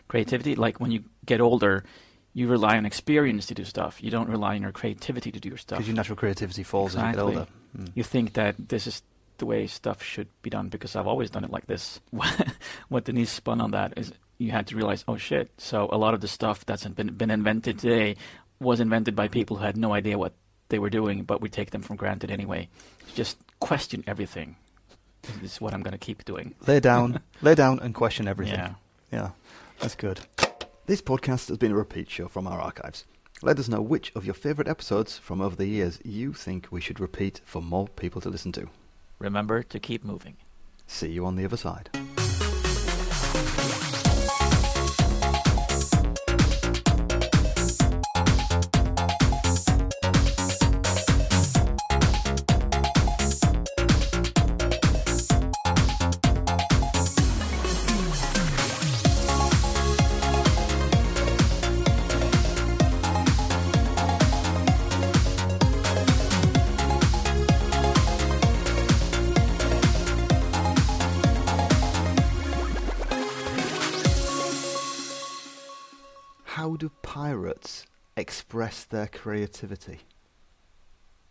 Creativity, 0.07 0.55
like 0.55 0.79
when 0.79 0.91
you 0.91 1.03
get 1.25 1.41
older, 1.41 1.83
you 2.33 2.47
rely 2.47 2.77
on 2.77 2.85
experience 2.85 3.45
to 3.47 3.53
do 3.53 3.63
stuff. 3.65 4.01
You 4.03 4.09
don't 4.11 4.29
rely 4.29 4.55
on 4.55 4.61
your 4.61 4.71
creativity 4.71 5.31
to 5.31 5.39
do 5.39 5.49
your 5.49 5.57
stuff 5.57 5.77
Because 5.77 5.87
your 5.87 5.95
natural 5.95 6.15
creativity 6.17 6.63
falls 6.63 6.95
as 6.95 7.01
you 7.03 7.09
Exactly. 7.09 7.31
get 7.33 7.39
older. 7.39 7.51
Mm. 7.77 7.91
you 7.95 8.03
think 8.03 8.33
that 8.33 8.55
this 8.69 8.87
is 8.87 9.01
the 9.41 9.45
way 9.47 9.67
stuff 9.67 10.01
should 10.03 10.29
be 10.43 10.49
done 10.49 10.69
because 10.69 10.95
I've 10.95 11.07
always 11.07 11.31
done 11.31 11.43
it 11.43 11.49
like 11.49 11.65
this. 11.65 11.99
what 12.89 13.03
Denise 13.03 13.31
spun 13.31 13.59
on 13.59 13.71
that 13.71 13.93
is 13.97 14.13
you 14.37 14.51
had 14.51 14.67
to 14.67 14.75
realize, 14.75 15.03
oh 15.07 15.17
shit. 15.17 15.49
So 15.57 15.89
a 15.91 15.97
lot 15.97 16.13
of 16.13 16.21
the 16.21 16.27
stuff 16.27 16.63
that's 16.65 16.85
been 16.85 17.13
been 17.15 17.31
invented 17.31 17.79
today 17.79 18.15
was 18.59 18.79
invented 18.79 19.15
by 19.15 19.27
people 19.27 19.57
who 19.57 19.65
had 19.65 19.77
no 19.77 19.93
idea 19.93 20.17
what 20.17 20.33
they 20.69 20.77
were 20.79 20.91
doing, 20.91 21.23
but 21.23 21.41
we 21.41 21.49
take 21.49 21.71
them 21.71 21.81
for 21.81 21.95
granted 21.95 22.29
anyway. 22.29 22.69
Just 23.15 23.37
question 23.59 24.03
everything. 24.05 24.55
This 25.41 25.53
is 25.53 25.61
what 25.61 25.73
I'm 25.73 25.81
going 25.81 25.91
to 25.91 25.97
keep 25.97 26.23
doing. 26.23 26.53
Lay 26.67 26.79
down, 26.79 27.19
lay 27.41 27.55
down 27.55 27.79
and 27.79 27.93
question 27.93 28.27
everything. 28.27 28.55
Yeah. 28.55 28.73
Yeah, 29.11 29.29
that's 29.79 29.95
good. 29.95 30.21
This 30.85 31.01
podcast 31.01 31.49
has 31.49 31.57
been 31.57 31.71
a 31.71 31.75
repeat 31.75 32.09
show 32.09 32.27
from 32.27 32.47
our 32.47 32.61
archives. 32.61 33.05
Let 33.41 33.59
us 33.59 33.67
know 33.67 33.81
which 33.81 34.11
of 34.15 34.23
your 34.23 34.35
favourite 34.35 34.69
episodes 34.69 35.17
from 35.17 35.41
over 35.41 35.55
the 35.55 35.65
years 35.65 35.99
you 36.05 36.31
think 36.31 36.67
we 36.69 36.79
should 36.79 36.99
repeat 36.99 37.41
for 37.43 37.61
more 37.61 37.87
people 37.87 38.21
to 38.21 38.29
listen 38.29 38.51
to. 38.53 38.69
Remember 39.21 39.61
to 39.61 39.79
keep 39.79 40.03
moving. 40.03 40.37
See 40.87 41.11
you 41.11 41.27
on 41.27 41.35
the 41.35 41.45
other 41.45 41.55
side. 41.55 41.91
Express 78.71 78.85
their 78.85 79.07
creativity? 79.07 79.99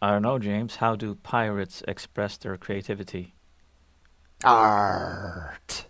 I 0.03 0.11
don't 0.11 0.23
know, 0.23 0.39
James. 0.39 0.77
How 0.77 0.95
do 0.95 1.15
pirates 1.15 1.83
express 1.89 2.37
their 2.37 2.59
creativity? 2.59 3.35
Art. 4.45 5.87